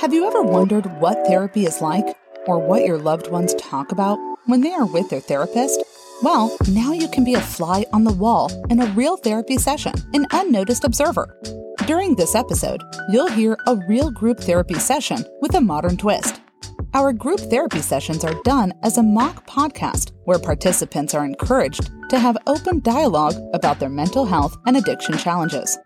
Have 0.00 0.12
you 0.12 0.26
ever 0.26 0.42
wondered 0.42 0.84
what 1.00 1.26
therapy 1.26 1.64
is 1.64 1.80
like 1.80 2.04
or 2.46 2.58
what 2.58 2.84
your 2.84 2.98
loved 2.98 3.30
ones 3.30 3.54
talk 3.54 3.92
about 3.92 4.18
when 4.44 4.60
they 4.60 4.70
are 4.70 4.84
with 4.84 5.08
their 5.08 5.20
therapist? 5.20 5.82
Well, 6.22 6.54
now 6.68 6.92
you 6.92 7.08
can 7.08 7.24
be 7.24 7.32
a 7.32 7.40
fly 7.40 7.86
on 7.94 8.04
the 8.04 8.12
wall 8.12 8.52
in 8.68 8.82
a 8.82 8.92
real 8.92 9.16
therapy 9.16 9.56
session, 9.56 9.94
an 10.12 10.26
unnoticed 10.32 10.84
observer. 10.84 11.40
During 11.86 12.14
this 12.14 12.34
episode, 12.34 12.82
you'll 13.08 13.30
hear 13.30 13.56
a 13.66 13.76
real 13.88 14.10
group 14.10 14.38
therapy 14.38 14.74
session 14.74 15.24
with 15.40 15.54
a 15.54 15.62
modern 15.62 15.96
twist. 15.96 16.42
Our 16.92 17.14
group 17.14 17.40
therapy 17.40 17.80
sessions 17.80 18.22
are 18.22 18.38
done 18.44 18.74
as 18.82 18.98
a 18.98 19.02
mock 19.02 19.46
podcast 19.46 20.12
where 20.24 20.38
participants 20.38 21.14
are 21.14 21.24
encouraged 21.24 21.90
to 22.10 22.18
have 22.18 22.36
open 22.46 22.80
dialogue 22.80 23.36
about 23.54 23.80
their 23.80 23.88
mental 23.88 24.26
health 24.26 24.58
and 24.66 24.76
addiction 24.76 25.16
challenges. 25.16 25.78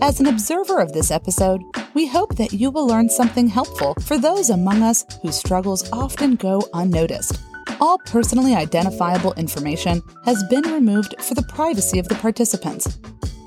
As 0.00 0.18
an 0.20 0.26
observer 0.26 0.80
of 0.80 0.92
this 0.92 1.10
episode, 1.10 1.62
we 1.94 2.06
hope 2.06 2.36
that 2.36 2.52
you 2.52 2.70
will 2.70 2.86
learn 2.86 3.08
something 3.08 3.48
helpful 3.48 3.94
for 4.00 4.18
those 4.18 4.50
among 4.50 4.82
us 4.82 5.04
whose 5.22 5.36
struggles 5.36 5.88
often 5.92 6.36
go 6.36 6.62
unnoticed. 6.74 7.40
All 7.80 7.98
personally 7.98 8.54
identifiable 8.54 9.32
information 9.34 10.02
has 10.24 10.42
been 10.50 10.62
removed 10.62 11.14
for 11.20 11.34
the 11.34 11.42
privacy 11.42 11.98
of 11.98 12.08
the 12.08 12.14
participants. 12.16 12.98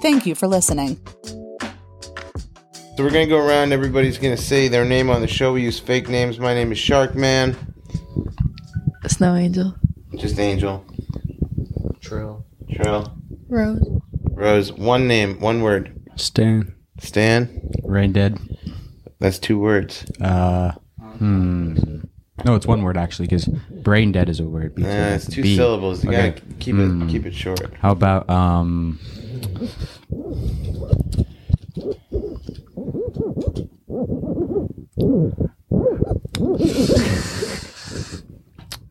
Thank 0.02 0.26
you 0.26 0.36
for 0.36 0.48
listening. 0.48 1.00
So 1.62 3.04
we're 3.04 3.10
gonna 3.12 3.28
go 3.28 3.46
around. 3.46 3.74
Everybody's 3.74 4.18
gonna 4.18 4.38
say 4.38 4.68
their 4.68 4.86
name 4.86 5.10
on 5.10 5.22
the 5.22 5.28
show. 5.28 5.54
We 5.54 5.64
use 5.64 5.80
fake 5.80 6.08
names. 6.08 6.40
My 6.40 6.54
name 6.54 6.72
is 6.72 6.78
Sharkman. 6.78 7.56
Snow 9.08 9.36
Angel. 9.36 9.76
Just 10.16 10.40
Angel. 10.40 10.86
Trill. 12.00 12.46
Trill. 12.72 13.18
Rose. 13.50 14.02
Rose. 14.32 14.72
One 14.72 15.08
name. 15.08 15.40
One 15.42 15.62
word. 15.62 15.92
Stan. 16.16 16.74
Stan. 17.00 17.70
Rain 17.84 18.12
Dead. 18.14 18.38
That's 19.20 19.40
two 19.40 19.60
words. 19.60 20.06
Uh, 20.22 20.72
hmm. 21.18 21.76
No, 22.44 22.56
it's 22.56 22.68
one 22.68 22.84
word 22.84 22.98
actually, 22.98 23.28
because 23.28 23.46
brain 23.46 24.12
dead 24.12 24.28
is 24.30 24.40
a 24.42 24.44
word. 24.44 24.78
Nah, 24.78 24.88
it's 24.90 25.26
two 25.26 25.42
B. 25.42 25.56
syllables. 25.56 26.04
You 26.04 26.10
Okay. 26.12 26.30
gotta 26.32 26.42
keep 26.60 26.76
it 26.76 27.08
keep 27.10 27.26
it 27.26 27.34
short. 27.34 27.74
How 27.76 27.92
about 27.92 28.30
um? 28.30 29.00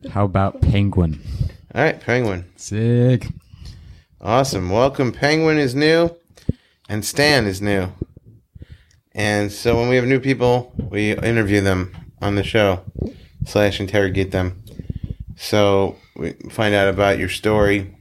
How 0.09 0.23
about 0.25 0.61
penguin? 0.61 1.19
All 1.73 1.83
right, 1.83 1.99
Penguin. 1.99 2.45
Sick. 2.55 3.27
Awesome. 4.21 4.69
Welcome. 4.69 5.11
Penguin 5.11 5.57
is 5.57 5.75
new, 5.75 6.09
and 6.89 7.03
Stan 7.03 7.45
is 7.45 7.61
new. 7.61 7.89
And 9.13 9.51
so 9.51 9.77
when 9.77 9.89
we 9.89 9.95
have 9.95 10.05
new 10.05 10.19
people, 10.19 10.73
we 10.77 11.13
interview 11.13 11.61
them 11.61 11.95
on 12.21 12.35
the 12.35 12.43
show 12.43 12.83
slash 13.45 13.79
interrogate 13.79 14.31
them. 14.31 14.61
So 15.37 15.95
we 16.15 16.33
find 16.49 16.75
out 16.75 16.87
about 16.87 17.19
your 17.19 17.29
story, 17.29 17.95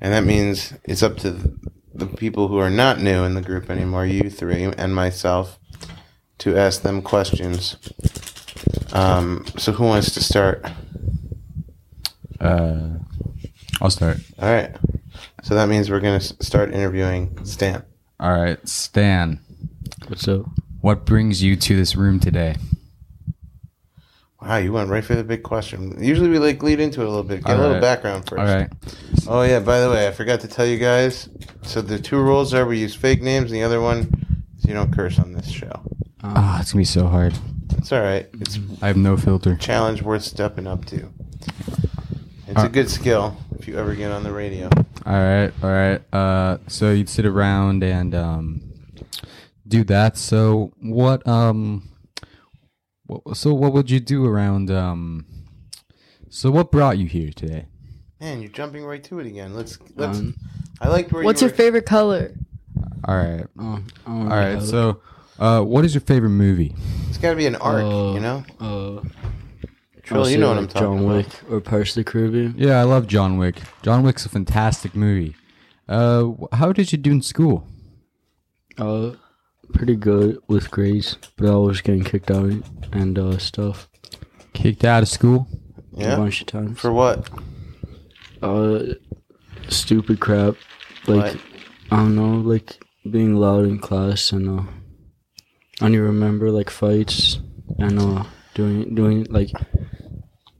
and 0.00 0.12
that 0.12 0.24
means 0.24 0.74
it's 0.84 1.02
up 1.02 1.16
to 1.18 1.58
the 1.94 2.06
people 2.06 2.48
who 2.48 2.58
are 2.58 2.70
not 2.70 3.00
new 3.00 3.24
in 3.24 3.34
the 3.34 3.42
group 3.42 3.70
anymore, 3.70 4.06
you 4.06 4.30
three 4.30 4.62
and 4.64 4.94
myself, 4.94 5.58
to 6.38 6.56
ask 6.56 6.82
them 6.82 7.02
questions. 7.02 7.76
Um, 8.92 9.44
so 9.56 9.72
who 9.72 9.84
wants 9.84 10.14
to 10.14 10.22
start? 10.22 10.64
Uh, 12.40 12.98
I'll 13.80 13.90
start. 13.90 14.18
All 14.38 14.50
right. 14.50 14.74
So 15.42 15.54
that 15.54 15.68
means 15.68 15.90
we're 15.90 16.00
gonna 16.00 16.20
start 16.20 16.72
interviewing 16.72 17.44
Stan. 17.44 17.84
All 18.20 18.32
right, 18.32 18.58
Stan. 18.68 19.38
What's 20.08 20.26
up? 20.26 20.46
What 20.80 21.06
brings 21.06 21.40
you 21.40 21.54
to 21.54 21.76
this 21.76 21.94
room 21.94 22.18
today? 22.18 22.56
Wow, 24.42 24.56
you 24.56 24.72
went 24.72 24.90
right 24.90 25.04
for 25.04 25.14
the 25.14 25.22
big 25.22 25.44
question. 25.44 26.02
Usually 26.02 26.28
we 26.28 26.40
like 26.40 26.60
lead 26.60 26.80
into 26.80 27.00
it 27.00 27.06
a 27.06 27.08
little 27.08 27.22
bit, 27.22 27.44
get 27.44 27.56
a 27.56 27.60
little 27.60 27.74
right. 27.74 27.80
background 27.80 28.28
first. 28.28 28.40
All 28.40 28.46
right. 28.46 28.68
Oh 29.28 29.42
yeah, 29.42 29.60
by 29.60 29.80
the 29.80 29.88
way, 29.88 30.08
I 30.08 30.10
forgot 30.10 30.40
to 30.40 30.48
tell 30.48 30.66
you 30.66 30.78
guys. 30.78 31.28
So 31.62 31.80
the 31.80 31.98
two 32.00 32.18
rules 32.18 32.54
are 32.54 32.66
we 32.66 32.78
use 32.78 32.94
fake 32.94 33.22
names, 33.22 33.52
and 33.52 33.60
the 33.60 33.62
other 33.62 33.80
one 33.80 34.10
is 34.56 34.64
you 34.64 34.74
don't 34.74 34.92
curse 34.92 35.20
on 35.20 35.32
this 35.32 35.48
show. 35.48 35.82
Ah, 36.24 36.60
it's 36.60 36.72
gonna 36.72 36.80
be 36.80 36.86
so 36.86 37.06
hard. 37.06 37.34
It's 37.76 37.92
all 37.92 38.02
right. 38.02 38.28
It's 38.40 38.58
I 38.82 38.88
have 38.88 38.96
no 38.96 39.16
filter. 39.16 39.52
a 39.52 39.58
challenge 39.58 40.02
worth 40.02 40.24
stepping 40.24 40.66
up 40.66 40.84
to. 40.86 41.08
It's 42.48 42.62
a 42.62 42.68
good 42.68 42.88
skill 42.90 43.36
if 43.58 43.68
you 43.68 43.76
ever 43.78 43.94
get 43.94 44.10
on 44.10 44.22
the 44.22 44.32
radio. 44.32 44.68
All 45.06 45.12
right, 45.12 45.52
all 45.62 45.70
right. 45.70 46.00
Uh, 46.14 46.58
so 46.66 46.90
you'd 46.92 47.08
sit 47.08 47.26
around 47.26 47.82
and 47.84 48.14
um, 48.14 48.62
do 49.66 49.84
that. 49.84 50.16
So 50.16 50.72
what 50.80 51.26
um, 51.26 51.88
what, 53.06 53.36
so 53.36 53.52
what 53.54 53.72
would 53.72 53.90
you 53.90 54.00
do 54.00 54.26
around 54.26 54.70
um? 54.70 55.26
So 56.30 56.50
what 56.50 56.70
brought 56.70 56.98
you 56.98 57.06
here 57.06 57.30
today? 57.34 57.66
Man, 58.20 58.40
you're 58.42 58.50
jumping 58.50 58.84
right 58.84 59.02
to 59.04 59.18
it 59.20 59.26
again. 59.26 59.54
Let's 59.54 59.78
let's. 59.96 60.18
Um, 60.18 60.34
I 60.80 60.88
liked 60.88 61.12
where 61.12 61.22
What's 61.22 61.40
you 61.42 61.46
your 61.46 61.52
were- 61.52 61.56
favorite 61.56 61.86
color? 61.86 62.34
All 63.04 63.16
right, 63.16 63.46
oh, 63.58 63.80
I 64.06 64.10
don't 64.10 64.28
right. 64.28 64.44
have- 64.50 64.66
So, 64.66 65.00
uh, 65.38 65.62
what 65.62 65.84
is 65.84 65.94
your 65.94 66.00
favorite 66.00 66.30
movie? 66.30 66.74
It's 67.08 67.18
got 67.18 67.30
to 67.30 67.36
be 67.36 67.46
an 67.46 67.56
arc, 67.56 67.82
Uh, 67.84 68.12
you 68.14 68.20
know. 68.20 68.44
uh, 68.60 69.00
Trill, 70.08 70.22
I'll 70.24 70.30
you 70.30 70.38
know 70.38 70.48
what 70.48 70.56
I'm 70.58 70.64
like 70.64 70.72
talking 70.72 70.98
John 70.98 71.04
about. 71.04 71.16
Wick 71.16 71.52
or 71.52 71.60
Pirates 71.60 71.90
of 71.90 72.04
the 72.04 72.10
Caribbean. 72.10 72.54
Yeah, 72.56 72.80
I 72.80 72.84
love 72.84 73.06
John 73.06 73.36
Wick. 73.38 73.60
John 73.82 74.02
Wick's 74.02 74.24
a 74.26 74.28
fantastic 74.28 74.94
movie. 74.94 75.36
Uh, 75.88 76.32
how 76.52 76.72
did 76.72 76.92
you 76.92 76.98
do 76.98 77.10
in 77.12 77.22
school? 77.22 77.66
Uh, 78.78 79.12
pretty 79.74 79.96
good 79.96 80.38
with 80.48 80.70
grades, 80.70 81.16
but 81.36 81.50
I 81.52 81.56
was 81.56 81.80
getting 81.80 82.04
kicked 82.04 82.30
out 82.30 82.52
and 82.92 83.18
uh, 83.18 83.38
stuff 83.38 83.88
Kicked 84.54 84.84
out 84.84 85.02
of 85.02 85.08
school? 85.08 85.46
Yeah. 85.92 86.14
a 86.14 86.16
bunch 86.16 86.40
of 86.40 86.46
times. 86.46 86.78
For 86.80 86.92
what? 86.92 87.28
uh, 88.42 88.82
stupid 89.68 90.20
crap, 90.20 90.54
like 91.06 91.34
What? 91.34 91.40
I 91.90 91.96
don't 91.96 92.16
know, 92.16 92.36
like 92.36 92.82
being 93.10 93.36
loud 93.36 93.64
in 93.64 93.78
class 93.78 94.32
and 94.32 94.60
uh, 94.60 94.62
I 95.80 95.84
only 95.86 95.98
remember 95.98 96.50
like 96.50 96.70
fights 96.70 97.40
and 97.78 97.98
uh, 98.00 98.24
doing 98.54 98.94
doing 98.94 99.26
like. 99.30 99.50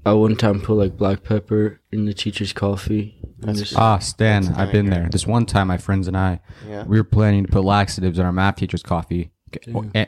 I 0.08 0.12
one 0.14 0.36
time 0.36 0.60
put 0.60 0.74
like 0.74 0.96
black 0.96 1.22
pepper 1.22 1.80
in 1.92 2.04
the 2.06 2.14
teacher's 2.14 2.52
coffee. 2.52 3.16
And 3.40 3.48
That's 3.50 3.60
just, 3.60 3.76
Ah, 3.76 3.98
Stan, 3.98 4.48
I've 4.54 4.72
been 4.72 4.90
there. 4.90 5.08
This 5.10 5.26
one 5.26 5.46
time, 5.46 5.68
my 5.68 5.78
friends 5.78 6.08
and 6.08 6.16
I, 6.16 6.40
Yeah. 6.68 6.84
we 6.84 6.96
were 6.98 7.04
planning 7.04 7.46
to 7.46 7.52
put 7.52 7.64
laxatives 7.64 8.18
in 8.18 8.24
our 8.26 8.32
math 8.32 8.56
teacher's 8.56 8.82
coffee, 8.82 9.30
or, 9.72 9.86
eh, 9.94 10.06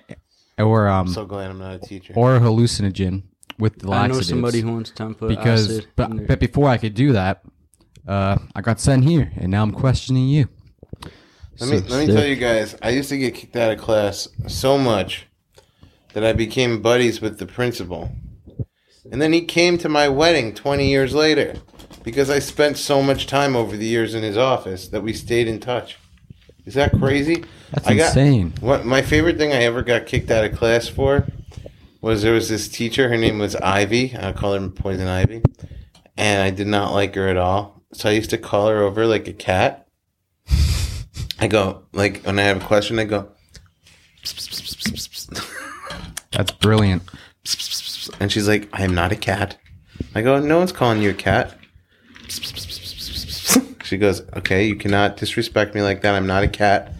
or 0.59 0.89
um, 0.89 1.07
I'm 1.07 1.13
so 1.13 1.25
glad 1.27 1.51
I'm 1.51 1.59
not 1.59 1.75
a 1.75 1.79
teacher. 1.79 2.13
or 2.17 2.37
a 2.37 2.41
hallucinogen 2.41 3.23
with 3.59 3.79
the 3.79 3.89
laxatives. 3.89 4.17
I 4.31 4.35
know 4.35 4.37
somebody 4.37 4.61
who 4.61 4.73
wants 4.73 4.91
to 4.91 5.15
put 5.15 5.29
because, 5.29 5.71
acid 5.71 5.85
in 5.85 5.91
but, 5.97 6.27
but 6.27 6.41
before 6.41 6.69
I 6.69 6.77
could 6.79 6.95
do 6.95 7.13
that, 7.13 7.43
uh, 8.09 8.39
I 8.57 8.61
got 8.63 8.81
sent 8.81 9.05
here, 9.05 9.31
and 9.37 9.51
now 9.51 9.63
I'm 9.63 9.73
questioning 9.73 10.29
you. 10.29 10.49
Let 11.61 11.69
me 11.71 11.79
So 11.79 11.85
let 11.89 12.01
me 12.01 12.07
sick. 12.07 12.15
tell 12.15 12.27
you 12.27 12.37
guys, 12.37 12.75
I 12.83 12.91
used 12.91 13.11
to 13.11 13.19
get 13.19 13.35
kicked 13.35 13.55
out 13.55 13.71
of 13.71 13.79
class 13.79 14.29
so 14.49 14.79
much 14.79 15.27
that 16.15 16.25
I 16.25 16.33
became 16.33 16.81
buddies 16.83 17.21
with 17.21 17.39
the 17.39 17.47
principal. 17.47 18.11
And 19.11 19.21
then 19.21 19.33
he 19.33 19.43
came 19.45 19.79
to 19.79 19.89
my 19.89 20.09
wedding 20.09 20.55
20 20.55 20.89
years 20.89 21.15
later 21.15 21.55
because 22.03 22.31
I 22.31 22.39
spent 22.39 22.77
so 22.77 23.03
much 23.03 23.27
time 23.27 23.57
over 23.57 23.77
the 23.77 23.87
years 23.87 24.15
in 24.15 24.23
his 24.23 24.37
office 24.37 24.89
that 24.89 25.03
we 25.03 25.13
stayed 25.13 25.49
in 25.49 25.61
touch. 25.61 25.99
Is 26.67 26.75
that 26.75 26.93
crazy? 26.93 27.45
That's 27.73 27.87
I 27.87 27.95
got- 27.95 28.09
insane. 28.09 28.53
What 28.61 28.85
my 28.85 29.03
favorite 29.03 29.39
thing 29.39 29.53
I 29.53 29.63
ever 29.65 29.83
got 29.83 30.07
kicked 30.07 30.31
out 30.31 30.45
of 30.45 30.57
class 30.57 30.89
for 30.89 31.27
was 32.01 32.23
there 32.23 32.33
was 32.35 32.49
this 32.49 32.69
teacher, 32.69 33.09
her 33.09 33.17
name 33.17 33.39
was 33.39 33.57
Ivy. 33.57 34.17
I 34.19 34.33
call 34.33 34.59
her 34.59 34.69
Poison 34.69 35.07
Ivy. 35.09 35.43
And 36.17 36.43
I 36.43 36.51
did 36.51 36.67
not 36.67 36.93
like 36.93 37.15
her 37.15 37.29
at 37.29 37.37
all. 37.37 37.83
So 37.93 38.09
I 38.09 38.13
used 38.13 38.31
to 38.31 38.39
call 38.39 38.69
her 38.69 38.83
over 38.83 39.07
like 39.07 39.27
a 39.29 39.33
cat. 39.33 39.87
I 41.39 41.47
go, 41.49 41.85
like, 41.93 42.23
when 42.25 42.39
I 42.39 42.43
have 42.43 42.63
a 42.63 42.67
question, 42.67 42.99
I 42.99 43.05
go, 43.05 43.29
That's 46.33 46.53
brilliant. 46.53 47.03
And 48.21 48.31
she's 48.31 48.49
like, 48.49 48.69
I 48.73 48.85
am 48.85 48.95
not 48.95 49.13
a 49.13 49.17
cat. 49.17 49.57
I 50.15 50.23
go, 50.23 50.39
no 50.41 50.59
one's 50.59 50.73
calling 50.73 51.03
you 51.03 51.11
a 51.11 51.15
cat. 51.15 51.57
She 53.85 53.97
goes, 53.97 54.23
okay, 54.37 54.67
you 54.67 54.77
cannot 54.77 55.17
disrespect 55.17 55.75
me 55.75 55.83
like 55.83 56.03
that. 56.03 56.15
I'm 56.15 56.27
not 56.27 56.45
a 56.45 56.49
cat. 56.49 56.95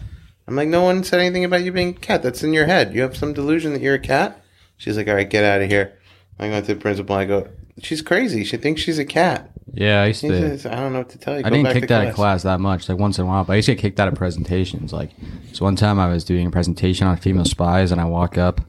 I'm 0.47 0.55
like, 0.55 0.67
no 0.67 0.83
one 0.83 1.03
said 1.03 1.21
anything 1.21 1.45
about 1.45 1.63
you 1.63 1.71
being 1.71 1.89
a 1.89 1.93
cat. 1.93 2.21
That's 2.21 2.43
in 2.43 2.53
your 2.53 2.65
head. 2.65 2.93
You 2.93 3.01
have 3.01 3.15
some 3.15 3.33
delusion 3.33 3.73
that 3.73 3.81
you're 3.81 3.95
a 3.95 3.99
cat. 3.99 4.43
She's 4.77 4.97
like, 4.97 5.07
all 5.07 5.15
right, 5.15 5.29
get 5.29 5.43
out 5.43 5.61
of 5.61 5.69
here. 5.69 5.97
I 6.37 6.49
go 6.49 6.59
to 6.59 6.67
the 6.67 6.75
principal. 6.75 7.15
I 7.15 7.25
go, 7.25 7.47
she's 7.81 8.01
crazy. 8.01 8.43
She 8.43 8.57
thinks 8.57 8.81
she's 8.81 8.99
a 8.99 9.05
cat. 9.05 9.51
Yeah, 9.73 10.01
I 10.01 10.07
used 10.07 10.21
to. 10.21 10.29
says, 10.29 10.65
I 10.65 10.75
don't 10.75 10.91
know 10.91 10.99
what 10.99 11.09
to 11.09 11.17
tell 11.17 11.35
you. 11.35 11.39
I 11.39 11.43
Go 11.43 11.49
didn't 11.51 11.63
back 11.63 11.73
get 11.75 11.79
to 11.79 11.79
kicked 11.81 11.91
out 11.91 12.07
of 12.07 12.15
class 12.15 12.43
that 12.43 12.59
much, 12.59 12.89
like 12.89 12.97
once 12.97 13.17
in 13.17 13.23
a 13.23 13.27
while, 13.27 13.45
but 13.45 13.53
I 13.53 13.55
used 13.57 13.67
to 13.67 13.75
get 13.75 13.81
kicked 13.81 13.99
out 13.99 14.09
of 14.09 14.15
presentations. 14.15 14.91
Like, 14.91 15.11
so 15.53 15.63
one 15.63 15.77
time 15.77 15.97
I 15.99 16.07
was 16.11 16.25
doing 16.25 16.47
a 16.47 16.51
presentation 16.51 17.07
on 17.07 17.15
female 17.17 17.45
spies, 17.45 17.91
and 17.93 18.01
I 18.01 18.05
walk 18.05 18.37
up 18.37 18.59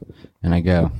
and 0.41 0.53
I 0.53 0.61
go, 0.61 0.91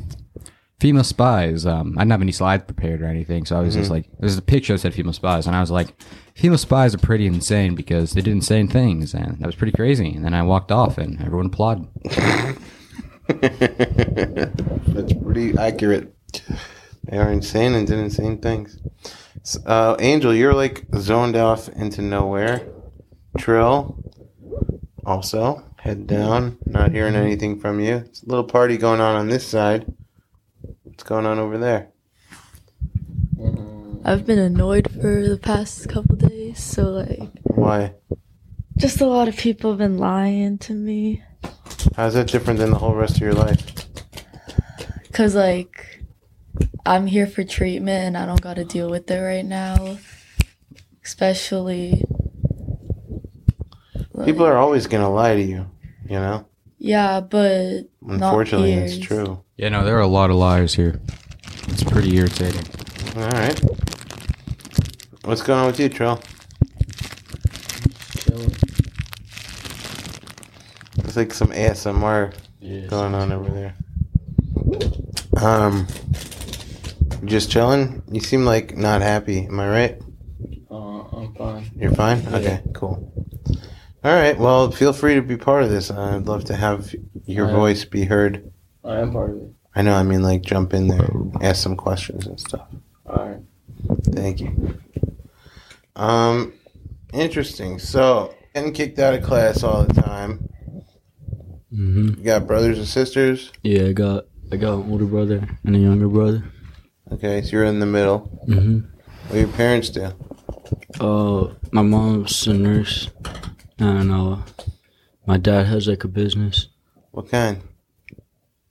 female 0.84 1.04
spies. 1.06 1.66
Um, 1.66 1.94
I 1.98 2.02
didn't 2.02 2.12
have 2.12 2.22
any 2.22 2.34
slides 2.34 2.66
prepared 2.66 3.02
or 3.02 3.06
anything, 3.06 3.46
so 3.46 3.56
I 3.58 3.62
was 3.62 3.74
just 3.74 3.90
like, 3.90 4.06
there's 4.20 4.38
a 4.38 4.42
picture 4.42 4.74
that 4.74 4.80
said 4.80 4.94
female 4.94 5.14
spies, 5.14 5.48
and 5.48 5.56
I 5.56 5.62
was 5.62 5.72
like, 5.72 5.96
female 6.36 6.58
spies 6.58 6.94
are 6.94 6.98
pretty 6.98 7.26
insane 7.26 7.74
because 7.74 8.12
they 8.12 8.20
did 8.22 8.34
insane 8.34 8.68
things, 8.68 9.14
and 9.14 9.40
that 9.40 9.46
was 9.46 9.56
pretty 9.56 9.72
crazy. 9.72 10.12
And 10.14 10.26
then 10.26 10.34
I 10.34 10.44
walked 10.44 10.74
off, 10.74 10.98
and 10.98 11.22
everyone 11.22 11.46
applauded. 11.46 11.88
That's 13.28 15.14
pretty 15.14 15.58
accurate. 15.58 16.14
They 17.06 17.18
are 17.18 17.32
insane 17.32 17.76
and 17.76 17.88
did 17.88 18.00
insane 18.00 18.40
things. 18.40 18.78
S- 19.42 19.58
Uh, 19.66 19.96
Angel, 20.00 20.34
you're 20.36 20.54
like 20.54 20.86
zoned 20.98 21.36
off 21.38 21.70
into 21.70 22.02
nowhere. 22.02 22.62
Trill, 23.38 24.04
also 25.06 25.64
head 25.78 26.08
down. 26.08 26.58
Not 26.66 26.92
hearing 26.92 27.16
anything 27.16 27.60
from 27.60 27.80
you. 27.80 27.96
It's 27.98 28.22
a 28.24 28.28
little 28.28 28.44
party 28.44 28.78
going 28.78 29.00
on 29.02 29.16
on 29.16 29.30
this 29.30 29.48
side. 29.48 29.86
What's 30.94 31.06
going 31.06 31.26
on 31.26 31.40
over 31.40 31.58
there? 31.58 31.90
Mm-hmm. 33.36 34.02
I've 34.06 34.28
been 34.28 34.38
annoyed 34.38 34.92
for 34.92 35.28
the 35.28 35.40
past 35.42 35.90
couple 35.90 36.16
days, 36.16 36.64
so 36.64 36.84
like, 36.84 37.32
Why? 37.46 37.96
just 38.78 39.02
a 39.02 39.08
lot 39.08 39.28
of 39.28 39.36
people 39.36 39.72
have 39.72 39.80
been 39.80 39.98
lying 39.98 40.60
to 40.60 40.74
me. 40.74 41.24
How's 41.96 42.14
that 42.14 42.28
different 42.28 42.60
than 42.60 42.70
the 42.70 42.78
whole 42.78 42.94
rest 42.94 43.16
of 43.16 43.22
your 43.22 43.34
life? 43.34 43.60
Cause 45.14 45.34
like, 45.34 46.04
I'm 46.86 47.08
here 47.08 47.26
for 47.26 47.44
treatment 47.44 48.06
and 48.06 48.16
I 48.16 48.28
don't 48.28 48.40
got 48.42 48.58
to 48.58 48.64
deal 48.64 48.88
with 48.88 49.10
it 49.10 49.20
right 49.20 49.44
now. 49.46 49.98
Especially. 51.04 52.04
like- 54.14 54.28
People 54.28 54.46
are 54.46 54.58
always 54.58 54.86
gonna 54.86 55.10
lie 55.12 55.34
to 55.34 55.42
you. 55.42 55.72
You 56.06 56.20
know. 56.20 56.46
Yeah, 56.84 57.22
but 57.22 57.84
not 58.02 58.16
Unfortunately, 58.16 58.74
it's 58.74 58.98
true. 58.98 59.42
Yeah, 59.56 59.70
no, 59.70 59.86
there 59.86 59.96
are 59.96 60.02
a 60.02 60.06
lot 60.08 60.30
of 60.30 60.36
liars 60.36 60.76
here. 60.76 61.00
It's 61.70 61.82
pretty 61.82 62.14
irritating. 62.18 62.66
All 63.16 63.30
right. 63.30 63.58
What's 65.24 65.42
going 65.42 65.62
on 65.62 65.68
with 65.68 65.80
you, 65.80 65.88
Trill? 65.88 66.20
Chilling. 68.18 68.52
It's 71.06 71.16
like 71.16 71.34
some 71.34 71.52
ASMR 71.54 72.34
Yeah. 72.60 72.88
going 72.88 73.16
on 73.16 73.32
over 73.32 73.50
there. 73.50 73.76
Um, 75.42 75.88
just 77.24 77.50
chilling. 77.50 78.04
You 78.12 78.20
seem 78.20 78.44
like 78.44 78.76
not 78.76 79.02
happy. 79.02 79.46
Am 79.46 79.58
I 79.58 79.70
right? 79.70 80.02
Uh, 80.70 80.76
I'm 81.16 81.34
fine. 81.36 81.72
You're 81.78 81.92
fine. 81.94 82.28
Okay, 82.28 82.62
cool. 82.74 83.10
All 84.04 84.14
right. 84.14 84.38
Well, 84.38 84.72
feel 84.72 84.92
free 84.94 85.16
to 85.16 85.22
be 85.22 85.38
part 85.38 85.64
of 85.64 85.70
this. 85.70 85.90
I'd 85.90 86.26
love 86.28 86.44
to 86.46 86.56
have 86.56 86.94
your 87.26 87.48
I 87.48 87.50
am. 87.50 87.56
voice 87.56 87.86
be 87.86 88.04
heard. 88.04 88.52
I 88.84 89.00
am 89.00 89.12
part 89.14 89.32
of 89.32 89.38
it. 89.38 89.50
I 89.76 89.82
know. 89.82 89.94
I 89.96 90.04
mean, 90.04 90.22
like 90.22 90.42
jump 90.42 90.74
in 90.74 90.88
there, 90.88 91.10
ask 91.42 91.64
some 91.64 91.76
questions 91.78 92.28
and 92.28 92.40
stuff. 92.40 92.68
Alright. 93.08 93.40
Thank 94.12 94.42
you. 94.42 94.78
Um, 95.96 96.54
interesting. 97.14 97.80
So, 97.80 98.36
getting 98.54 98.74
kicked 98.74 99.00
out 99.00 99.14
of 99.14 99.24
class 99.24 99.64
all 99.64 99.84
the 99.84 100.02
time. 100.02 100.50
Mm-hmm. 101.74 102.20
You 102.20 102.24
got 102.24 102.46
brothers 102.46 102.78
and 102.78 102.88
sisters. 102.88 103.52
Yeah, 103.64 103.86
I 103.86 103.94
got 103.94 104.26
I 104.52 104.58
got 104.58 104.74
an 104.76 104.92
older 104.92 105.06
brother 105.06 105.48
and 105.64 105.76
a 105.76 105.80
younger 105.80 106.08
brother. 106.08 106.44
Okay, 107.12 107.42
so 107.42 107.50
you're 107.52 107.64
in 107.66 107.80
the 107.80 107.86
middle. 107.86 108.40
Mm-hmm. 108.48 108.80
What 109.28 109.34
do 109.34 109.40
your 109.40 109.48
parents 109.50 109.90
do? 109.90 110.12
Uh, 111.00 111.54
my 111.72 111.82
mom's 111.82 112.46
a 112.48 112.54
nurse, 112.54 113.10
and 113.80 114.08
know. 114.10 114.44
my 115.26 115.38
dad 115.38 115.66
has 115.68 115.88
like 115.88 116.04
a 116.04 116.08
business. 116.08 116.68
What 117.12 117.30
kind? 117.30 117.62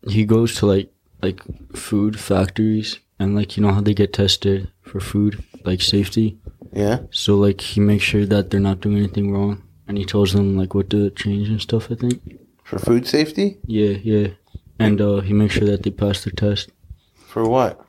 He 0.08 0.24
goes 0.24 0.54
to 0.56 0.66
like 0.66 0.92
like 1.22 1.40
food 1.76 2.18
factories, 2.18 2.98
and 3.18 3.34
like 3.34 3.56
you 3.56 3.62
know 3.62 3.72
how 3.72 3.80
they 3.80 3.94
get 3.94 4.12
tested 4.12 4.70
for 4.82 5.00
food, 5.00 5.42
like 5.64 5.80
safety. 5.82 6.38
Yeah. 6.72 7.00
So 7.10 7.36
like 7.36 7.60
he 7.60 7.80
makes 7.80 8.04
sure 8.04 8.26
that 8.26 8.50
they're 8.50 8.60
not 8.60 8.80
doing 8.80 8.98
anything 8.98 9.32
wrong, 9.32 9.62
and 9.86 9.98
he 9.98 10.04
tells 10.04 10.32
them 10.32 10.56
like 10.56 10.74
what 10.74 10.90
to 10.90 11.10
change 11.10 11.48
and 11.48 11.60
stuff. 11.60 11.90
I 11.90 11.94
think. 11.94 12.38
For 12.64 12.78
food 12.78 13.06
safety? 13.06 13.58
Yeah, 13.66 13.98
yeah, 14.02 14.28
and 14.78 15.00
uh, 15.00 15.20
he 15.20 15.32
makes 15.34 15.54
sure 15.54 15.66
that 15.68 15.82
they 15.82 15.90
pass 15.90 16.24
their 16.24 16.32
test. 16.32 16.70
For 17.26 17.46
what? 17.46 17.84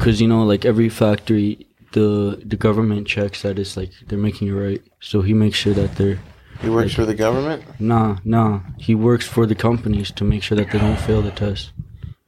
Cause 0.00 0.20
you 0.20 0.28
know, 0.28 0.44
like 0.44 0.64
every 0.64 0.88
factory, 0.88 1.65
the 1.96 2.10
the 2.52 2.56
government 2.66 3.06
checks 3.14 3.38
that 3.42 3.58
it's 3.58 3.74
like 3.80 3.90
they're 4.06 4.24
making 4.28 4.48
it 4.48 4.56
right. 4.66 4.82
So 5.00 5.16
he 5.28 5.34
makes 5.34 5.56
sure 5.62 5.74
that 5.80 5.90
they're 5.98 6.18
He 6.64 6.68
works 6.78 6.94
for 6.98 7.06
the 7.10 7.14
government? 7.24 7.60
nah, 7.80 8.18
nah. 8.24 8.60
He 8.86 8.94
works 9.08 9.26
for 9.34 9.44
the 9.50 9.54
companies 9.68 10.08
to 10.18 10.22
make 10.24 10.42
sure 10.46 10.56
that 10.58 10.68
they 10.70 10.78
don't 10.84 11.00
fail 11.08 11.22
the 11.22 11.30
test. 11.44 11.72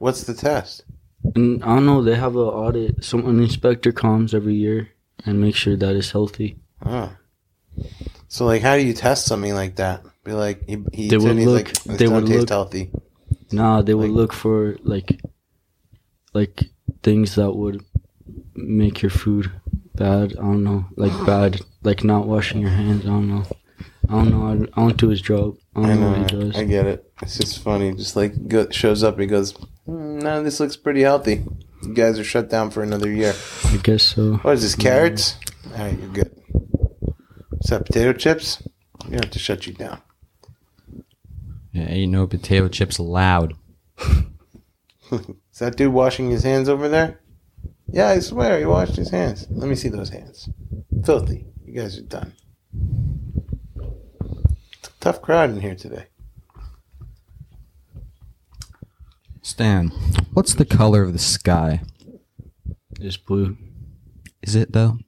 What's 0.05 0.23
the 0.29 0.33
test? 0.49 0.83
And 1.35 1.63
I 1.63 1.67
don't 1.75 1.85
know, 1.89 2.01
they 2.03 2.15
have 2.25 2.35
an 2.35 2.49
audit. 2.65 3.03
Some 3.03 3.21
an 3.31 3.39
inspector 3.47 3.91
comes 3.91 4.33
every 4.39 4.55
year 4.65 4.79
and 5.25 5.41
makes 5.41 5.59
sure 5.63 5.77
that 5.77 5.95
it's 5.99 6.11
healthy. 6.17 6.49
Oh. 6.85 7.09
So, 8.27 8.45
like, 8.51 8.61
how 8.61 8.75
do 8.77 8.83
you 8.89 8.93
test 8.93 9.25
something 9.25 9.53
like 9.61 9.75
that? 9.83 9.97
Be 10.23 10.31
like, 10.45 10.57
he, 10.69 10.75
he 10.93 11.09
They 11.09 11.17
would 11.17 11.25
it 11.27 11.31
and 11.31 11.39
he's 11.39 11.47
look- 11.47 11.67
like, 11.87 11.97
they 11.99 12.07
would 12.07 12.25
taste 12.27 12.39
look- 12.39 12.49
healthy. 12.57 12.85
Nah, 13.51 13.81
they 13.87 13.95
would 13.99 14.11
look 14.19 14.31
for 14.33 14.77
like 14.93 15.09
like 16.39 16.55
things 17.01 17.35
that 17.35 17.51
would 17.59 17.77
make 18.67 19.01
your 19.01 19.09
food 19.09 19.51
bad. 19.95 20.33
I 20.37 20.41
don't 20.41 20.63
know, 20.63 20.85
like 20.95 21.13
bad, 21.25 21.61
like 21.83 22.03
not 22.03 22.27
washing 22.27 22.61
your 22.61 22.71
hands. 22.71 23.03
I 23.05 23.09
don't 23.09 23.29
know. 23.29 23.45
I 24.07 24.13
don't 24.13 24.31
know. 24.31 24.47
I, 24.75 24.79
I 24.81 24.85
don't 24.87 24.97
do 24.97 25.09
his 25.09 25.21
job. 25.21 25.55
I 25.75 25.81
don't 25.81 25.89
I 25.89 25.93
know 25.95 26.11
know. 26.13 26.21
what 26.21 26.31
he 26.31 26.37
does. 26.39 26.55
I 26.57 26.63
get 26.63 26.85
it. 26.87 27.11
It's 27.21 27.37
just 27.37 27.61
funny. 27.61 27.93
Just 27.93 28.15
like 28.15 28.47
go, 28.47 28.69
shows 28.69 29.03
up, 29.03 29.19
he 29.19 29.25
goes, 29.27 29.51
"Hmm, 29.85 30.19
"No, 30.19 30.41
this 30.43 30.59
looks 30.59 30.75
pretty 30.75 31.01
healthy." 31.01 31.43
You 31.83 31.93
guys 31.93 32.19
are 32.19 32.23
shut 32.23 32.49
down 32.49 32.71
for 32.71 32.83
another 32.83 33.09
year. 33.11 33.33
I 33.65 33.77
guess 33.77 34.03
so. 34.03 34.35
What 34.37 34.55
is 34.55 34.63
this? 34.63 34.75
Carrots? 34.75 35.37
All 35.71 35.77
right, 35.83 35.97
you're 35.97 36.09
good. 36.09 36.35
What's 37.49 37.69
that? 37.69 37.85
Potato 37.85 38.13
chips? 38.13 38.61
We 39.07 39.15
have 39.15 39.29
to 39.31 39.39
shut 39.39 39.65
you 39.67 39.73
down. 39.73 40.01
Yeah, 41.71 41.87
ain't 41.87 42.11
no 42.11 42.25
potato 42.27 42.67
chips 42.67 42.97
allowed. 42.97 43.53
Is 45.11 45.59
that 45.59 45.75
dude 45.77 45.93
washing 45.93 46.29
his 46.29 46.43
hands 46.43 46.67
over 46.69 46.89
there? 46.89 47.19
Yeah, 47.91 48.09
I 48.09 48.19
swear 48.19 48.59
he 48.59 48.65
washed 48.65 48.95
his 48.95 49.09
hands. 49.09 49.47
Let 49.49 49.67
me 49.67 49.75
see 49.75 49.89
those 49.89 50.09
hands. 50.09 50.49
Filthy. 51.03 51.45
You 51.65 51.73
guys 51.73 51.97
are 51.97 52.03
done. 52.03 52.33
It's 54.77 54.89
a 54.89 54.99
tough 54.99 55.21
crowd 55.21 55.49
in 55.49 55.61
here 55.61 55.75
today. 55.75 56.05
Stan, 59.41 59.89
what's 60.33 60.53
the 60.53 60.65
color 60.65 61.01
of 61.03 61.13
the 61.13 61.19
sky? 61.19 61.81
It's 62.99 63.17
blue. 63.17 63.57
Is 64.41 64.55
it 64.55 64.73
though? 64.73 64.99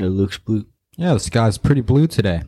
It 0.00 0.06
looks 0.06 0.38
blue. 0.38 0.66
Yeah, 0.96 1.14
the 1.14 1.20
sky's 1.20 1.58
pretty 1.58 1.82
blue 1.82 2.06
today. 2.06 2.42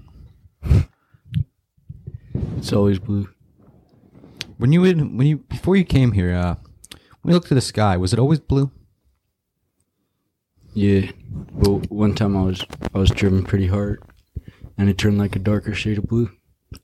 It's 2.56 2.72
always 2.72 2.98
blue. 2.98 3.28
When 4.58 4.72
you 4.72 4.80
would, 4.80 4.98
when 4.98 5.26
you 5.26 5.38
before 5.38 5.76
you 5.76 5.84
came 5.84 6.12
here, 6.12 6.34
uh, 6.34 6.56
when 7.22 7.32
you 7.32 7.34
looked 7.34 7.50
at 7.50 7.54
the 7.54 7.60
sky, 7.60 7.96
was 7.96 8.12
it 8.12 8.18
always 8.18 8.40
blue? 8.40 8.70
Yeah. 10.74 11.10
But 11.30 11.90
one 11.90 12.14
time 12.14 12.36
I 12.36 12.42
was 12.42 12.64
I 12.94 12.98
was 12.98 13.10
driven 13.10 13.44
pretty 13.44 13.68
hard, 13.68 14.02
and 14.76 14.88
it 14.88 14.98
turned 14.98 15.18
like 15.18 15.36
a 15.36 15.40
darker 15.40 15.74
shade 15.74 15.98
of 15.98 16.04
blue. 16.04 16.30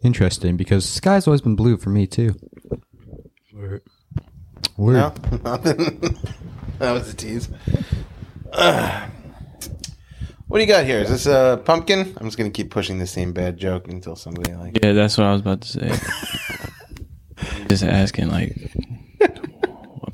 Interesting, 0.03 0.57
because 0.57 0.85
the 0.85 0.93
sky's 0.93 1.27
always 1.27 1.41
been 1.41 1.57
blue 1.57 1.77
for 1.77 1.91
me 1.91 2.07
too. 2.07 2.35
Or 3.57 3.83
Word. 4.79 4.95
No? 4.95 5.39
Nothing? 5.45 6.01
that 6.79 6.93
was 6.93 7.13
a 7.13 7.17
tease. 7.17 7.49
Ugh. 8.53 9.11
what 10.47 10.59
do 10.59 10.65
you 10.65 10.69
got 10.69 10.85
here? 10.85 11.01
Is 11.01 11.11
this 11.11 11.27
a 11.27 11.61
pumpkin? 11.65 12.15
I'm 12.17 12.27
just 12.27 12.39
going 12.39 12.51
to 12.51 12.57
keep 12.57 12.71
pushing 12.71 12.99
the 12.99 13.07
same 13.07 13.33
bad 13.33 13.57
joke 13.57 13.89
until 13.89 14.15
somebody 14.15 14.55
like 14.55 14.79
Yeah, 14.83 14.93
that's 14.93 15.19
what 15.19 15.27
I 15.27 15.33
was 15.33 15.41
about 15.41 15.63
to 15.63 15.69
say. 15.69 15.99
Just 17.69 17.85
asking, 17.85 18.31
like, 18.31 18.73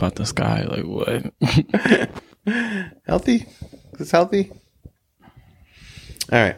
about 0.04 0.16
the 0.16 0.26
sky, 0.26 0.64
like, 0.68 0.84
what? 0.84 1.32
Healthy? 3.06 3.46
Is 3.92 3.98
this 3.98 4.10
healthy? 4.10 4.50
All 6.30 6.38
right. 6.42 6.56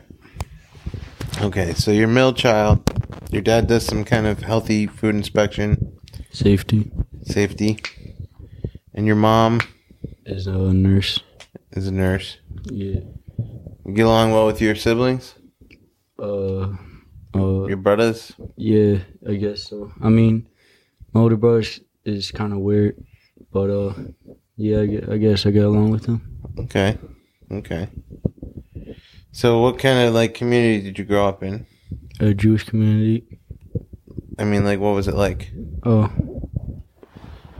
Okay, 1.42 1.74
so 1.74 1.92
your 1.92 2.08
middle 2.08 2.32
child, 2.32 2.82
your 3.30 3.42
dad 3.42 3.68
does 3.68 3.84
some 3.86 4.04
kind 4.04 4.26
of 4.26 4.40
healthy 4.42 4.86
food 4.88 5.14
inspection, 5.14 5.96
safety 6.32 6.90
safety, 7.22 7.78
and 8.94 9.06
your 9.06 9.16
mom 9.16 9.60
is 10.24 10.46
a 10.48 10.52
nurse. 10.72 11.20
is 11.72 11.86
a 11.86 11.92
nurse. 11.92 12.38
Yeah. 12.64 13.00
You 13.84 13.92
get 13.94 14.06
along 14.06 14.32
well 14.32 14.46
with 14.46 14.60
your 14.60 14.74
siblings, 14.74 15.34
Uh. 16.18 16.72
Uh. 17.34 17.66
your 17.68 17.76
brothers. 17.76 18.32
Yeah, 18.56 18.98
I 19.28 19.34
guess 19.34 19.62
so. 19.62 19.92
I 20.02 20.08
mean, 20.08 20.48
my 21.12 21.20
older 21.20 21.36
brother 21.36 21.62
is 22.04 22.30
kind 22.32 22.52
of 22.52 22.60
weird, 22.60 22.96
but 23.52 23.70
uh, 23.70 23.94
yeah, 24.56 24.78
I 24.78 25.14
I 25.14 25.16
guess 25.18 25.46
I 25.46 25.50
get 25.50 25.64
along 25.64 25.90
with 25.90 26.04
them. 26.04 26.20
Okay, 26.58 26.98
okay. 27.52 27.88
So, 29.32 29.60
what 29.60 29.78
kind 29.78 29.98
of 30.08 30.14
like 30.14 30.34
community 30.34 30.80
did 30.82 30.98
you 30.98 31.04
grow 31.04 31.26
up 31.28 31.42
in? 31.42 31.66
A 32.20 32.32
Jewish 32.32 32.64
community. 32.64 33.38
I 34.38 34.44
mean, 34.44 34.64
like, 34.64 34.80
what 34.80 34.94
was 34.94 35.08
it 35.08 35.14
like? 35.14 35.50
Oh, 35.84 36.04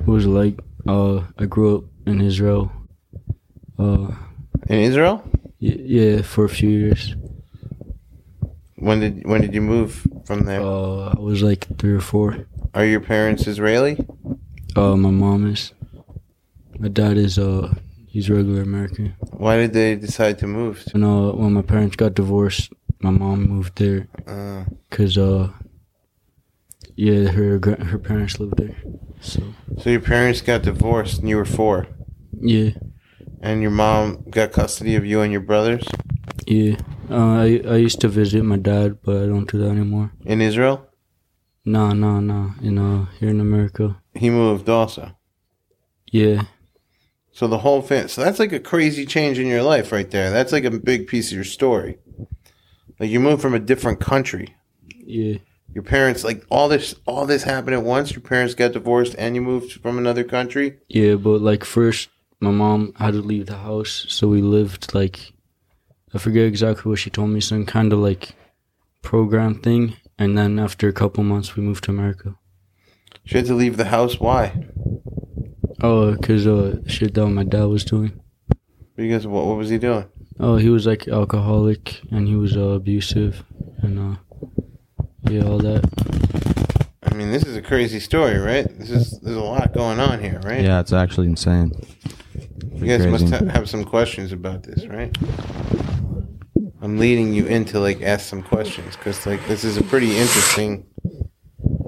what 0.05 0.15
was 0.15 0.27
like? 0.27 0.59
Uh, 0.89 1.23
I 1.39 1.45
grew 1.47 1.77
up 1.79 1.85
in 2.07 2.21
Israel. 2.21 2.71
Uh, 3.79 4.09
In 4.69 4.79
Israel? 4.81 5.23
y- 5.61 5.77
yeah, 5.97 6.23
for 6.23 6.45
a 6.45 6.49
few 6.49 6.71
years. 6.71 7.15
When 8.77 9.01
did 9.01 9.27
when 9.27 9.41
did 9.41 9.53
you 9.55 9.63
move 9.63 10.07
from 10.27 10.45
there? 10.45 10.61
Uh, 10.61 11.13
I 11.17 11.19
was 11.21 11.43
like 11.43 11.67
three 11.79 11.93
or 11.95 12.01
four. 12.01 12.47
Are 12.75 12.85
your 12.85 13.01
parents 13.01 13.47
Israeli? 13.47 13.97
Uh, 14.77 14.97
my 14.97 15.11
mom 15.11 15.47
is. 15.51 15.73
My 16.79 16.89
dad 16.89 17.17
is 17.17 17.39
uh, 17.39 17.75
he's 18.07 18.31
regular 18.31 18.63
American. 18.63 19.15
Why 19.33 19.57
did 19.57 19.73
they 19.73 19.97
decide 19.97 20.39
to 20.41 20.47
move? 20.47 20.85
To, 20.85 20.97
uh, 20.97 21.33
when 21.33 21.53
my 21.53 21.63
parents 21.63 21.97
got 21.97 22.15
divorced, 22.15 22.73
my 23.01 23.11
mom 23.11 23.49
moved 23.49 23.77
there 23.79 24.09
uh, 24.27 24.65
because 24.89 25.17
uh, 25.19 25.51
yeah, 26.95 27.29
her 27.29 27.61
her 27.93 27.99
parents 27.99 28.39
lived 28.41 28.57
there. 28.57 28.77
So 29.21 29.43
so 29.79 29.91
your 29.91 30.01
parents 30.01 30.41
got 30.41 30.63
divorced 30.63 31.21
and 31.21 31.29
you 31.29 31.37
were 31.37 31.45
four, 31.45 31.87
yeah, 32.33 32.71
and 33.41 33.63
your 33.63 33.71
mom 33.71 34.25
got 34.31 34.53
custody 34.53 34.97
of 34.97 35.05
you 35.05 35.21
and 35.21 35.33
your 35.33 35.43
brothers 35.43 35.85
yeah. 36.47 36.77
Uh, 37.11 37.35
I 37.43 37.61
I 37.67 37.77
used 37.77 38.01
to 38.01 38.09
visit 38.09 38.45
my 38.45 38.57
dad, 38.57 38.99
but 39.03 39.23
I 39.23 39.27
don't 39.27 39.51
do 39.51 39.59
that 39.59 39.71
anymore. 39.71 40.13
in 40.25 40.41
Israel. 40.41 40.87
No, 41.65 41.91
no, 41.93 42.21
no. 42.21 42.53
In 42.63 42.79
uh, 42.79 43.07
here 43.19 43.31
in 43.31 43.41
America. 43.41 43.97
He 44.15 44.31
moved 44.31 44.69
also. 44.69 45.17
Yeah, 46.13 46.43
So 47.37 47.47
the 47.47 47.59
whole 47.59 47.83
thing. 47.83 48.09
So 48.09 48.25
that's 48.25 48.39
like 48.39 48.53
a 48.53 48.59
crazy 48.59 49.05
change 49.05 49.39
in 49.39 49.47
your 49.47 49.63
life 49.63 49.93
right 49.93 50.11
there. 50.11 50.31
That's 50.31 50.53
like 50.53 50.65
a 50.65 50.71
big 50.71 51.07
piece 51.07 51.27
of 51.31 51.35
your 51.35 51.45
story. 51.45 51.99
Like 52.99 53.11
you 53.11 53.21
moved 53.21 53.43
from 53.43 53.53
a 53.53 53.59
different 53.59 54.01
country. 54.01 54.57
yeah, 55.05 55.37
Your 55.75 55.85
parents 55.85 56.25
like 56.25 56.47
all 56.49 56.71
this 56.71 56.95
all 57.05 57.27
this 57.27 57.43
happened 57.43 57.75
at 57.75 57.83
once. 57.83 58.13
Your 58.13 58.23
parents 58.23 58.55
got 58.55 58.73
divorced 58.73 59.15
and 59.19 59.35
you 59.35 59.43
moved 59.43 59.83
from 59.83 59.99
another 59.99 60.25
country. 60.25 60.79
yeah. 60.89 61.17
But 61.17 61.43
like 61.43 61.63
first, 61.63 62.09
my 62.41 62.53
mom 62.53 62.95
had 62.97 63.13
to 63.13 63.21
leave 63.21 63.45
the 63.45 63.59
house, 63.59 64.07
so 64.09 64.29
we 64.29 64.41
lived 64.41 64.95
like 64.95 65.35
I 66.15 66.19
forget 66.19 66.47
exactly 66.47 66.89
what 66.89 67.01
she 67.01 67.11
told 67.11 67.29
me, 67.29 67.41
some 67.41 67.67
kind 67.67 67.93
of 67.93 67.99
like 67.99 68.35
program 69.03 69.61
thing. 69.61 69.97
And 70.19 70.39
then 70.39 70.59
after 70.59 70.89
a 70.89 70.93
couple 70.95 71.23
months, 71.23 71.55
we 71.55 71.63
moved 71.63 71.85
to 71.85 71.91
America. 71.91 72.37
She 73.27 73.37
had 73.37 73.47
to 73.47 73.55
leave 73.55 73.77
the 73.77 73.93
house. 73.97 74.19
Why? 74.19 74.55
Oh, 75.83 76.17
cause 76.23 76.47
uh, 76.47 76.79
shit 76.87 77.15
that 77.15 77.27
my 77.27 77.45
dad 77.45 77.65
was 77.65 77.85
doing. 77.85 78.21
Because 78.97 79.27
what 79.27 79.45
what 79.47 79.57
was 79.57 79.69
he 79.69 79.79
doing? 79.79 80.07
Oh, 80.41 80.57
he 80.57 80.71
was 80.71 80.87
like 80.87 81.07
alcoholic 81.09 82.01
and 82.11 82.27
he 82.27 82.35
was 82.35 82.57
uh, 82.57 82.61
abusive 82.61 83.45
and 83.83 83.99
uh, 83.99 84.17
yeah, 85.31 85.43
all 85.45 85.59
that. 85.59 85.85
I 87.03 87.15
mean, 87.15 87.31
this 87.31 87.45
is 87.45 87.57
a 87.57 87.63
crazy 87.63 88.01
story, 88.01 88.39
right? 88.39 88.67
This 88.79 88.91
is 88.91 89.21
there's 89.21 89.37
a 89.37 89.41
lot 89.41 89.73
going 89.73 90.01
on 90.01 90.23
here, 90.23 90.41
right? 90.45 90.63
Yeah, 90.63 90.81
it's 90.81 90.93
actually 90.93 91.27
insane. 91.29 91.73
You 92.73 92.87
guys 92.87 93.07
must 93.07 93.29
Crazy. 93.29 93.47
ha- 93.47 93.53
have 93.53 93.71
some 93.71 93.85
questions 93.85 94.33
about 94.33 94.63
this, 94.63 94.87
right? 94.87 95.17
I'm 96.83 96.99
leading 96.99 97.33
you 97.33 97.47
in 97.47 97.65
to 97.67 97.81
like 97.81 98.03
ask 98.03 98.27
some 98.29 98.43
questions 98.43 98.97
because 98.97 99.25
like 99.27 99.47
this 99.47 99.65
is 99.65 99.77
a 99.77 99.83
pretty 99.83 100.17
interesting. 100.17 100.87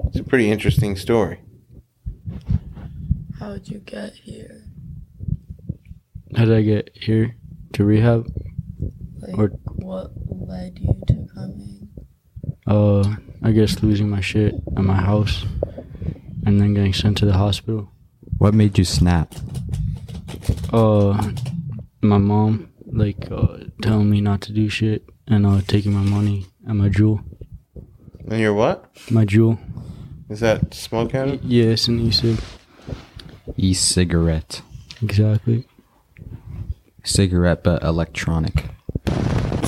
It's 0.07 0.19
a 0.19 0.23
pretty 0.23 0.49
interesting 0.51 0.95
story. 0.95 1.39
How'd 3.49 3.67
you 3.67 3.79
get 3.79 4.13
here? 4.13 4.61
How 6.37 6.45
did 6.45 6.53
I 6.55 6.61
get 6.61 6.91
here 6.93 7.35
to 7.73 7.83
rehab? 7.83 8.27
Like, 9.21 9.35
Or- 9.39 9.47
what 9.65 10.11
led 10.29 10.77
you 10.77 10.93
to 11.07 11.25
coming? 11.33 11.89
Uh, 12.67 13.15
I 13.41 13.51
guess 13.51 13.81
losing 13.81 14.07
my 14.07 14.21
shit 14.21 14.53
at 14.77 14.83
my 14.83 14.97
house 15.01 15.47
and 16.45 16.61
then 16.61 16.75
getting 16.75 16.93
sent 16.93 17.17
to 17.17 17.25
the 17.25 17.33
hospital. 17.33 17.89
What 18.37 18.53
made 18.53 18.77
you 18.77 18.83
snap? 18.83 19.33
Uh, 20.71 21.31
my 22.03 22.19
mom 22.19 22.69
like 22.85 23.31
uh, 23.31 23.57
telling 23.81 24.11
me 24.11 24.21
not 24.21 24.41
to 24.41 24.51
do 24.53 24.69
shit 24.69 25.05
and 25.27 25.47
uh, 25.47 25.61
taking 25.65 25.91
my 25.93 26.03
money 26.07 26.45
and 26.67 26.77
my 26.77 26.89
Juul. 26.89 27.23
And 28.29 28.39
you're 28.39 28.53
what? 28.53 28.85
My 29.09 29.25
Juul. 29.25 29.57
Is 30.29 30.41
that 30.41 30.75
smoke 30.75 31.13
Y- 31.13 31.19
out? 31.19 31.43
yeah, 31.43 31.63
it's 31.73 31.87
an 31.87 31.99
e-cig. 31.99 32.37
E-cigarette. 33.57 34.61
Exactly. 35.01 35.65
Cigarette, 37.03 37.63
but 37.63 37.83
electronic. 37.83 38.65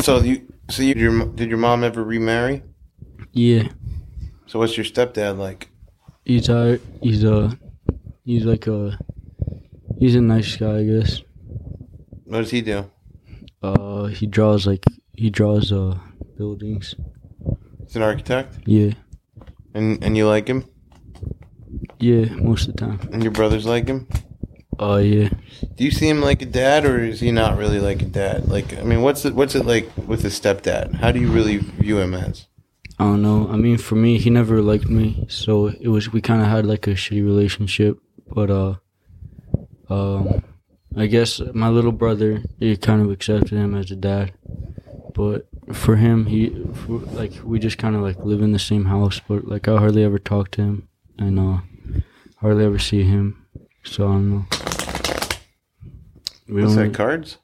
So 0.02 0.20
you, 0.20 0.48
so 0.70 0.84
you, 0.84 0.94
your, 0.96 1.26
did 1.28 1.50
your 1.50 1.58
mom 1.58 1.84
ever 1.84 2.04
remarry? 2.04 2.64
Yeah. 3.32 3.70
So 4.48 4.60
what's 4.60 4.76
your 4.76 4.86
stepdad 4.86 5.38
like? 5.38 5.70
He's 6.26 6.50
uh, 6.50 6.78
he's 7.02 7.24
uh, 7.24 7.52
he's 8.26 8.46
like 8.46 8.68
a, 8.68 9.00
he's 9.98 10.16
a 10.16 10.22
nice 10.22 10.56
guy, 10.56 10.80
I 10.80 10.84
guess. 10.84 11.22
What 12.26 12.40
does 12.40 12.52
he 12.52 12.62
do? 12.62 12.90
Uh, 13.64 14.06
he 14.06 14.28
draws 14.28 14.68
like 14.68 14.84
he 15.14 15.30
draws 15.30 15.72
uh 15.72 15.98
buildings. 16.38 16.96
He's 17.86 17.96
an 17.96 18.02
architect, 18.02 18.60
Yeah, 18.66 18.92
and 19.74 20.04
and 20.04 20.16
you 20.18 20.28
like 20.28 20.48
him, 20.48 20.66
yeah, 22.02 22.26
most 22.36 22.68
of 22.68 22.76
the 22.76 22.86
time. 22.86 23.00
and 23.12 23.24
your 23.24 23.32
brothers 23.32 23.66
like 23.66 23.88
him. 23.88 24.08
Oh 24.80 24.98
yeah. 24.98 25.30
Do 25.76 25.84
you 25.84 25.92
see 25.92 26.10
him 26.10 26.22
like 26.22 26.42
a 26.42 26.46
dad, 26.46 26.86
or 26.86 27.00
is 27.00 27.20
he 27.20 27.32
not 27.32 27.58
really 27.58 27.80
like 27.80 28.02
a 28.02 28.06
dad? 28.06 28.48
Like, 28.48 28.78
I 28.78 28.84
mean, 28.84 29.02
what's 29.04 29.26
it 29.26 29.36
what's 29.36 29.54
it 29.54 29.66
like 29.66 29.90
with 30.08 30.26
a 30.26 30.30
stepdad? 30.30 30.96
How 30.96 31.12
do 31.12 31.20
you 31.20 31.32
really 31.32 31.58
view 31.58 32.00
him 32.00 32.14
as? 32.14 32.48
I 32.98 33.04
don't 33.04 33.22
know. 33.22 33.48
I 33.50 33.56
mean, 33.56 33.78
for 33.78 33.96
me, 33.96 34.18
he 34.18 34.30
never 34.30 34.62
liked 34.62 34.90
me, 34.90 35.26
so 35.30 35.68
it 35.68 35.88
was 35.88 36.12
we 36.12 36.22
kind 36.22 36.42
of 36.42 36.48
had 36.48 36.66
like 36.66 36.88
a 36.88 36.92
shitty 36.92 37.24
relationship. 37.24 38.00
But 38.28 38.50
uh, 38.50 38.76
um, 39.90 40.44
I 40.96 41.08
guess 41.08 41.42
my 41.54 41.70
little 41.70 41.92
brother, 41.92 42.44
he 42.60 42.76
kind 42.78 43.02
of 43.02 43.12
accepted 43.12 43.52
him 43.52 43.76
as 43.76 43.92
a 43.92 43.96
dad. 43.96 44.34
But 45.14 45.48
for 45.74 45.96
him, 45.98 46.26
he 46.26 46.50
for, 46.74 47.00
like 47.14 47.34
we 47.44 47.60
just 47.60 47.78
kind 47.78 47.96
of 47.96 48.02
like 48.02 48.18
live 48.20 48.42
in 48.42 48.52
the 48.52 48.60
same 48.60 48.86
house, 48.86 49.22
but 49.28 49.46
like 49.46 49.68
I 49.68 49.78
hardly 49.78 50.04
ever 50.04 50.20
talk 50.20 50.52
to 50.52 50.62
him, 50.62 50.88
and 51.20 51.40
uh, 51.40 51.58
hardly 52.42 52.66
ever 52.66 52.80
see 52.80 53.04
him. 53.04 53.46
So 53.84 54.08
I 54.08 54.12
don't 54.12 54.30
know. 54.30 54.46
We 56.48 56.62
What's 56.62 56.74
only- 56.76 56.88
that? 56.90 56.96
Cards. 56.96 57.38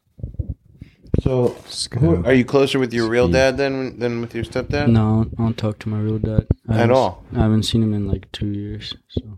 So, 1.24 1.58
who, 2.00 2.24
are 2.26 2.34
you 2.34 2.46
closer 2.46 2.78
with 2.78 2.94
your 2.94 3.10
real 3.10 3.28
dad 3.28 3.58
than 3.58 3.98
than 4.00 4.22
with 4.22 4.36
your 4.36 4.44
stepdad? 4.44 4.88
No, 4.88 5.26
I 5.38 5.42
don't 5.42 5.58
talk 5.58 5.80
to 5.80 5.90
my 5.90 6.00
real 6.00 6.20
dad 6.20 6.46
I 6.70 6.82
At 6.84 6.92
all? 6.92 7.26
I 7.36 7.40
haven't 7.40 7.64
seen 7.64 7.82
him 7.82 7.94
in 7.94 8.08
like 8.08 8.32
two 8.32 8.48
years. 8.48 8.94
So. 9.10 9.38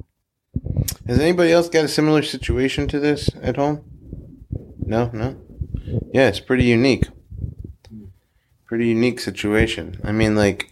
Has 1.07 1.19
anybody 1.19 1.51
else 1.51 1.69
got 1.69 1.85
a 1.85 1.87
similar 1.87 2.21
situation 2.21 2.87
to 2.89 2.99
this 2.99 3.29
at 3.41 3.55
home? 3.55 3.81
No, 4.77 5.09
no. 5.13 5.37
Yeah, 6.13 6.27
it's 6.27 6.41
pretty 6.41 6.65
unique. 6.65 7.07
Pretty 8.65 8.87
unique 8.89 9.19
situation. 9.19 9.99
I 10.03 10.11
mean, 10.11 10.35
like, 10.35 10.69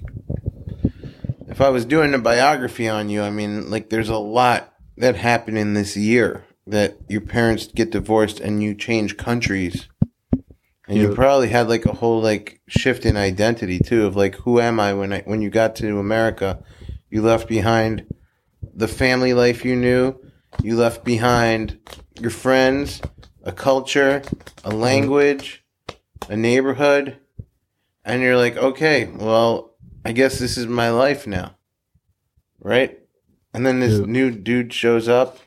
if 1.47 1.61
I 1.61 1.69
was 1.69 1.85
doing 1.85 2.13
a 2.13 2.19
biography 2.19 2.87
on 2.89 3.09
you, 3.09 3.21
I 3.21 3.29
mean, 3.31 3.71
like, 3.71 3.89
there's 3.89 4.09
a 4.09 4.17
lot 4.17 4.73
that 4.97 5.15
happened 5.15 5.57
in 5.57 5.73
this 5.73 5.95
year 5.95 6.45
that 6.65 6.97
your 7.07 7.21
parents 7.21 7.67
get 7.67 7.91
divorced 7.91 8.39
and 8.39 8.61
you 8.61 8.75
change 8.75 9.17
countries. 9.17 9.87
And 10.89 10.97
you 10.97 11.13
probably 11.13 11.49
had 11.49 11.67
like 11.67 11.85
a 11.85 11.93
whole 11.93 12.21
like 12.21 12.61
shift 12.67 13.05
in 13.05 13.17
identity 13.17 13.79
too 13.79 14.05
of 14.05 14.15
like 14.15 14.35
who 14.35 14.61
am 14.61 14.79
I 14.79 14.93
when 14.93 15.11
I 15.11 15.21
when 15.21 15.41
you 15.41 15.49
got 15.49 15.75
to 15.77 15.99
America, 15.99 16.63
you 17.09 17.21
left 17.21 17.49
behind 17.49 18.05
the 18.73 18.87
family 18.87 19.33
life 19.33 19.65
you 19.65 19.75
knew, 19.75 20.15
you 20.63 20.77
left 20.77 21.03
behind 21.03 21.77
your 22.21 22.31
friends, 22.31 23.01
a 23.43 23.51
culture, 23.51 24.17
a 24.63 24.69
mm-hmm. 24.69 24.77
language, 24.77 25.65
a 26.29 26.37
neighborhood, 26.37 27.17
and 28.05 28.21
you're 28.21 28.37
like, 28.37 28.55
okay, 28.55 29.05
well, 29.13 29.75
I 30.05 30.13
guess 30.13 30.39
this 30.39 30.57
is 30.57 30.67
my 30.67 30.89
life 30.89 31.27
now. 31.27 31.55
Right? 32.59 32.99
And 33.57 33.65
then 33.65 33.79
this 33.79 33.97
new 33.97 34.29
dude 34.29 34.71
shows 34.71 35.09
up 35.09 35.39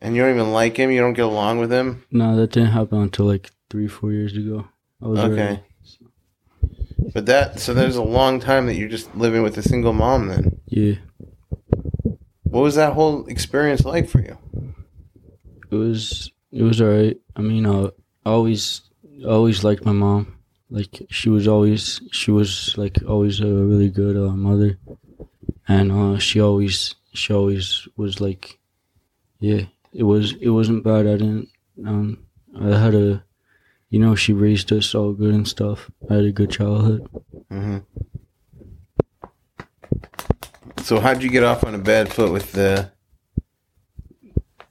and 0.00 0.16
you 0.16 0.22
don't 0.22 0.34
even 0.34 0.50
like 0.50 0.78
him, 0.78 0.90
you 0.90 0.98
don't 1.02 1.12
get 1.12 1.26
along 1.26 1.58
with 1.58 1.70
him. 1.70 2.04
No, 2.10 2.34
that 2.36 2.52
didn't 2.52 2.70
happen 2.70 3.02
until 3.02 3.26
like 3.26 3.50
three, 3.68 3.86
four 3.86 4.12
years 4.12 4.34
ago. 4.34 4.66
I 5.02 5.08
was 5.08 5.20
Okay. 5.20 5.62
But 7.12 7.26
that 7.26 7.60
so 7.60 7.74
there's 7.74 7.96
a 7.96 8.02
long 8.02 8.40
time 8.40 8.64
that 8.64 8.76
you're 8.76 8.88
just 8.88 9.14
living 9.14 9.42
with 9.42 9.58
a 9.58 9.62
single 9.62 9.92
mom 9.92 10.28
then. 10.28 10.58
yeah, 10.68 10.94
What 12.44 12.62
was 12.62 12.76
that 12.76 12.94
whole 12.94 13.26
experience 13.26 13.84
like 13.84 14.08
for 14.08 14.20
you? 14.20 14.38
it 15.70 15.74
was 15.74 16.32
it 16.50 16.62
was 16.62 16.80
alright. 16.80 17.18
I 17.36 17.42
mean, 17.42 17.66
I 17.66 17.90
always 18.24 18.80
always 19.26 19.64
liked 19.64 19.84
my 19.84 19.92
mom. 19.92 20.38
Like 20.70 21.02
she 21.10 21.28
was 21.28 21.46
always 21.46 22.00
she 22.10 22.30
was 22.30 22.74
like 22.78 22.96
always 23.06 23.40
a 23.40 23.46
really 23.46 23.90
good 23.90 24.16
uh, 24.16 24.32
mother, 24.32 24.78
and 25.66 25.92
uh, 25.92 26.18
she 26.18 26.40
always 26.40 26.94
she 27.18 27.32
always 27.32 27.86
was 27.96 28.20
like, 28.20 28.58
yeah, 29.40 29.62
it 29.92 30.04
was 30.04 30.34
it 30.40 30.50
wasn't 30.50 30.84
bad. 30.84 31.06
I 31.06 31.16
didn't 31.16 31.48
um 31.86 32.24
I 32.58 32.76
had 32.78 32.94
a, 32.94 33.22
you 33.90 33.98
know, 33.98 34.14
she 34.14 34.32
raised 34.32 34.72
us 34.72 34.94
all 34.94 35.12
good 35.12 35.34
and 35.34 35.46
stuff. 35.46 35.90
I 36.10 36.14
had 36.14 36.24
a 36.24 36.32
good 36.32 36.50
childhood. 36.50 37.06
hmm 37.50 37.78
So 40.82 41.00
how'd 41.00 41.22
you 41.22 41.28
get 41.28 41.44
off 41.44 41.64
on 41.64 41.74
a 41.74 41.78
bad 41.78 42.12
foot 42.12 42.32
with 42.32 42.52
the 42.52 42.90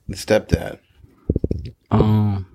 the 0.07 0.15
stepdad? 0.15 0.79
Um, 1.91 2.47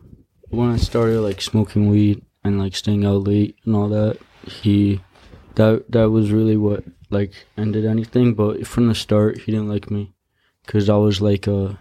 when 0.49 0.71
I 0.71 0.77
started 0.77 1.21
like 1.21 1.41
smoking 1.41 1.89
weed 1.89 2.25
and 2.45 2.59
like 2.59 2.75
staying 2.75 3.05
out 3.05 3.25
late 3.25 3.57
and 3.65 3.77
all 3.77 3.89
that, 3.89 4.19
he, 4.47 5.01
that 5.55 5.85
that 5.91 6.11
was 6.11 6.33
really 6.33 6.57
what 6.57 6.85
like 7.13 7.33
ended 7.57 7.85
anything, 7.85 8.35
but 8.35 8.67
from 8.67 8.89
the 8.89 8.95
start 8.95 9.39
he 9.39 9.53
didn't 9.53 9.69
like 9.69 9.91
me 9.91 10.13
because 10.65 10.89
I 10.89 10.97
was 10.97 11.21
like 11.21 11.47
a, 11.47 11.79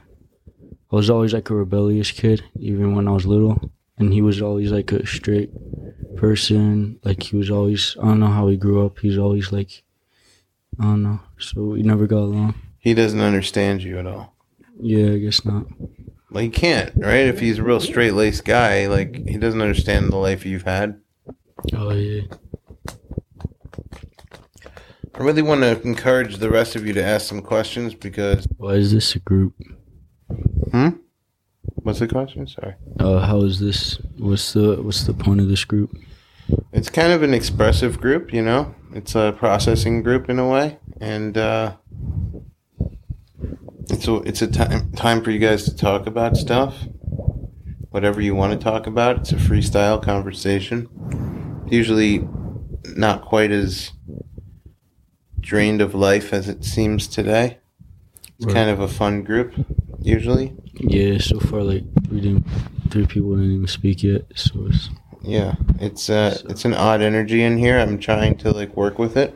I 0.92 0.96
was 0.96 1.10
always 1.10 1.34
like 1.34 1.50
a 1.50 1.56
rebellious 1.56 2.12
kid, 2.12 2.44
even 2.60 2.96
when 2.96 3.08
I 3.08 3.12
was 3.12 3.26
little, 3.26 3.72
and 3.98 4.14
he 4.14 4.22
was 4.22 4.42
always 4.42 4.72
like 4.72 4.92
a 4.92 5.06
straight 5.06 5.52
person. 6.18 7.00
Like 7.04 7.24
he 7.24 7.38
was 7.38 7.50
always, 7.50 7.96
I 8.02 8.06
don't 8.06 8.20
know 8.20 8.28
how 8.28 8.48
he 8.48 8.58
grew 8.58 8.86
up. 8.86 9.00
He's 9.00 9.18
always 9.18 9.52
like, 9.52 9.84
I 10.80 10.84
don't 10.84 11.04
know. 11.04 11.20
So 11.40 11.62
we 11.62 11.84
never 11.84 12.08
got 12.08 12.20
along. 12.20 12.56
He 12.78 12.94
doesn't 12.94 13.22
understand 13.22 13.84
you 13.84 14.00
at 14.00 14.08
all. 14.08 14.36
Yeah, 14.80 15.12
I 15.14 15.18
guess 15.20 15.46
not. 15.46 15.68
Well, 16.32 16.44
he 16.44 16.50
can't, 16.50 16.92
right? 16.96 17.28
If 17.28 17.40
he's 17.40 17.60
a 17.60 17.64
real 17.64 17.80
straight 17.80 18.14
laced 18.14 18.46
guy, 18.46 18.88
like 18.88 19.28
he 19.28 19.38
doesn't 19.38 19.62
understand 19.62 20.12
the 20.12 20.18
life 20.18 20.46
you've 20.46 20.64
had. 20.64 21.00
Oh 21.74 21.92
yeah. 21.92 22.24
I 25.14 25.24
really 25.24 25.42
want 25.42 25.62
to 25.62 25.82
encourage 25.82 26.38
the 26.38 26.50
rest 26.50 26.76
of 26.76 26.86
you 26.86 26.94
to 26.94 27.04
ask 27.04 27.28
some 27.28 27.42
questions 27.42 27.94
because 27.94 28.48
Why 28.58 28.74
is 28.76 28.92
this 28.94 29.16
a 29.16 29.20
group? 29.20 29.54
Hmm. 30.72 30.90
What's 31.76 32.00
the 32.00 32.08
question? 32.08 32.48
Sorry. 32.48 32.76
Uh, 33.00 33.20
how 33.20 33.42
is 33.42 33.60
this? 33.60 33.96
What's 34.18 34.54
the 34.54 34.82
what's 34.82 35.04
the 35.04 35.14
point 35.14 35.42
of 35.42 35.50
this 35.50 35.66
group? 35.66 35.98
It's 36.72 36.90
kind 36.90 37.12
of 37.12 37.24
an 37.24 37.34
expressive 37.34 38.00
group, 38.00 38.34
you 38.34 38.42
know. 38.42 38.74
It's 38.94 39.16
a 39.16 39.36
processing 39.38 40.04
group 40.04 40.30
in 40.30 40.40
a 40.40 40.48
way, 40.48 40.80
and 41.00 41.38
uh, 41.38 41.76
it's 43.90 44.08
a 44.08 44.16
it's 44.18 44.42
a 44.42 44.48
time 44.48 44.92
time 44.94 45.24
for 45.24 45.32
you 45.32 45.40
guys 45.40 45.66
to 45.66 45.76
talk 45.76 46.08
about 46.08 46.38
stuff, 46.38 46.76
whatever 47.90 48.22
you 48.22 48.36
want 48.36 48.54
to 48.54 48.60
talk 48.64 48.88
about. 48.88 49.18
It's 49.18 49.32
a 49.32 49.36
freestyle 49.36 50.02
conversation. 50.02 50.88
Usually, 51.68 52.28
not 52.96 53.24
quite 53.24 53.52
as 53.52 53.92
drained 55.42 55.82
of 55.82 55.94
life 55.94 56.34
as 56.34 56.48
it 56.48 56.64
seems 56.64 57.08
today. 57.08 57.58
It's 58.38 58.46
Right. 58.46 58.56
kind 58.56 58.70
of 58.70 58.80
a 58.80 58.88
fun 58.88 59.24
group, 59.24 59.54
usually. 60.02 60.54
Yeah, 60.80 61.18
so 61.20 61.40
far 61.40 61.62
like 61.64 61.84
we 62.12 62.22
didn't, 62.22 62.46
three 62.90 63.06
people 63.06 63.36
didn't 63.36 63.52
even 63.56 63.68
speak 63.68 64.04
yet. 64.04 64.24
So 64.36 64.68
it's 64.68 64.90
Yeah, 65.24 65.56
it's 65.80 66.10
uh, 66.10 66.40
it's 66.50 66.66
an 66.66 66.74
odd 66.74 67.02
energy 67.02 67.44
in 67.44 67.58
here. 67.58 67.78
I'm 67.78 68.00
trying 68.00 68.36
to 68.38 68.52
like 68.52 68.76
work 68.76 68.98
with 68.98 69.16
it. 69.18 69.36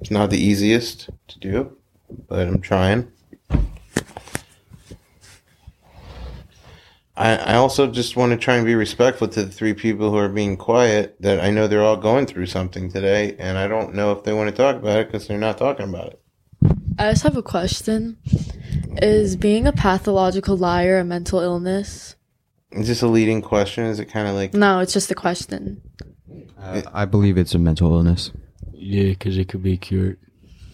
It's 0.00 0.10
not 0.10 0.30
the 0.30 0.38
easiest 0.38 1.10
to 1.28 1.38
do, 1.38 1.76
but 2.28 2.46
I'm 2.48 2.60
trying. 2.60 3.08
I 7.16 7.36
I 7.36 7.54
also 7.54 7.86
just 7.86 8.16
want 8.16 8.32
to 8.32 8.36
try 8.38 8.56
and 8.56 8.66
be 8.66 8.74
respectful 8.74 9.28
to 9.28 9.44
the 9.44 9.50
three 9.52 9.74
people 9.74 10.10
who 10.10 10.16
are 10.16 10.28
being 10.28 10.56
quiet. 10.56 11.16
That 11.20 11.40
I 11.40 11.50
know 11.50 11.66
they're 11.68 11.82
all 11.82 11.96
going 11.96 12.26
through 12.26 12.46
something 12.46 12.90
today, 12.90 13.36
and 13.38 13.56
I 13.58 13.68
don't 13.68 13.94
know 13.94 14.12
if 14.12 14.24
they 14.24 14.32
want 14.32 14.50
to 14.50 14.56
talk 14.56 14.76
about 14.76 14.98
it 14.98 15.06
because 15.08 15.28
they're 15.28 15.38
not 15.38 15.58
talking 15.58 15.88
about 15.88 16.08
it. 16.08 16.20
I 16.98 17.10
just 17.10 17.22
have 17.22 17.36
a 17.36 17.42
question. 17.42 18.18
Is 19.02 19.36
being 19.36 19.66
a 19.66 19.72
pathological 19.72 20.56
liar 20.56 20.98
a 20.98 21.04
mental 21.04 21.40
illness? 21.40 22.14
Is 22.70 22.88
this 22.88 23.02
a 23.02 23.08
leading 23.08 23.42
question? 23.42 23.84
Is 23.84 24.00
it 24.00 24.06
kind 24.06 24.26
of 24.28 24.34
like 24.34 24.54
No, 24.54 24.80
it's 24.80 24.92
just 24.92 25.10
a 25.10 25.14
question. 25.14 25.80
Uh, 26.60 26.82
I 26.92 27.04
believe 27.04 27.36
it's 27.38 27.54
a 27.54 27.58
mental 27.58 27.92
illness. 27.94 28.30
yeah, 28.72 29.10
because 29.10 29.36
it 29.38 29.48
could 29.48 29.62
be 29.62 29.76
cured. 29.76 30.18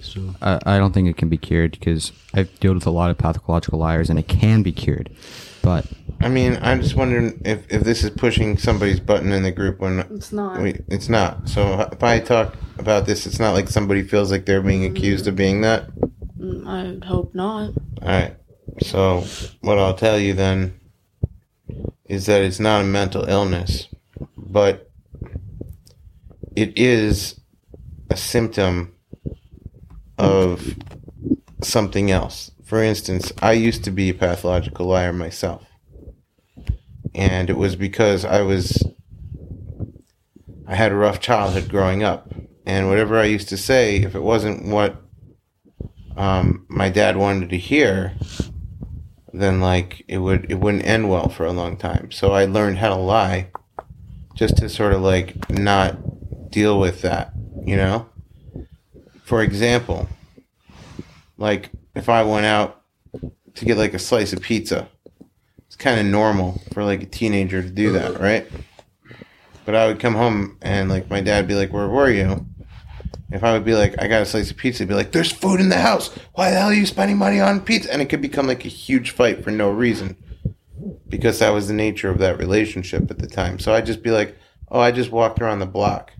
So 0.01 0.35
I, 0.41 0.59
I 0.65 0.79
don't 0.79 0.93
think 0.93 1.09
it 1.09 1.17
can 1.19 1.29
be 1.29 1.37
cured 1.37 1.73
because 1.73 2.13
I've 2.33 2.59
dealt 2.61 2.77
with 2.77 2.87
a 2.87 2.91
lot 2.91 3.11
of 3.11 3.19
pathological 3.19 3.79
liars 3.79 4.09
and 4.09 4.19
it 4.19 4.29
can 4.29 4.63
be 4.63 4.73
cured. 4.73 5.11
But 5.63 5.87
I 6.21 6.29
mean, 6.29 6.59
I'm 6.61 6.83
just 6.83 6.95
wondering 6.97 7.41
if, 7.45 7.71
if 7.71 7.83
this 7.83 8.05
is 8.05 8.11
pushing 8.11 8.59
somebody's 8.59 9.01
button 9.01 9.33
in 9.33 9.43
the 9.43 9.53
group 9.53 9.81
when 9.81 10.01
It's 10.01 10.33
not. 10.33 10.61
we, 10.61 10.81
it's 10.89 11.09
not. 11.09 11.49
So 11.49 11.89
if 11.93 12.03
I 12.03 12.21
talk 12.21 12.57
about 12.79 13.07
this, 13.07 13.27
it's 13.27 13.39
not 13.39 13.53
like 13.55 13.69
somebody 13.69 14.03
feels 14.03 14.31
like 14.31 14.47
they're 14.47 14.63
being 14.63 14.85
accused 14.85 15.27
of 15.27 15.37
being 15.37 15.63
that. 15.63 15.89
Mm, 16.39 16.67
I 16.67 16.83
would 16.85 17.05
hope 17.05 17.35
not. 17.35 17.71
All 18.03 18.09
right. 18.09 18.37
So 18.83 19.25
what 19.61 19.79
I'll 19.79 19.95
tell 19.95 20.19
you 20.19 20.35
then 20.35 20.79
is 22.07 22.27
that 22.27 22.43
it's 22.43 22.61
not 22.61 22.83
a 22.83 22.85
mental 22.85 23.25
illness, 23.29 23.89
but 24.37 24.91
it 26.57 26.77
is 26.77 27.41
a 28.11 28.17
symptom 28.17 28.95
of 30.19 30.75
something 31.63 32.11
else. 32.11 32.51
For 32.71 32.85
instance, 32.85 33.33
I 33.43 33.55
used 33.55 33.83
to 33.83 33.91
be 33.91 34.11
a 34.11 34.15
pathological 34.15 34.87
liar 34.87 35.13
myself. 35.13 35.67
And 37.17 37.51
it 37.51 37.57
was 37.57 37.75
because 37.75 38.25
I 38.25 38.43
was 38.43 38.87
I 40.69 40.77
had 40.77 40.93
a 40.93 40.95
rough 40.95 41.19
childhood 41.19 41.69
growing 41.69 42.05
up. 42.05 42.33
And 42.65 42.87
whatever 42.87 43.19
I 43.19 43.25
used 43.25 43.49
to 43.49 43.57
say, 43.57 43.97
if 43.97 44.15
it 44.15 44.23
wasn't 44.23 44.67
what 44.67 45.03
um, 46.17 46.65
my 46.69 46.91
dad 46.91 47.17
wanted 47.17 47.51
to 47.51 47.59
hear, 47.59 48.13
then 49.33 49.61
like 49.61 50.05
it 50.07 50.19
would 50.19 50.49
it 50.49 50.61
wouldn't 50.61 50.87
end 50.87 51.11
well 51.11 51.29
for 51.29 51.47
a 51.47 51.53
long 51.53 51.77
time. 51.77 52.13
So 52.13 52.31
I 52.31 52.45
learned 52.45 52.79
how 52.79 52.91
to 52.91 53.03
lie, 53.03 53.51
just 54.37 54.59
to 54.59 54.69
sort 54.69 54.93
of 54.93 55.01
like 55.01 55.51
not 55.51 56.53
deal 56.53 56.79
with 56.79 57.03
that, 57.03 57.33
you 57.67 57.75
know. 57.75 58.09
For 59.25 59.43
example, 59.43 60.09
like 61.37 61.73
if 62.01 62.09
I 62.09 62.23
went 62.23 62.47
out 62.47 62.83
to 63.55 63.65
get 63.65 63.77
like 63.77 63.93
a 63.93 63.99
slice 63.99 64.33
of 64.33 64.41
pizza, 64.41 64.89
it's 65.67 65.77
kind 65.77 66.01
of 66.01 66.07
normal 66.07 66.61
for 66.73 66.83
like 66.83 67.03
a 67.03 67.07
teenager 67.07 67.63
to 67.63 67.69
do 67.69 67.93
that, 67.93 68.19
right? 68.19 68.51
But 69.67 69.75
I 69.75 69.87
would 69.87 70.01
come 70.01 70.15
home 70.15 70.57
and 70.63 70.89
like 70.89 71.11
my 71.11 71.21
dad 71.21 71.43
would 71.43 71.49
be 71.49 71.55
like, 71.55 71.73
"Where 71.73 71.89
were 71.89 72.11
you?" 72.11 72.47
If 73.31 73.45
I 73.45 73.53
would 73.53 73.65
be 73.65 73.75
like, 73.75 73.95
I 74.03 74.09
got 74.09 74.23
a 74.23 74.27
slice 74.27 74.51
of 74.51 74.57
pizza, 74.57 74.83
he'd 74.83 74.89
be 74.89 74.95
like, 74.95 75.13
there's 75.13 75.31
food 75.31 75.61
in 75.61 75.69
the 75.69 75.79
house. 75.79 76.09
Why 76.35 76.51
the 76.51 76.59
hell 76.59 76.71
are 76.71 76.75
you 76.75 76.85
spending 76.85 77.17
money 77.17 77.39
on 77.39 77.61
pizza? 77.61 77.93
And 77.93 78.03
it 78.03 78.07
could 78.07 78.21
become 78.21 78.49
like 78.49 78.65
a 78.65 78.69
huge 78.69 79.13
fight 79.13 79.45
for 79.45 79.53
no 79.53 79.71
reason 79.71 80.17
because 81.09 81.39
that 81.39 81.51
was 81.51 81.69
the 81.69 81.75
nature 81.75 82.11
of 82.11 82.19
that 82.19 82.39
relationship 82.39 83.09
at 83.09 83.19
the 83.19 83.29
time. 83.29 83.61
So 83.61 83.73
I'd 83.73 83.87
just 83.87 84.03
be 84.03 84.11
like, 84.11 84.37
oh, 84.69 84.81
I 84.81 84.91
just 84.91 85.13
walked 85.13 85.41
around 85.41 85.61
the 85.61 85.67
block. 85.67 86.13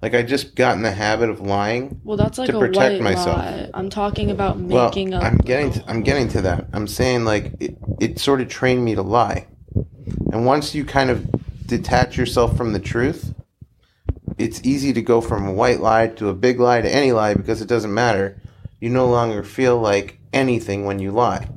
Like 0.00 0.14
I 0.14 0.22
just 0.22 0.54
got 0.54 0.76
in 0.76 0.82
the 0.82 0.92
habit 0.92 1.28
of 1.28 1.40
lying. 1.40 2.00
Well, 2.04 2.16
that's 2.16 2.38
like 2.38 2.50
To 2.50 2.56
a 2.56 2.60
protect 2.60 2.94
white 2.94 3.02
myself. 3.02 3.36
lie. 3.38 3.70
I'm 3.74 3.90
talking 3.90 4.30
about 4.30 4.56
Well, 4.58 4.86
making 4.88 5.12
up. 5.12 5.24
I'm 5.24 5.38
getting 5.38 5.72
to, 5.72 5.84
I'm 5.90 6.02
getting 6.02 6.28
to 6.28 6.42
that. 6.42 6.66
I'm 6.72 6.86
saying 6.86 7.24
like 7.24 7.54
it, 7.60 7.76
it 7.98 8.18
sort 8.20 8.40
of 8.40 8.48
trained 8.48 8.84
me 8.84 8.94
to 8.94 9.02
lie. 9.02 9.46
And 10.32 10.46
once 10.46 10.74
you 10.74 10.84
kind 10.84 11.10
of 11.10 11.26
detach 11.66 12.16
yourself 12.16 12.56
from 12.56 12.72
the 12.72 12.78
truth, 12.78 13.34
it's 14.38 14.60
easy 14.64 14.92
to 14.92 15.02
go 15.02 15.20
from 15.20 15.48
a 15.48 15.52
white 15.52 15.80
lie 15.80 16.06
to 16.06 16.28
a 16.28 16.34
big 16.34 16.60
lie 16.60 16.80
to 16.80 16.88
any 16.88 17.10
lie 17.10 17.34
because 17.34 17.60
it 17.60 17.68
doesn't 17.68 17.92
matter. 17.92 18.40
You 18.80 18.90
no 18.90 19.08
longer 19.08 19.42
feel 19.42 19.78
like 19.80 20.20
anything 20.32 20.84
when 20.84 21.00
you 21.00 21.10
lie. 21.10 21.48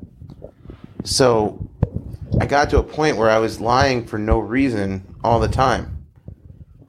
So 1.04 1.70
I 2.40 2.48
got 2.48 2.72
to 2.72 2.80
a 2.80 2.84
point 2.84 3.18
where 3.18 3.30
I 3.30 3.38
was 3.38 3.62
lying 3.62 4.08
for 4.08 4.18
no 4.18 4.40
reason 4.40 5.16
all 5.24 5.40
the 5.40 5.48
time. 5.48 6.01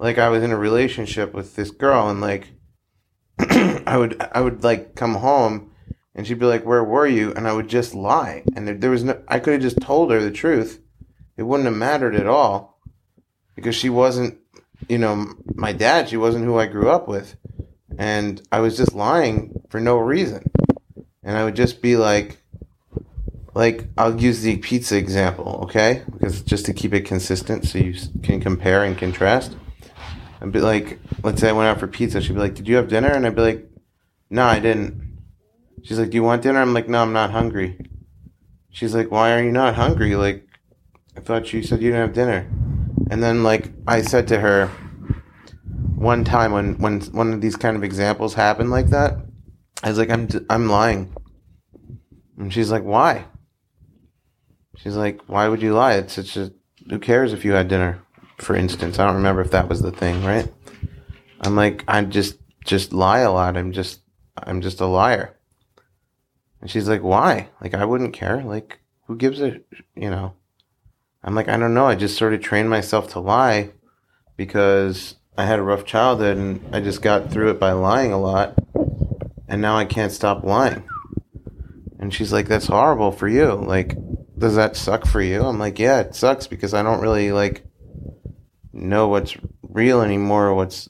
Like 0.02 0.18
I 0.18 0.30
was 0.30 0.42
in 0.42 0.50
a 0.50 0.58
relationship 0.58 1.32
with 1.32 1.54
this 1.54 1.70
girl 1.70 2.08
and 2.08 2.20
like 2.20 2.48
I 3.38 3.96
would 3.96 4.20
I 4.32 4.40
would 4.40 4.64
like 4.64 4.96
come 4.96 5.14
home 5.14 5.70
and 6.16 6.26
she'd 6.26 6.40
be 6.40 6.44
like, 6.44 6.66
"Where 6.66 6.82
were 6.82 7.06
you?" 7.06 7.32
and 7.32 7.46
I 7.46 7.52
would 7.52 7.68
just 7.68 7.94
lie. 7.94 8.42
And 8.56 8.66
there, 8.66 8.74
there 8.74 8.90
was 8.90 9.04
no 9.04 9.22
I 9.28 9.38
could 9.38 9.52
have 9.52 9.62
just 9.62 9.80
told 9.80 10.10
her 10.10 10.20
the 10.20 10.32
truth. 10.32 10.80
It 11.36 11.44
wouldn't 11.44 11.68
have 11.68 11.76
mattered 11.76 12.16
at 12.16 12.26
all 12.26 12.80
because 13.54 13.76
she 13.76 13.90
wasn't, 13.90 14.40
you 14.88 14.98
know, 14.98 15.34
my 15.54 15.72
dad, 15.72 16.08
she 16.08 16.16
wasn't 16.16 16.46
who 16.46 16.58
I 16.58 16.66
grew 16.66 16.90
up 16.90 17.06
with. 17.06 17.36
And 17.96 18.42
I 18.50 18.58
was 18.58 18.76
just 18.76 18.94
lying 18.94 19.62
for 19.70 19.78
no 19.78 19.98
reason. 19.98 20.50
And 21.22 21.36
I 21.36 21.44
would 21.44 21.54
just 21.54 21.80
be 21.80 21.96
like 21.96 22.38
like 23.54 23.86
I'll 23.96 24.20
use 24.20 24.42
the 24.42 24.56
pizza 24.56 24.96
example, 24.96 25.60
okay? 25.62 26.02
Because 26.10 26.42
just 26.42 26.66
to 26.66 26.72
keep 26.72 26.92
it 26.92 27.02
consistent 27.02 27.66
so 27.66 27.78
you 27.78 27.94
can 28.24 28.40
compare 28.40 28.82
and 28.82 28.98
contrast. 28.98 29.54
I'd 30.42 30.50
be 30.50 30.60
like, 30.60 30.98
let's 31.22 31.40
say 31.40 31.50
I 31.50 31.52
went 31.52 31.68
out 31.68 31.78
for 31.78 31.86
pizza. 31.86 32.20
She'd 32.20 32.32
be 32.32 32.40
like, 32.40 32.56
"Did 32.56 32.66
you 32.66 32.74
have 32.76 32.88
dinner?" 32.88 33.10
And 33.10 33.24
I'd 33.24 33.36
be 33.36 33.42
like, 33.42 33.70
"No, 34.28 34.42
I 34.42 34.58
didn't." 34.58 35.18
She's 35.84 36.00
like, 36.00 36.10
"Do 36.10 36.16
you 36.16 36.24
want 36.24 36.42
dinner?" 36.42 36.60
I'm 36.60 36.74
like, 36.74 36.88
"No, 36.88 37.00
I'm 37.00 37.12
not 37.12 37.30
hungry." 37.30 37.78
She's 38.70 38.94
like, 38.94 39.10
"Why 39.12 39.32
are 39.34 39.42
you 39.42 39.52
not 39.52 39.76
hungry?" 39.76 40.16
Like, 40.16 40.44
I 41.16 41.20
thought 41.20 41.52
you 41.52 41.62
said 41.62 41.80
you 41.80 41.90
didn't 41.90 42.08
have 42.08 42.14
dinner. 42.14 42.50
And 43.08 43.22
then 43.22 43.44
like 43.44 43.70
I 43.86 44.02
said 44.02 44.26
to 44.28 44.40
her 44.40 44.66
one 45.94 46.24
time 46.24 46.50
when 46.52 46.76
when 46.78 47.00
one 47.12 47.32
of 47.32 47.40
these 47.40 47.56
kind 47.56 47.76
of 47.76 47.84
examples 47.84 48.34
happened 48.34 48.70
like 48.70 48.88
that, 48.88 49.18
I 49.84 49.90
was 49.90 49.98
like, 49.98 50.10
"I'm 50.10 50.28
I'm 50.50 50.68
lying." 50.68 51.14
And 52.36 52.52
she's 52.52 52.72
like, 52.72 52.82
"Why?" 52.82 53.26
She's 54.76 54.96
like, 54.96 55.20
"Why 55.28 55.46
would 55.46 55.62
you 55.62 55.72
lie? 55.74 55.94
It's 55.94 56.14
such 56.14 56.36
a 56.36 56.52
who 56.90 56.98
cares 56.98 57.32
if 57.32 57.44
you 57.44 57.52
had 57.52 57.68
dinner?" 57.68 58.01
For 58.42 58.56
instance, 58.56 58.98
I 58.98 59.06
don't 59.06 59.16
remember 59.16 59.40
if 59.40 59.52
that 59.52 59.68
was 59.68 59.82
the 59.82 59.92
thing, 59.92 60.24
right? 60.24 60.50
I'm 61.40 61.54
like, 61.54 61.84
I 61.86 62.02
just 62.02 62.38
just 62.64 62.92
lie 62.92 63.20
a 63.20 63.30
lot. 63.30 63.56
I'm 63.56 63.72
just 63.72 64.00
I'm 64.36 64.60
just 64.60 64.80
a 64.80 64.86
liar. 64.86 65.36
And 66.60 66.70
she's 66.70 66.88
like, 66.88 67.02
"Why?" 67.02 67.48
Like 67.60 67.74
I 67.74 67.84
wouldn't 67.84 68.14
care. 68.14 68.42
Like 68.42 68.80
who 69.06 69.16
gives 69.16 69.40
a, 69.40 69.60
you 69.94 70.10
know? 70.10 70.34
I'm 71.22 71.36
like, 71.36 71.48
I 71.48 71.56
don't 71.56 71.74
know. 71.74 71.86
I 71.86 71.94
just 71.94 72.18
sort 72.18 72.34
of 72.34 72.40
trained 72.40 72.68
myself 72.68 73.12
to 73.12 73.20
lie 73.20 73.70
because 74.36 75.14
I 75.38 75.46
had 75.46 75.60
a 75.60 75.62
rough 75.62 75.84
childhood 75.84 76.36
and 76.36 76.74
I 76.74 76.80
just 76.80 77.00
got 77.00 77.30
through 77.30 77.50
it 77.50 77.60
by 77.60 77.72
lying 77.72 78.12
a 78.12 78.20
lot. 78.20 78.54
and 79.46 79.62
now 79.62 79.76
I 79.76 79.84
can't 79.84 80.10
stop 80.10 80.42
lying. 80.42 80.82
And 82.00 82.12
she's 82.12 82.32
like, 82.32 82.48
that's 82.48 82.66
horrible 82.66 83.12
for 83.12 83.28
you. 83.28 83.52
Like, 83.52 83.96
does 84.36 84.56
that 84.56 84.76
suck 84.76 85.06
for 85.06 85.20
you? 85.20 85.44
I'm 85.44 85.60
like, 85.60 85.78
yeah, 85.78 86.00
it 86.00 86.16
sucks 86.16 86.48
because 86.48 86.74
I 86.74 86.82
don't 86.82 87.00
really 87.00 87.30
like 87.30 87.64
know 88.72 89.08
what's 89.08 89.36
real 89.62 90.00
anymore. 90.00 90.54
What's, 90.54 90.88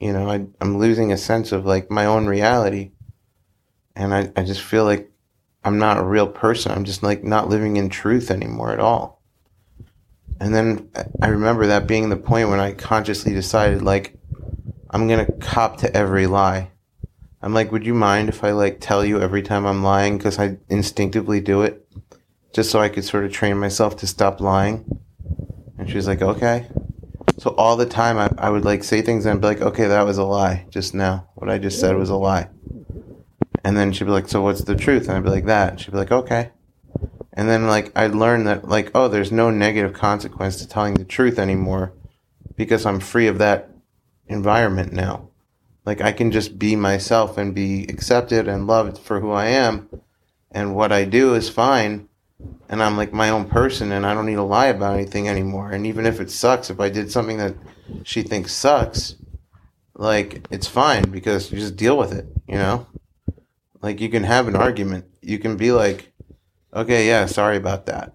you 0.00 0.12
know, 0.12 0.28
I, 0.28 0.46
I'm 0.60 0.78
losing 0.78 1.12
a 1.12 1.16
sense 1.16 1.52
of 1.52 1.64
like 1.64 1.90
my 1.90 2.06
own 2.06 2.26
reality. 2.26 2.92
And 3.94 4.14
I, 4.14 4.32
I 4.36 4.42
just 4.44 4.62
feel 4.62 4.84
like 4.84 5.10
I'm 5.64 5.78
not 5.78 5.98
a 5.98 6.04
real 6.04 6.26
person. 6.26 6.72
I'm 6.72 6.84
just 6.84 7.02
like 7.02 7.22
not 7.22 7.48
living 7.48 7.76
in 7.76 7.88
truth 7.88 8.30
anymore 8.30 8.72
at 8.72 8.80
all. 8.80 9.22
And 10.40 10.54
then 10.54 10.90
I 11.20 11.28
remember 11.28 11.68
that 11.68 11.86
being 11.86 12.08
the 12.08 12.16
point 12.16 12.48
when 12.48 12.58
I 12.58 12.72
consciously 12.72 13.32
decided, 13.32 13.82
like, 13.82 14.18
I'm 14.90 15.06
to 15.08 15.30
cop 15.40 15.78
to 15.78 15.96
every 15.96 16.26
lie. 16.26 16.70
I'm 17.40 17.54
like, 17.54 17.70
would 17.70 17.86
you 17.86 17.94
mind 17.94 18.28
if 18.28 18.42
I 18.42 18.50
like 18.50 18.78
tell 18.80 19.04
you 19.04 19.20
every 19.20 19.42
time 19.42 19.66
I'm 19.66 19.82
lying 19.82 20.18
because 20.18 20.38
I 20.38 20.58
instinctively 20.68 21.40
do 21.40 21.62
it, 21.62 21.86
just 22.52 22.70
so 22.70 22.80
I 22.80 22.88
could 22.88 23.04
sort 23.04 23.24
of 23.24 23.32
train 23.32 23.56
myself 23.58 23.96
to 23.98 24.06
stop 24.06 24.40
lying? 24.40 24.84
And 25.78 25.88
she 25.88 25.96
was 25.96 26.06
like, 26.06 26.22
okay. 26.22 26.66
So 27.42 27.56
all 27.58 27.76
the 27.76 27.86
time 27.86 28.18
I, 28.18 28.30
I 28.38 28.50
would 28.50 28.64
like 28.64 28.84
say 28.84 29.02
things 29.02 29.26
and 29.26 29.34
I'd 29.34 29.40
be 29.40 29.48
like, 29.48 29.60
okay, 29.60 29.88
that 29.88 30.02
was 30.02 30.16
a 30.16 30.22
lie 30.22 30.64
just 30.70 30.94
now. 30.94 31.26
What 31.34 31.50
I 31.50 31.58
just 31.58 31.80
said 31.80 31.96
was 31.96 32.08
a 32.08 32.14
lie. 32.14 32.48
And 33.64 33.76
then 33.76 33.90
she'd 33.90 34.04
be 34.04 34.12
like, 34.12 34.28
so 34.28 34.42
what's 34.42 34.62
the 34.62 34.76
truth? 34.76 35.08
And 35.08 35.16
I'd 35.16 35.24
be 35.24 35.30
like, 35.30 35.46
that. 35.46 35.70
And 35.70 35.80
she'd 35.80 35.90
be 35.90 35.96
like, 35.96 36.12
okay. 36.12 36.52
And 37.32 37.48
then 37.48 37.66
like 37.66 37.90
I'd 37.98 38.14
learn 38.14 38.44
that 38.44 38.68
like, 38.68 38.92
oh, 38.94 39.08
there's 39.08 39.32
no 39.32 39.50
negative 39.50 39.92
consequence 39.92 40.58
to 40.58 40.68
telling 40.68 40.94
the 40.94 41.04
truth 41.04 41.36
anymore 41.36 41.92
because 42.54 42.86
I'm 42.86 43.00
free 43.00 43.26
of 43.26 43.38
that 43.38 43.70
environment 44.28 44.92
now. 44.92 45.28
Like 45.84 46.00
I 46.00 46.12
can 46.12 46.30
just 46.30 46.60
be 46.60 46.76
myself 46.76 47.36
and 47.36 47.52
be 47.52 47.86
accepted 47.88 48.46
and 48.46 48.68
loved 48.68 48.98
for 48.98 49.18
who 49.18 49.32
I 49.32 49.46
am. 49.46 49.88
And 50.52 50.76
what 50.76 50.92
I 50.92 51.04
do 51.04 51.34
is 51.34 51.48
fine. 51.48 52.08
And 52.68 52.82
I'm 52.82 52.96
like 52.96 53.12
my 53.12 53.28
own 53.30 53.48
person 53.48 53.92
and 53.92 54.06
I 54.06 54.14
don't 54.14 54.26
need 54.26 54.36
to 54.36 54.42
lie 54.42 54.66
about 54.66 54.94
anything 54.94 55.28
anymore. 55.28 55.72
And 55.72 55.86
even 55.86 56.06
if 56.06 56.20
it 56.20 56.30
sucks, 56.30 56.70
if 56.70 56.80
I 56.80 56.88
did 56.88 57.12
something 57.12 57.36
that 57.38 57.54
she 58.02 58.22
thinks 58.22 58.52
sucks, 58.52 59.16
like 59.94 60.46
it's 60.50 60.66
fine 60.66 61.10
because 61.10 61.52
you 61.52 61.58
just 61.58 61.76
deal 61.76 61.98
with 61.98 62.12
it, 62.12 62.26
you 62.48 62.54
know? 62.54 62.86
Like 63.82 64.00
you 64.00 64.08
can 64.08 64.24
have 64.24 64.48
an 64.48 64.56
argument. 64.56 65.04
You 65.20 65.38
can 65.38 65.56
be 65.56 65.72
like, 65.72 66.12
okay, 66.72 67.06
yeah, 67.06 67.26
sorry 67.26 67.56
about 67.56 67.86
that. 67.86 68.14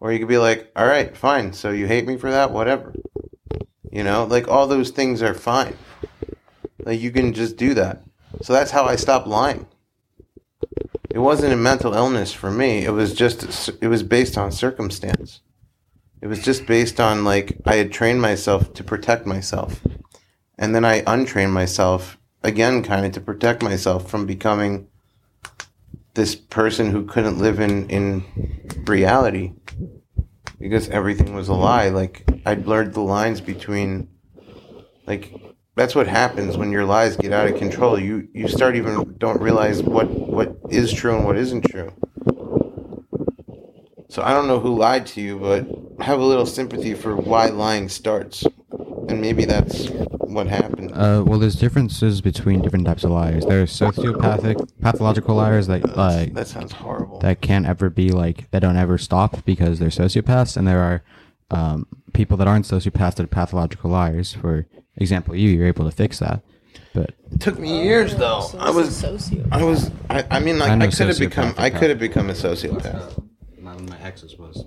Or 0.00 0.12
you 0.12 0.18
could 0.20 0.28
be 0.28 0.38
like, 0.38 0.70
all 0.76 0.86
right, 0.86 1.16
fine. 1.16 1.52
So 1.52 1.70
you 1.70 1.86
hate 1.86 2.06
me 2.06 2.16
for 2.16 2.30
that? 2.30 2.52
Whatever. 2.52 2.94
You 3.90 4.04
know, 4.04 4.24
like 4.24 4.48
all 4.48 4.66
those 4.66 4.90
things 4.90 5.22
are 5.22 5.34
fine. 5.34 5.76
Like 6.84 7.00
you 7.00 7.10
can 7.10 7.34
just 7.34 7.56
do 7.56 7.74
that. 7.74 8.02
So 8.42 8.52
that's 8.52 8.70
how 8.70 8.84
I 8.84 8.96
stopped 8.96 9.26
lying. 9.26 9.66
It 11.10 11.18
wasn't 11.18 11.54
a 11.54 11.56
mental 11.56 11.94
illness 11.94 12.32
for 12.32 12.50
me. 12.50 12.84
It 12.84 12.90
was 12.90 13.14
just 13.14 13.70
it 13.80 13.88
was 13.88 14.02
based 14.02 14.36
on 14.36 14.52
circumstance. 14.52 15.40
It 16.20 16.26
was 16.26 16.42
just 16.42 16.66
based 16.66 17.00
on 17.00 17.24
like 17.24 17.58
I 17.64 17.76
had 17.76 17.92
trained 17.92 18.20
myself 18.20 18.74
to 18.74 18.84
protect 18.84 19.24
myself. 19.24 19.80
And 20.58 20.74
then 20.74 20.84
I 20.84 21.02
untrained 21.06 21.54
myself 21.54 22.18
again 22.42 22.82
kind 22.82 23.06
of 23.06 23.12
to 23.12 23.20
protect 23.20 23.62
myself 23.62 24.10
from 24.10 24.26
becoming 24.26 24.88
this 26.14 26.34
person 26.34 26.90
who 26.90 27.04
couldn't 27.06 27.38
live 27.38 27.60
in 27.60 27.88
in 27.88 28.24
reality 28.86 29.52
because 30.58 30.88
everything 30.90 31.34
was 31.34 31.48
a 31.48 31.54
lie. 31.54 31.88
Like 31.88 32.24
I 32.44 32.54
blurred 32.54 32.92
the 32.92 33.00
lines 33.00 33.40
between 33.40 34.08
like 35.06 35.32
that's 35.74 35.94
what 35.94 36.08
happens 36.08 36.56
when 36.56 36.72
your 36.72 36.84
lies 36.84 37.16
get 37.16 37.32
out 37.32 37.46
of 37.46 37.56
control. 37.56 37.98
You 37.98 38.28
you 38.34 38.48
start 38.48 38.76
even 38.76 39.14
don't 39.18 39.40
realize 39.40 39.82
what 39.82 40.06
what 40.38 40.56
is 40.70 40.92
true 40.92 41.16
and 41.16 41.24
what 41.24 41.36
isn't 41.36 41.62
true. 41.62 41.92
So 44.08 44.22
I 44.22 44.32
don't 44.32 44.46
know 44.46 44.60
who 44.60 44.78
lied 44.78 45.04
to 45.08 45.20
you, 45.20 45.36
but 45.36 45.66
have 46.04 46.20
a 46.20 46.24
little 46.24 46.46
sympathy 46.46 46.94
for 46.94 47.16
why 47.16 47.46
lying 47.46 47.88
starts, 47.88 48.46
and 49.08 49.20
maybe 49.20 49.44
that's 49.46 49.88
what 49.88 50.46
happened. 50.46 50.92
Uh, 50.92 51.24
well, 51.26 51.40
there's 51.40 51.56
differences 51.56 52.20
between 52.20 52.62
different 52.62 52.86
types 52.86 53.02
of 53.02 53.10
liars. 53.10 53.46
There 53.46 53.60
are 53.60 53.66
sociopathic, 53.66 54.70
pathological 54.80 55.34
liars 55.34 55.66
that 55.66 55.96
like 55.96 56.34
that 56.34 56.46
sounds 56.46 56.70
horrible. 56.72 57.18
that 57.18 57.40
can't 57.40 57.66
ever 57.66 57.90
be 57.90 58.10
like 58.10 58.48
that 58.52 58.60
don't 58.60 58.76
ever 58.76 58.96
stop 58.96 59.44
because 59.44 59.80
they're 59.80 59.88
sociopaths, 59.88 60.56
and 60.56 60.68
there 60.68 60.80
are 60.80 61.02
um, 61.50 61.88
people 62.12 62.36
that 62.36 62.46
aren't 62.46 62.64
sociopaths 62.64 63.16
that 63.16 63.24
are 63.24 63.26
pathological 63.26 63.90
liars. 63.90 64.34
For 64.34 64.68
example, 64.96 65.34
you 65.34 65.50
you're 65.50 65.66
able 65.66 65.84
to 65.84 65.90
fix 65.90 66.20
that, 66.20 66.44
but 66.94 67.10
It 67.32 67.40
took 67.40 67.58
me 67.58 67.82
years 67.84 68.14
though. 68.16 68.40
So 68.40 68.58
I 68.58 68.70
was 68.70 68.88
a 68.88 68.92
socio. 68.92 69.44
I 69.52 69.62
was 69.62 69.90
I, 70.10 70.24
I 70.30 70.40
mean 70.40 70.58
like 70.58 70.70
I 70.70 70.86
I, 70.86 70.88
could 70.90 71.08
have 71.08 71.18
become 71.18 71.54
I 71.58 71.70
could 71.70 71.90
have 71.90 71.98
become 71.98 72.30
a 72.30 72.34
sociopath. 72.34 73.22
my, 73.60 73.74
my 73.74 73.98
exes 74.00 74.36
was. 74.38 74.64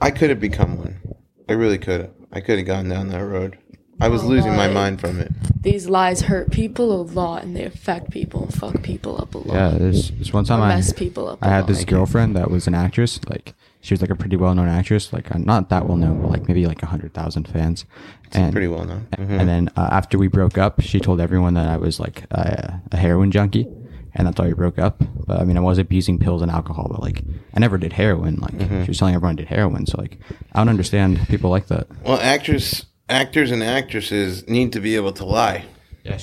I 0.00 0.10
could 0.10 0.30
have 0.30 0.40
become 0.40 0.76
one. 0.76 1.00
I 1.48 1.52
really 1.54 1.78
could 1.78 2.00
have. 2.02 2.10
I 2.32 2.40
could 2.40 2.58
have 2.58 2.66
gone 2.66 2.88
down 2.88 3.08
that 3.08 3.24
road. 3.24 3.58
I 4.00 4.08
was 4.08 4.22
Oh, 4.22 4.26
losing 4.28 4.52
my 4.54 4.68
my. 4.68 4.74
mind 4.74 5.00
from 5.00 5.18
it. 5.20 5.32
These 5.60 5.88
lies 5.88 6.22
hurt 6.22 6.52
people 6.52 7.00
a 7.00 7.02
lot 7.02 7.42
and 7.42 7.56
they 7.56 7.64
affect 7.64 8.10
people 8.10 8.44
and 8.44 8.54
fuck 8.54 8.82
people 8.82 9.20
up 9.20 9.34
a 9.34 9.38
lot. 9.38 9.54
Yeah, 9.54 9.70
there's, 9.70 10.10
there's 10.12 10.32
one 10.32 10.44
time 10.44 10.60
Or 10.60 10.64
I 10.64 10.76
mess 10.76 10.92
people 10.92 11.26
up. 11.28 11.38
I 11.42 11.46
a 11.48 11.50
had 11.50 11.60
lot. 11.60 11.66
this 11.68 11.84
girlfriend 11.84 12.36
that 12.36 12.48
was 12.50 12.66
an 12.68 12.74
actress. 12.74 13.18
Like 13.28 13.54
she 13.88 13.94
was 13.94 14.02
like 14.02 14.10
a 14.10 14.14
pretty 14.14 14.36
well 14.36 14.54
known 14.54 14.68
actress. 14.68 15.12
Like 15.12 15.34
uh, 15.34 15.38
not 15.38 15.70
that 15.70 15.86
well 15.86 15.96
known, 15.96 16.20
but 16.20 16.30
like 16.30 16.46
maybe 16.46 16.66
like 16.66 16.82
a 16.82 16.86
hundred 16.86 17.14
thousand 17.14 17.48
fans. 17.48 17.86
And 18.32 18.52
Pretty 18.52 18.68
well 18.68 18.84
known. 18.84 19.06
Mhm. 19.16 19.40
and 19.40 19.48
then 19.48 19.70
uh, 19.76 19.88
after 19.90 20.18
we 20.18 20.28
broke 20.28 20.58
up, 20.58 20.80
she 20.82 21.00
told 21.00 21.20
everyone 21.20 21.54
that 21.54 21.66
I 21.68 21.78
was 21.78 21.98
like 21.98 22.24
a, 22.30 22.80
a 22.92 22.96
heroin 22.98 23.30
junkie, 23.30 23.66
and 24.14 24.26
that's 24.26 24.38
why 24.38 24.46
we 24.48 24.52
broke 24.52 24.78
up. 24.78 25.02
But 25.26 25.40
I 25.40 25.44
mean, 25.44 25.56
I 25.56 25.60
was 25.60 25.78
abusing 25.78 26.18
pills 26.18 26.42
and 26.42 26.50
alcohol, 26.50 26.88
but 26.90 27.00
like 27.00 27.22
I 27.54 27.60
never 27.60 27.78
did 27.78 27.94
heroin. 27.94 28.36
Like 28.36 28.52
Mm-hmm. 28.52 28.84
she 28.84 28.90
was 28.90 28.98
telling 28.98 29.14
everyone 29.14 29.36
I 29.36 29.40
did 29.42 29.48
heroin, 29.48 29.86
so 29.86 29.96
like 29.98 30.18
I 30.52 30.58
don't 30.60 30.68
understand 30.68 31.26
people 31.28 31.48
like 31.48 31.68
that. 31.68 31.86
Well, 32.04 32.18
actors, 32.20 32.84
actors, 33.08 33.50
and 33.50 33.62
actresses 33.62 34.46
need 34.48 34.72
to 34.74 34.80
be 34.80 34.94
able 34.96 35.12
to 35.12 35.24
lie. 35.24 35.64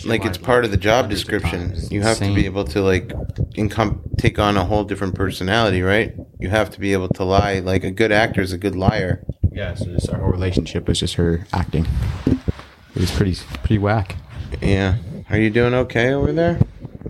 Like 0.05 0.25
it's 0.25 0.37
part 0.37 0.65
of 0.65 0.71
the 0.71 0.77
job 0.77 1.09
description. 1.09 1.75
You 1.89 2.01
have 2.01 2.17
to 2.19 2.33
be 2.33 2.45
able 2.45 2.65
to 2.65 2.81
like 2.81 3.11
income 3.55 4.01
take 4.17 4.39
on 4.39 4.57
a 4.57 4.65
whole 4.65 4.83
different 4.83 5.15
personality, 5.15 5.81
right? 5.81 6.13
You 6.39 6.49
have 6.49 6.69
to 6.71 6.79
be 6.79 6.93
able 6.93 7.09
to 7.09 7.23
lie. 7.23 7.59
Like 7.59 7.83
a 7.83 7.91
good 7.91 8.11
actor 8.11 8.41
is 8.41 8.53
a 8.53 8.57
good 8.57 8.75
liar. 8.75 9.23
Yeah, 9.51 9.73
so 9.75 9.85
just 9.85 10.09
our 10.09 10.19
whole 10.19 10.31
relationship 10.31 10.87
was 10.87 10.99
just 10.99 11.15
her 11.15 11.47
acting. 11.53 11.87
It 12.25 13.01
was 13.01 13.11
pretty 13.11 13.35
pretty 13.59 13.77
whack. 13.77 14.15
Yeah. 14.61 14.97
Are 15.29 15.37
you 15.37 15.49
doing 15.49 15.73
okay 15.73 16.13
over 16.13 16.31
there? 16.31 16.59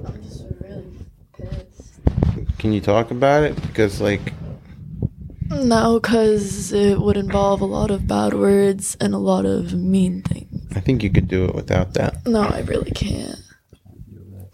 I'm 0.05 0.23
just 0.23 0.43
really 0.61 0.85
pissed. 1.37 1.99
Can 2.57 2.71
you 2.71 2.81
talk 2.81 3.11
about 3.11 3.43
it? 3.43 3.55
Because 3.61 3.99
like 4.01 4.33
No, 5.49 5.99
because 5.99 6.71
it 6.71 6.99
would 6.99 7.17
involve 7.17 7.61
a 7.61 7.65
lot 7.65 7.91
of 7.91 8.07
bad 8.07 8.33
words 8.33 8.95
and 8.99 9.13
a 9.13 9.19
lot 9.19 9.45
of 9.45 9.73
mean 9.73 10.21
things. 10.21 10.54
I 10.75 10.81
think 10.81 11.01
you 11.03 11.09
could 11.09 11.27
do 11.27 11.45
it 11.45 11.55
without 11.55 11.93
that. 11.93 12.27
No, 12.27 12.41
I 12.41 12.59
really 12.61 12.91
can't. 12.91 13.39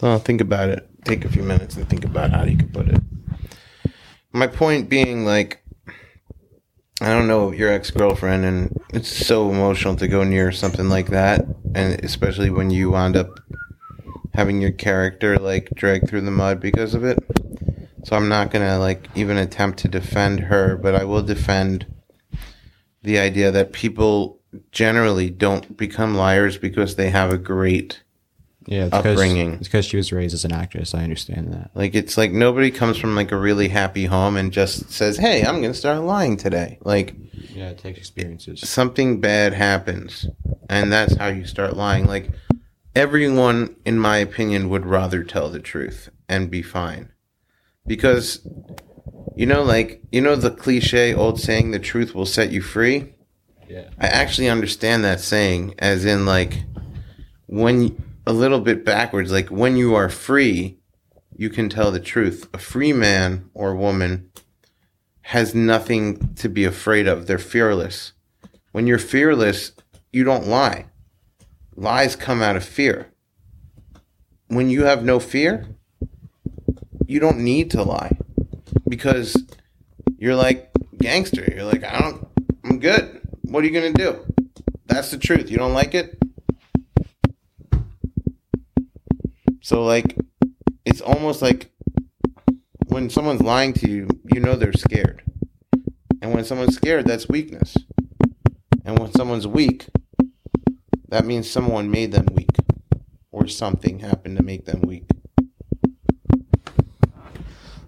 Well, 0.01 0.19
think 0.19 0.39
about 0.39 0.69
it. 0.69 0.87
Take 1.03 1.25
a 1.25 1.29
few 1.29 1.43
minutes 1.43 1.75
and 1.75 1.89
think 1.89 2.05
about 2.05 2.31
how 2.31 2.43
you 2.43 2.57
could 2.57 2.73
put 2.73 2.87
it. 2.87 3.01
My 4.31 4.47
point 4.47 4.89
being, 4.89 5.25
like, 5.25 5.63
I 7.01 7.09
don't 7.09 7.27
know 7.27 7.51
your 7.51 7.71
ex 7.71 7.89
girlfriend, 7.89 8.45
and 8.45 8.79
it's 8.93 9.09
so 9.09 9.49
emotional 9.49 9.95
to 9.95 10.07
go 10.07 10.23
near 10.23 10.51
something 10.51 10.87
like 10.87 11.09
that, 11.09 11.43
and 11.73 11.99
especially 12.05 12.51
when 12.51 12.69
you 12.69 12.91
wound 12.91 13.15
up 13.15 13.39
having 14.33 14.61
your 14.61 14.71
character 14.71 15.37
like 15.37 15.69
dragged 15.75 16.07
through 16.07 16.21
the 16.21 16.31
mud 16.31 16.59
because 16.59 16.93
of 16.93 17.03
it. 17.03 17.17
So 18.03 18.15
I'm 18.15 18.29
not 18.29 18.51
gonna 18.51 18.77
like 18.77 19.09
even 19.15 19.37
attempt 19.37 19.79
to 19.79 19.87
defend 19.87 20.41
her, 20.41 20.77
but 20.77 20.95
I 20.95 21.03
will 21.03 21.23
defend 21.23 21.85
the 23.03 23.19
idea 23.19 23.51
that 23.51 23.73
people 23.73 24.40
generally 24.71 25.29
don't 25.29 25.77
become 25.77 26.15
liars 26.15 26.57
because 26.57 26.95
they 26.95 27.09
have 27.09 27.31
a 27.31 27.37
great 27.37 28.03
Yeah, 28.65 28.85
it's 28.85 28.93
Upbringing. 28.93 29.53
It's 29.53 29.67
because 29.67 29.85
she 29.85 29.97
was 29.97 30.11
raised 30.11 30.33
as 30.33 30.45
an 30.45 30.51
actress. 30.51 30.93
I 30.93 31.03
understand 31.03 31.51
that. 31.53 31.71
Like 31.73 31.95
it's 31.95 32.17
like 32.17 32.31
nobody 32.31 32.69
comes 32.69 32.97
from 32.97 33.15
like 33.15 33.31
a 33.31 33.37
really 33.37 33.69
happy 33.69 34.05
home 34.05 34.37
and 34.37 34.51
just 34.51 34.91
says, 34.91 35.17
"Hey, 35.17 35.43
I'm 35.43 35.61
going 35.61 35.73
to 35.73 35.77
start 35.77 36.01
lying 36.03 36.37
today." 36.37 36.77
Like 36.81 37.15
Yeah, 37.33 37.69
it 37.69 37.77
takes 37.79 37.97
experiences. 37.97 38.67
something 38.69 39.19
bad 39.19 39.53
happens 39.53 40.27
and 40.69 40.91
that's 40.91 41.15
how 41.15 41.27
you 41.27 41.45
start 41.45 41.75
lying. 41.75 42.05
Like 42.05 42.31
everyone 42.95 43.75
in 43.85 43.97
my 43.99 44.17
opinion 44.17 44.69
would 44.69 44.85
rather 44.85 45.23
tell 45.23 45.49
the 45.49 45.59
truth 45.59 46.09
and 46.29 46.51
be 46.51 46.61
fine. 46.61 47.11
Because 47.87 48.47
you 49.35 49.45
know 49.45 49.63
like 49.63 50.01
you 50.11 50.21
know 50.21 50.35
the 50.35 50.51
cliche 50.51 51.13
old 51.13 51.39
saying 51.39 51.71
the 51.71 51.79
truth 51.79 52.13
will 52.13 52.25
set 52.25 52.51
you 52.51 52.61
free? 52.61 53.15
I 53.99 54.07
actually 54.07 54.49
understand 54.49 55.03
that 55.03 55.19
saying 55.19 55.75
as 55.79 56.05
in 56.05 56.25
like 56.25 56.63
when 57.47 58.01
a 58.25 58.33
little 58.33 58.59
bit 58.59 58.85
backwards 58.85 59.31
like 59.31 59.49
when 59.49 59.75
you 59.75 59.95
are 59.95 60.09
free 60.09 60.77
you 61.41 61.49
can 61.49 61.69
tell 61.69 61.91
the 61.91 61.99
truth. 61.99 62.47
A 62.53 62.59
free 62.59 62.93
man 62.93 63.49
or 63.55 63.75
woman 63.75 64.29
has 65.23 65.55
nothing 65.55 66.35
to 66.35 66.47
be 66.47 66.65
afraid 66.65 67.07
of. 67.07 67.25
They're 67.25 67.39
fearless. 67.39 68.13
When 68.73 68.85
you're 68.85 68.99
fearless, 68.99 69.71
you 70.13 70.23
don't 70.23 70.45
lie. 70.45 70.85
Lies 71.75 72.15
come 72.15 72.43
out 72.43 72.55
of 72.55 72.63
fear. 72.63 73.07
when 74.49 74.69
you 74.69 74.83
have 74.83 75.03
no 75.03 75.19
fear, 75.19 75.65
you 77.07 77.19
don't 77.19 77.39
need 77.39 77.71
to 77.71 77.81
lie 77.81 78.17
because 78.87 79.35
you're 80.17 80.35
like 80.35 80.69
gangster. 80.97 81.49
You're 81.51 81.63
like, 81.63 81.83
I 81.83 82.01
don't, 82.01 82.27
I'm 82.65 82.79
good. 82.79 83.20
What 83.51 83.65
are 83.65 83.67
you 83.67 83.73
gonna 83.73 83.91
do? 83.91 84.17
That's 84.85 85.11
the 85.11 85.17
truth. 85.17 85.51
You 85.51 85.57
don't 85.57 85.73
like 85.73 85.93
it? 85.93 86.17
So, 89.59 89.83
like, 89.83 90.15
it's 90.85 91.01
almost 91.01 91.41
like 91.41 91.69
when 92.87 93.09
someone's 93.09 93.41
lying 93.41 93.73
to 93.73 93.89
you, 93.89 94.07
you 94.33 94.39
know 94.39 94.55
they're 94.55 94.71
scared. 94.71 95.21
And 96.21 96.33
when 96.33 96.45
someone's 96.45 96.77
scared, 96.77 97.05
that's 97.05 97.27
weakness. 97.27 97.75
And 98.85 98.97
when 98.97 99.11
someone's 99.11 99.47
weak, 99.47 99.87
that 101.09 101.25
means 101.25 101.49
someone 101.49 101.91
made 101.91 102.13
them 102.13 102.27
weak 102.31 102.55
or 103.33 103.49
something 103.49 103.99
happened 103.99 104.37
to 104.37 104.43
make 104.43 104.63
them 104.63 104.79
weak. 104.79 105.03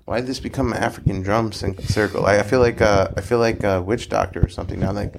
Why 0.04 0.20
did 0.20 0.28
this 0.28 0.42
become 0.42 0.74
an 0.74 0.84
African 0.84 1.22
drum 1.22 1.54
circle? 1.54 2.26
I, 2.26 2.44
feel 2.44 2.60
like 2.60 2.82
uh, 2.82 3.12
I 3.16 3.22
feel 3.22 3.40
like 3.40 3.64
a 3.64 3.82
witch 3.82 4.10
doctor 4.10 4.46
or 4.46 4.50
something 4.50 4.82
now. 4.82 4.92
Like, 4.92 5.16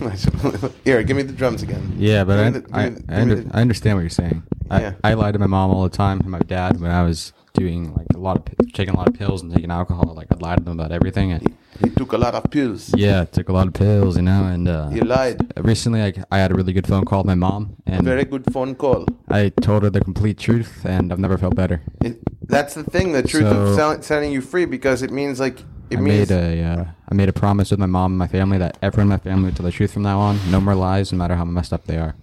here, 0.84 1.02
give 1.02 1.16
me 1.16 1.22
the 1.22 1.32
drums 1.32 1.62
again. 1.62 1.94
Yeah, 1.98 2.24
but 2.24 2.38
I, 2.38 2.50
the- 2.50 2.66
I, 2.72 2.88
the- 2.88 3.04
I, 3.08 3.20
under, 3.20 3.44
I 3.52 3.60
understand 3.60 3.96
what 3.96 4.02
you're 4.02 4.10
saying. 4.10 4.42
Yeah. 4.70 4.94
I, 5.04 5.10
I 5.10 5.14
lied 5.14 5.34
to 5.34 5.38
my 5.38 5.46
mom 5.46 5.70
all 5.70 5.82
the 5.82 5.90
time 5.96 6.20
and 6.20 6.30
my 6.30 6.38
dad 6.40 6.80
when 6.80 6.90
I 6.90 7.02
was 7.02 7.32
doing 7.52 7.92
like 7.94 8.06
a 8.14 8.18
lot 8.18 8.36
of 8.38 8.72
taking 8.72 8.94
a 8.94 8.96
lot 8.96 9.06
of 9.08 9.14
pills 9.14 9.42
and 9.42 9.52
taking 9.54 9.70
alcohol. 9.70 10.14
Like 10.16 10.28
I 10.32 10.36
lied 10.36 10.58
to 10.58 10.64
them 10.64 10.80
about 10.80 10.92
everything. 10.92 11.32
And 11.32 11.54
You 11.84 11.90
took 11.90 12.12
a 12.14 12.16
lot 12.16 12.34
of 12.34 12.50
pills. 12.50 12.90
yeah, 12.96 13.24
took 13.26 13.50
a 13.50 13.52
lot 13.52 13.66
of 13.66 13.74
pills, 13.74 14.16
you 14.16 14.22
know. 14.22 14.44
And 14.44 14.68
uh, 14.68 14.88
You 14.90 15.02
lied. 15.02 15.52
recently, 15.58 16.02
I, 16.02 16.14
I 16.30 16.38
had 16.38 16.50
a 16.50 16.54
really 16.54 16.72
good 16.72 16.86
phone 16.86 17.04
call 17.04 17.18
with 17.20 17.26
my 17.26 17.34
mom, 17.34 17.76
and 17.86 18.02
Very 18.02 18.24
good 18.24 18.50
phone 18.50 18.74
call. 18.74 19.04
I 19.28 19.50
told 19.60 19.82
her 19.82 19.90
the 19.90 20.00
complete 20.00 20.38
truth, 20.38 20.86
and 20.86 21.12
I've 21.12 21.18
never 21.18 21.36
felt 21.36 21.54
better. 21.54 21.82
It, 22.02 22.18
that's 22.48 22.72
the 22.74 22.84
thing, 22.84 23.12
the 23.12 23.22
truth 23.22 23.44
of 23.44 23.68
So- 23.68 23.76
sell, 23.76 24.02
setting 24.02 24.32
you 24.32 24.40
free, 24.40 24.64
because 24.64 25.02
it 25.02 25.10
means 25.10 25.38
like 25.38 25.62
it 25.92 25.98
I 25.98 26.00
means 26.00 26.30
made 26.30 26.36
a 26.36 26.62
uh, 26.64 26.84
I 27.10 27.14
made 27.14 27.28
a 27.28 27.32
promise 27.32 27.70
with 27.70 27.78
my 27.80 27.86
mom 27.86 28.12
and 28.12 28.18
my 28.18 28.26
family 28.28 28.58
that 28.58 28.78
everyone 28.82 29.06
in 29.06 29.08
my 29.10 29.18
family 29.18 29.44
would 29.46 29.56
tell 29.56 29.66
the 29.66 29.72
truth 29.72 29.92
from 29.92 30.02
now 30.02 30.18
on. 30.20 30.38
No 30.50 30.60
more 30.60 30.74
lies, 30.74 31.12
no 31.12 31.18
matter 31.18 31.36
how 31.36 31.44
messed 31.44 31.72
up 31.72 31.84
they 31.84 31.98
are. 31.98 32.14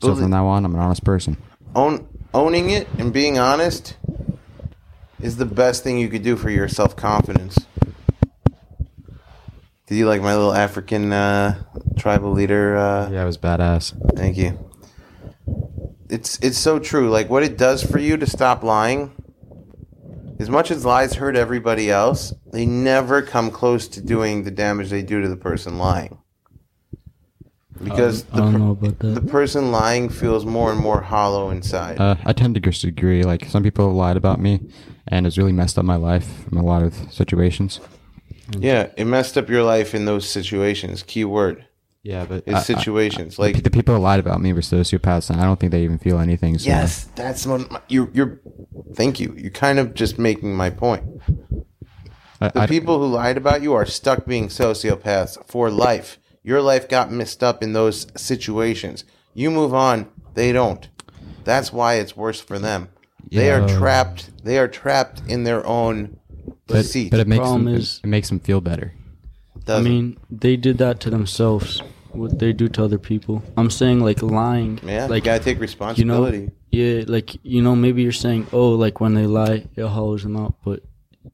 So 0.00 0.14
from 0.14 0.30
now 0.30 0.46
on, 0.46 0.64
I'm 0.64 0.74
an 0.74 0.80
honest 0.80 1.04
person. 1.04 1.36
own 1.74 2.06
owning 2.34 2.70
it 2.70 2.86
and 2.98 3.12
being 3.12 3.38
honest 3.38 3.96
is 5.20 5.36
the 5.38 5.46
best 5.46 5.82
thing 5.82 5.98
you 5.98 6.08
could 6.08 6.22
do 6.22 6.36
for 6.36 6.50
your 6.50 6.68
self 6.68 6.94
confidence. 6.94 7.58
Did 9.86 9.96
you 9.96 10.06
like 10.06 10.20
my 10.20 10.34
little 10.36 10.52
African 10.52 11.12
uh, 11.12 11.62
tribal 11.98 12.32
leader? 12.32 12.76
Uh, 12.76 13.08
Yeah, 13.10 13.22
it 13.22 13.26
was 13.26 13.38
badass. 13.38 13.94
Thank 14.16 14.36
you. 14.36 14.58
It's 16.10 16.38
it's 16.40 16.58
so 16.58 16.78
true. 16.78 17.10
Like 17.10 17.28
what 17.30 17.42
it 17.42 17.56
does 17.58 17.82
for 17.82 17.98
you 17.98 18.16
to 18.18 18.26
stop 18.26 18.62
lying. 18.62 19.12
As 20.38 20.48
much 20.48 20.70
as 20.70 20.84
lies 20.84 21.14
hurt 21.14 21.36
everybody 21.36 21.90
else, 21.90 22.32
they 22.52 22.64
never 22.64 23.22
come 23.22 23.50
close 23.50 23.88
to 23.88 24.00
doing 24.00 24.44
the 24.44 24.50
damage 24.50 24.88
they 24.88 25.02
do 25.02 25.20
to 25.20 25.28
the 25.28 25.36
person 25.36 25.78
lying. 25.78 26.18
Because 27.82 28.24
I 28.32 28.36
the, 28.36 28.58
per- 28.58 28.70
about 28.70 28.98
that. 29.00 29.14
the 29.14 29.20
person 29.20 29.70
lying 29.70 30.08
feels 30.08 30.44
more 30.44 30.70
and 30.72 30.80
more 30.80 31.00
hollow 31.00 31.50
inside. 31.50 32.00
Uh, 32.00 32.16
I 32.24 32.32
tend 32.32 32.54
to 32.54 32.60
disagree. 32.60 33.22
Like 33.22 33.44
some 33.46 33.62
people 33.62 33.86
have 33.86 33.96
lied 33.96 34.16
about 34.16 34.40
me, 34.40 34.60
and 35.06 35.26
it's 35.26 35.38
really 35.38 35.52
messed 35.52 35.78
up 35.78 35.84
my 35.84 35.96
life 35.96 36.44
from 36.44 36.58
a 36.58 36.64
lot 36.64 36.82
of 36.82 36.94
situations. 37.12 37.80
yeah, 38.58 38.88
it 38.96 39.04
messed 39.04 39.38
up 39.38 39.48
your 39.48 39.62
life 39.62 39.94
in 39.94 40.06
those 40.06 40.28
situations. 40.28 41.04
Key 41.04 41.24
word 41.24 41.67
Yeah, 42.02 42.24
but 42.26 42.44
is 42.46 42.54
I- 42.54 42.58
I- 42.58 42.62
situations. 42.62 43.38
I- 43.38 43.42
like 43.42 43.62
the 43.62 43.70
people 43.70 43.94
who 43.94 44.00
lied 44.00 44.20
about 44.20 44.40
me 44.40 44.52
were 44.52 44.60
sociopaths, 44.60 45.30
and 45.30 45.40
I 45.40 45.44
don't 45.44 45.58
think 45.58 45.72
they 45.72 45.82
even 45.82 45.98
feel 45.98 46.18
anything. 46.18 46.58
So 46.58 46.66
Yes, 46.66 47.08
that's 47.14 47.46
what 47.46 47.70
my- 47.70 47.80
you're. 47.88 48.08
You're. 48.12 48.40
Thank 48.94 49.20
you. 49.20 49.34
You're 49.36 49.50
kind 49.50 49.78
of 49.78 49.94
just 49.94 50.18
making 50.18 50.54
my 50.54 50.70
point. 50.70 51.04
I, 52.40 52.48
The 52.48 52.60
I- 52.60 52.66
people 52.66 52.98
who 53.00 53.06
lied 53.06 53.36
about 53.36 53.62
you 53.62 53.74
are 53.74 53.84
stuck 53.84 54.26
being 54.26 54.48
sociopaths 54.48 55.38
for 55.46 55.70
life. 55.70 56.18
Your 56.44 56.62
life 56.62 56.88
got 56.88 57.10
messed 57.12 57.42
up 57.42 57.62
in 57.62 57.72
those 57.72 58.06
situations. 58.16 59.04
You 59.34 59.50
move 59.50 59.74
on, 59.74 60.06
they 60.34 60.52
don't. 60.52 60.88
That's 61.44 61.72
why 61.72 61.94
it's 61.94 62.16
worse 62.16 62.40
for 62.40 62.58
them. 62.58 62.88
They 63.30 63.50
are 63.50 63.66
trapped. 63.68 64.30
They 64.44 64.58
are 64.58 64.68
trapped 64.68 65.20
in 65.28 65.44
their 65.44 65.66
own 65.66 66.16
but, 66.66 66.74
deceit. 66.82 67.10
but 67.10 67.20
it 67.20 67.26
makes 67.28 67.46
them, 67.50 67.68
is- 67.68 68.00
it 68.02 68.06
makes 68.06 68.28
them 68.28 68.38
feel 68.40 68.60
better. 68.60 68.92
I 69.68 69.72
Doesn't- 69.78 69.84
mean, 69.92 70.16
they 70.30 70.56
did 70.56 70.78
that 70.78 71.00
to 71.00 71.10
themselves. 71.10 71.82
What 72.12 72.38
they 72.38 72.52
do 72.54 72.68
to 72.70 72.84
other 72.84 72.98
people. 72.98 73.42
I'm 73.56 73.68
saying 73.70 74.00
like 74.00 74.22
lying. 74.22 74.80
yeah, 74.84 75.06
Like 75.06 75.24
you 75.24 75.30
gotta 75.30 75.44
take 75.44 75.56
you 75.56 75.60
know. 75.60 75.60
responsibility. 75.62 76.50
Yeah, 76.72 77.04
like 77.06 77.36
you 77.44 77.60
know, 77.60 77.76
maybe 77.76 78.02
you're 78.02 78.12
saying, 78.12 78.46
oh, 78.52 78.70
like 78.70 78.98
when 79.00 79.12
they 79.14 79.26
lie, 79.26 79.66
it 79.76 79.86
hollows 79.86 80.22
them 80.22 80.36
out, 80.36 80.54
but 80.64 80.80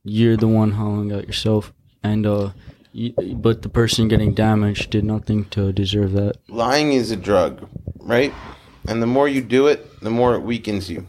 you're 0.05 0.37
the 0.37 0.49
one 0.49 0.73
hollowing 0.73 1.12
out 1.12 1.27
yourself, 1.29 1.73
and 2.03 2.27
uh, 2.27 2.51
you, 2.92 3.12
but 3.37 3.62
the 3.62 3.68
person 3.68 4.09
getting 4.09 4.35
damaged 4.35 4.90
did 4.90 5.05
nothing 5.05 5.44
to 5.51 5.73
deserve 5.73 6.12
that. 6.12 6.35
lying 6.49 6.92
is 6.92 7.11
a 7.12 7.16
drug, 7.16 7.66
right? 8.01 8.35
And 8.88 9.01
the 9.01 9.07
more 9.07 9.29
you 9.29 9.40
do 9.42 9.68
it, 9.68 10.01
the 10.01 10.11
more 10.11 10.35
it 10.35 10.40
weakens 10.42 10.90
you. 10.90 11.07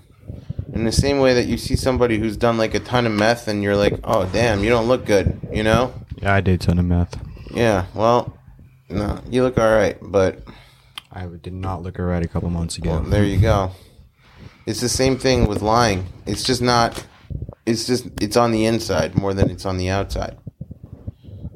In 0.76 0.84
the 0.84 0.92
same 0.92 1.20
way 1.20 1.34
that 1.34 1.48
you 1.48 1.58
see 1.58 1.78
somebody 1.78 2.20
who's 2.20 2.36
done 2.36 2.58
like 2.58 2.74
a 2.74 2.82
ton 2.82 3.06
of 3.06 3.14
meth 3.14 3.48
and 3.48 3.64
you're 3.64 3.78
like, 3.78 3.98
oh, 4.04 4.26
damn, 4.26 4.62
you 4.62 4.70
don't 4.70 4.90
look 4.90 5.06
good, 5.06 5.40
you 5.52 5.64
know? 5.64 5.94
Yeah, 6.18 6.34
I 6.34 6.42
did 6.42 6.62
a 6.62 6.66
ton 6.66 6.80
of 6.80 6.86
meth. 6.86 7.18
Yeah, 7.50 7.86
well, 7.94 8.38
no, 8.90 9.22
you 9.30 9.42
look 9.42 9.58
all 9.58 9.74
right, 9.74 9.98
but 10.02 10.44
I 11.14 11.28
did 11.28 11.54
not 11.54 11.82
look 11.82 11.98
alright 11.98 12.26
a 12.26 12.28
couple 12.28 12.50
months 12.50 12.78
ago. 12.78 12.90
well, 12.90 13.02
there 13.04 13.24
you 13.24 13.40
go. 13.40 13.72
It's 14.66 14.82
the 14.82 14.90
same 14.90 15.18
thing 15.18 15.48
with 15.48 15.62
lying. 15.62 16.08
It's 16.26 16.44
just 16.44 16.62
not, 16.62 17.08
it's 17.66 17.88
just, 17.88 18.08
it's 18.20 18.36
on 18.36 18.52
the 18.52 18.66
inside 18.66 19.16
more 19.16 19.34
than 19.34 19.50
it's 19.50 19.66
on 19.66 19.78
the 19.78 19.90
outside. 19.90 20.38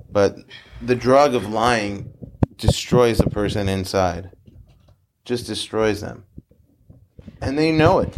But 0.09 0.37
the 0.81 0.95
drug 0.95 1.35
of 1.35 1.45
lying 1.49 2.13
destroys 2.55 3.19
a 3.19 3.29
person 3.29 3.67
inside, 3.67 4.31
just 5.25 5.45
destroys 5.45 5.99
them. 5.99 6.23
And 7.41 7.57
they 7.57 7.73
know 7.73 7.99
it. 7.99 8.15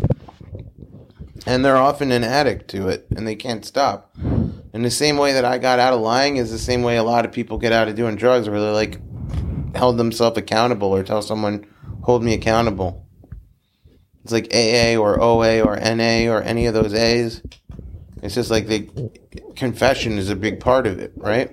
And 1.46 1.66
they're 1.66 1.78
often 1.78 2.12
an 2.12 2.24
addict 2.24 2.70
to 2.70 2.88
it, 2.88 3.08
and 3.16 3.28
they 3.28 3.36
can't 3.36 3.66
stop. 3.66 4.16
In 4.74 4.84
the 4.84 4.92
same 4.92 5.18
way 5.18 5.34
that 5.34 5.46
I 5.46 5.58
got 5.58 5.80
out 5.80 5.94
of 5.94 6.02
lying 6.02 6.38
is 6.38 6.52
the 6.52 6.60
same 6.60 6.84
way 6.84 6.98
a 6.98 7.04
lot 7.04 7.26
of 7.26 7.32
people 7.32 7.58
get 7.58 7.72
out 7.72 7.88
of 7.88 7.96
doing 7.96 8.16
drugs, 8.16 8.48
where 8.48 8.60
they're 8.60 8.72
like 8.72 9.00
held 9.76 9.98
themselves 9.98 10.38
accountable 10.38 10.94
or 10.94 11.04
tell 11.04 11.22
someone, 11.22 11.66
hold 12.04 12.24
me 12.24 12.34
accountable. 12.34 13.08
It's 14.24 14.32
like 14.32 14.54
AA 14.54 15.00
or 15.02 15.20
OA 15.20 15.62
or 15.62 15.78
NA 15.78 16.32
or 16.32 16.42
any 16.42 16.68
of 16.68 16.74
those 16.74 16.94
A's. 16.94 17.42
It's 18.22 18.36
just 18.36 18.52
like 18.52 18.68
the 18.68 18.88
confession 19.56 20.18
is 20.18 20.30
a 20.30 20.36
big 20.36 20.60
part 20.60 20.86
of 20.86 21.00
it, 21.00 21.12
right? 21.16 21.50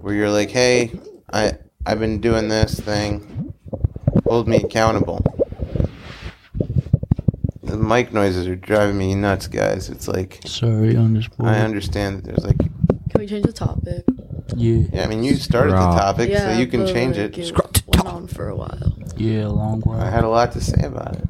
Where 0.00 0.14
you're 0.14 0.30
like, 0.30 0.50
hey, 0.50 0.92
I 1.32 1.58
I've 1.84 1.98
been 1.98 2.20
doing 2.20 2.48
this 2.48 2.78
thing. 2.78 3.52
Hold 4.26 4.48
me 4.48 4.56
accountable. 4.56 5.24
The 7.76 7.84
mic 7.84 8.12
noises 8.12 8.46
are 8.46 8.56
driving 8.56 8.96
me 8.96 9.14
nuts, 9.14 9.48
guys. 9.48 9.90
It's 9.90 10.08
like 10.08 10.40
Sorry, 10.46 10.96
on 10.96 11.12
this 11.14 11.28
board. 11.28 11.50
I 11.50 11.60
understand 11.60 12.16
that 12.18 12.24
there's 12.24 12.44
like 12.44 12.58
Can 12.58 13.18
we 13.18 13.26
change 13.26 13.44
the 13.44 13.52
topic? 13.52 14.04
Yeah, 14.56 14.84
yeah, 14.92 15.04
I 15.04 15.06
mean 15.08 15.22
you 15.22 15.36
started 15.36 15.72
the 15.72 15.76
Right. 15.76 15.98
topic, 15.98 16.36
so 16.36 16.52
you 16.52 16.66
can 16.66 16.84
but, 16.84 16.92
change 16.92 17.18
like, 17.18 17.36
it. 17.36 17.52
went 17.88 18.06
on 18.06 18.26
for 18.28 18.48
a 18.48 18.56
while. 18.56 18.96
yeah, 19.16 19.46
a 19.46 19.48
long 19.48 19.80
while. 19.82 20.00
I 20.00 20.08
had 20.08 20.24
a 20.24 20.28
lot 20.28 20.52
to 20.52 20.60
say 20.60 20.86
about 20.86 21.16
it. 21.16 21.24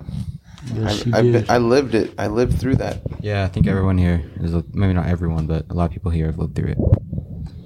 yes, 0.74 1.04
I've, 1.06 1.14
I've 1.14 1.24
did. 1.24 1.32
been, 1.32 1.44
I 1.48 1.59
lived 1.59 1.94
it. 1.94 2.14
I 2.18 2.26
lived 2.28 2.61
through 2.61 2.76
that. 2.76 3.00
Yeah, 3.20 3.42
I 3.44 3.48
think 3.48 3.66
everyone 3.66 3.98
here 3.98 4.22
is 4.40 4.52
maybe 4.72 4.92
not 4.92 5.06
everyone, 5.06 5.46
but 5.46 5.66
a 5.70 5.74
lot 5.74 5.87
of 5.87 5.90
people 5.92 6.12
here 6.12 6.26
have 6.26 6.38
lived 6.38 6.54
through 6.54 6.72
it. 6.72 6.78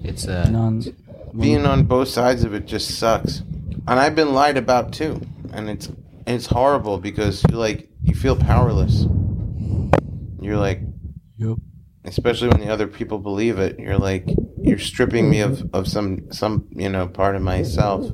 It's 0.03 0.27
uh, 0.27 0.49
None. 0.49 0.83
Being 1.39 1.67
on 1.67 1.85
both 1.85 2.09
sides 2.09 2.45
of 2.45 2.55
it 2.55 2.65
just 2.67 2.97
sucks. 2.99 3.41
And 3.87 4.01
I've 4.01 4.15
been 4.15 4.33
lied 4.33 4.57
about 4.57 4.93
too. 4.93 5.21
And 5.53 5.69
it's 5.69 5.91
it's 6.27 6.47
horrible 6.47 6.97
because 6.99 7.45
like 7.51 7.90
you 8.03 8.15
feel 8.15 8.37
powerless. 8.37 9.07
You're 10.41 10.57
like 10.57 10.81
Yep. 11.39 11.57
especially 12.05 12.49
when 12.49 12.61
the 12.61 12.69
other 12.71 12.87
people 12.87 13.19
believe 13.19 13.59
it, 13.59 13.79
you're 13.79 13.99
like 13.99 14.29
you're 14.63 14.79
stripping 14.79 15.31
me 15.31 15.41
of, 15.41 15.69
of 15.73 15.89
some 15.89 16.31
some, 16.33 16.67
you 16.71 16.89
know, 16.89 17.07
part 17.09 17.35
of 17.37 17.43
myself. 17.43 18.11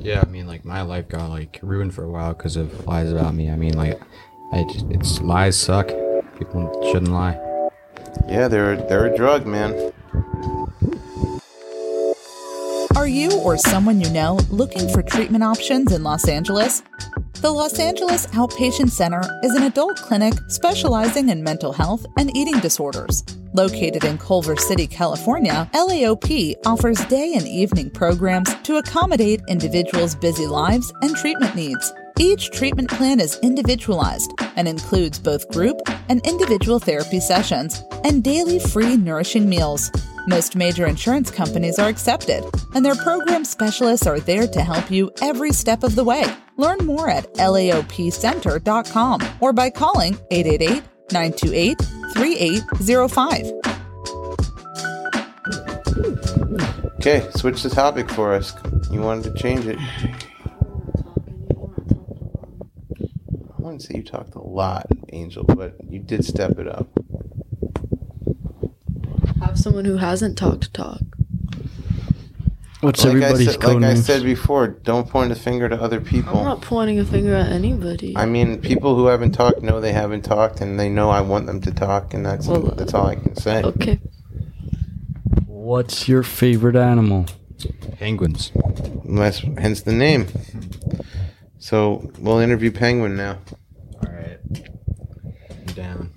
yeah. 0.00 0.22
I 0.26 0.30
mean, 0.30 0.46
like 0.46 0.64
my 0.64 0.82
life 0.82 1.08
got 1.08 1.28
like 1.30 1.58
ruined 1.62 1.94
for 1.94 2.04
a 2.04 2.10
while 2.10 2.32
because 2.34 2.56
of 2.56 2.86
lies 2.86 3.12
about 3.12 3.34
me. 3.34 3.50
I 3.50 3.56
mean, 3.56 3.74
like, 3.74 4.00
I 4.52 4.64
just 4.72 4.86
it's 4.90 5.20
lies 5.20 5.56
suck. 5.58 5.88
People 6.38 6.90
shouldn't 6.90 7.12
lie. 7.12 7.38
Yeah, 8.28 8.48
they're 8.48 8.76
they're 8.76 9.06
a 9.12 9.16
drug, 9.16 9.46
man. 9.46 9.92
Are 12.96 13.08
you 13.08 13.32
or 13.40 13.58
someone 13.58 14.00
you 14.00 14.08
know 14.10 14.38
looking 14.50 14.88
for 14.88 15.02
treatment 15.02 15.42
options 15.44 15.92
in 15.92 16.02
Los 16.04 16.28
Angeles? 16.28 16.82
The 17.44 17.50
Los 17.50 17.78
Angeles 17.78 18.24
Outpatient 18.28 18.88
Center 18.88 19.20
is 19.42 19.54
an 19.54 19.64
adult 19.64 19.98
clinic 19.98 20.32
specializing 20.48 21.28
in 21.28 21.44
mental 21.44 21.74
health 21.74 22.06
and 22.16 22.34
eating 22.34 22.58
disorders. 22.60 23.22
Located 23.52 24.02
in 24.04 24.16
Culver 24.16 24.56
City, 24.56 24.86
California, 24.86 25.68
LAOP 25.74 26.54
offers 26.64 27.04
day 27.04 27.34
and 27.34 27.46
evening 27.46 27.90
programs 27.90 28.54
to 28.62 28.78
accommodate 28.78 29.42
individuals' 29.46 30.14
busy 30.14 30.46
lives 30.46 30.90
and 31.02 31.14
treatment 31.14 31.54
needs. 31.54 31.92
Each 32.18 32.48
treatment 32.50 32.88
plan 32.88 33.20
is 33.20 33.38
individualized 33.42 34.32
and 34.56 34.66
includes 34.66 35.18
both 35.18 35.46
group 35.50 35.82
and 36.08 36.26
individual 36.26 36.78
therapy 36.78 37.20
sessions 37.20 37.82
and 38.04 38.24
daily 38.24 38.58
free 38.58 38.96
nourishing 38.96 39.46
meals. 39.46 39.90
Most 40.26 40.56
major 40.56 40.86
insurance 40.86 41.30
companies 41.30 41.78
are 41.78 41.88
accepted, 41.88 42.44
and 42.74 42.82
their 42.82 42.94
program 42.94 43.44
specialists 43.44 44.06
are 44.06 44.18
there 44.20 44.46
to 44.46 44.62
help 44.62 44.90
you 44.90 45.12
every 45.20 45.52
step 45.52 45.82
of 45.82 45.96
the 45.96 46.04
way. 46.04 46.24
Learn 46.56 46.78
more 46.78 47.10
at 47.10 47.30
laopcenter.com 47.34 49.20
or 49.40 49.52
by 49.52 49.68
calling 49.68 50.16
888 50.30 50.82
928 51.12 51.78
3805. 52.14 53.52
Okay, 56.96 57.28
switch 57.36 57.62
the 57.62 57.68
topic 57.68 58.08
for 58.08 58.32
us. 58.32 58.54
You 58.90 59.02
wanted 59.02 59.24
to 59.24 59.34
change 59.42 59.66
it. 59.66 59.76
I 63.58 63.58
wouldn't 63.58 63.82
say 63.82 63.96
you 63.96 64.02
talked 64.02 64.34
a 64.36 64.40
lot, 64.40 64.86
Angel, 65.12 65.44
but 65.44 65.76
you 65.86 65.98
did 65.98 66.24
step 66.24 66.58
it 66.58 66.66
up. 66.66 66.88
Have 69.44 69.58
someone 69.58 69.84
who 69.84 69.96
hasn't 69.98 70.38
talked 70.38 70.72
talk. 70.72 71.00
What's 72.80 73.04
Like 73.04 73.14
I, 73.14 73.16
everybody's 73.16 73.52
said, 73.52 73.60
code 73.60 73.82
like 73.82 73.92
I 73.92 73.94
said 73.94 74.22
before, 74.22 74.68
don't 74.68 75.08
point 75.08 75.32
a 75.32 75.34
finger 75.34 75.68
to 75.68 75.80
other 75.80 76.00
people. 76.00 76.38
I'm 76.38 76.44
not 76.44 76.60
pointing 76.60 76.98
a 76.98 77.04
finger 77.04 77.34
at 77.34 77.50
anybody. 77.50 78.14
I 78.16 78.26
mean, 78.26 78.60
people 78.60 78.94
who 78.94 79.06
haven't 79.06 79.32
talked 79.32 79.62
know 79.62 79.80
they 79.80 79.92
haven't 79.92 80.22
talked, 80.22 80.60
and 80.60 80.78
they 80.78 80.88
know 80.90 81.08
I 81.08 81.22
want 81.22 81.46
them 81.46 81.60
to 81.62 81.72
talk, 81.72 82.12
and 82.12 82.26
that's 82.26 82.46
Well, 82.46 82.60
that's 82.62 82.92
all 82.92 83.06
I 83.06 83.16
can 83.16 83.36
say. 83.36 83.62
okay. 83.62 84.00
What's 85.46 86.08
your 86.08 86.22
favorite 86.22 86.76
animal? 86.76 87.26
Penguins. 87.98 88.52
That's 89.04 89.38
hence 89.38 89.80
the 89.80 89.92
name. 89.92 90.26
So 91.58 92.10
we'll 92.18 92.40
interview 92.40 92.70
Penguin 92.70 93.16
now. 93.16 93.38
All 94.06 94.12
right. 94.12 94.38
I'm 95.50 95.64
down. 95.74 96.10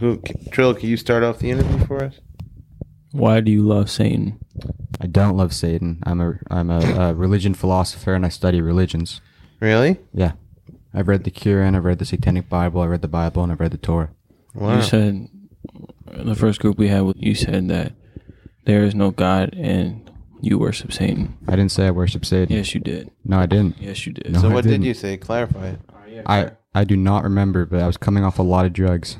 Who, 0.00 0.22
Trill? 0.52 0.74
Can 0.74 0.88
you 0.88 0.96
start 0.96 1.22
off 1.22 1.38
the 1.38 1.50
interview 1.50 1.84
for 1.86 2.02
us? 2.04 2.20
Why 3.12 3.40
do 3.40 3.50
you 3.50 3.62
love 3.62 3.90
Satan? 3.90 4.38
I 5.00 5.06
don't 5.06 5.36
love 5.36 5.52
Satan. 5.52 6.00
I'm 6.04 6.20
a 6.20 6.38
I'm 6.50 6.70
a, 6.70 6.78
uh 6.78 7.12
religion 7.12 7.54
philosopher 7.54 8.14
and 8.14 8.24
I 8.24 8.28
study 8.28 8.60
religions. 8.60 9.20
Really? 9.60 9.98
Yeah. 10.12 10.32
I've 10.94 11.08
read 11.08 11.24
the 11.24 11.30
Quran, 11.30 11.76
I've 11.76 11.84
read 11.84 11.98
the 11.98 12.04
Satanic 12.04 12.48
Bible, 12.48 12.80
I 12.80 12.86
read 12.86 13.02
the 13.02 13.08
Bible, 13.08 13.42
and 13.42 13.52
I've 13.52 13.60
read 13.60 13.72
the 13.72 13.78
Torah. 13.78 14.10
Wow. 14.54 14.76
You 14.76 14.82
said 14.82 15.28
the 16.06 16.34
first 16.34 16.60
group 16.60 16.78
we 16.78 16.88
had. 16.88 17.12
You 17.16 17.34
said 17.34 17.68
that 17.68 17.92
there 18.64 18.84
is 18.84 18.94
no 18.94 19.10
God 19.10 19.54
and 19.54 20.10
you 20.40 20.58
worship 20.58 20.92
Satan. 20.92 21.36
I 21.46 21.52
didn't 21.52 21.72
say 21.72 21.86
I 21.86 21.90
worship 21.90 22.24
Satan. 22.24 22.54
Yes, 22.54 22.74
you 22.74 22.80
did. 22.80 23.10
No, 23.24 23.38
I 23.38 23.46
didn't. 23.46 23.80
Yes, 23.80 24.06
you 24.06 24.12
did. 24.12 24.32
No. 24.32 24.40
so 24.40 24.50
I 24.50 24.54
what 24.54 24.64
did 24.64 24.70
didn't. 24.70 24.84
you 24.84 24.94
say? 24.94 25.16
Clarify 25.16 25.68
it. 25.68 25.80
I 26.26 26.50
I 26.74 26.84
do 26.84 26.96
not 26.96 27.24
remember, 27.24 27.64
but 27.64 27.80
I 27.80 27.86
was 27.86 27.96
coming 27.96 28.24
off 28.24 28.38
a 28.38 28.42
lot 28.42 28.66
of 28.66 28.72
drugs. 28.72 29.16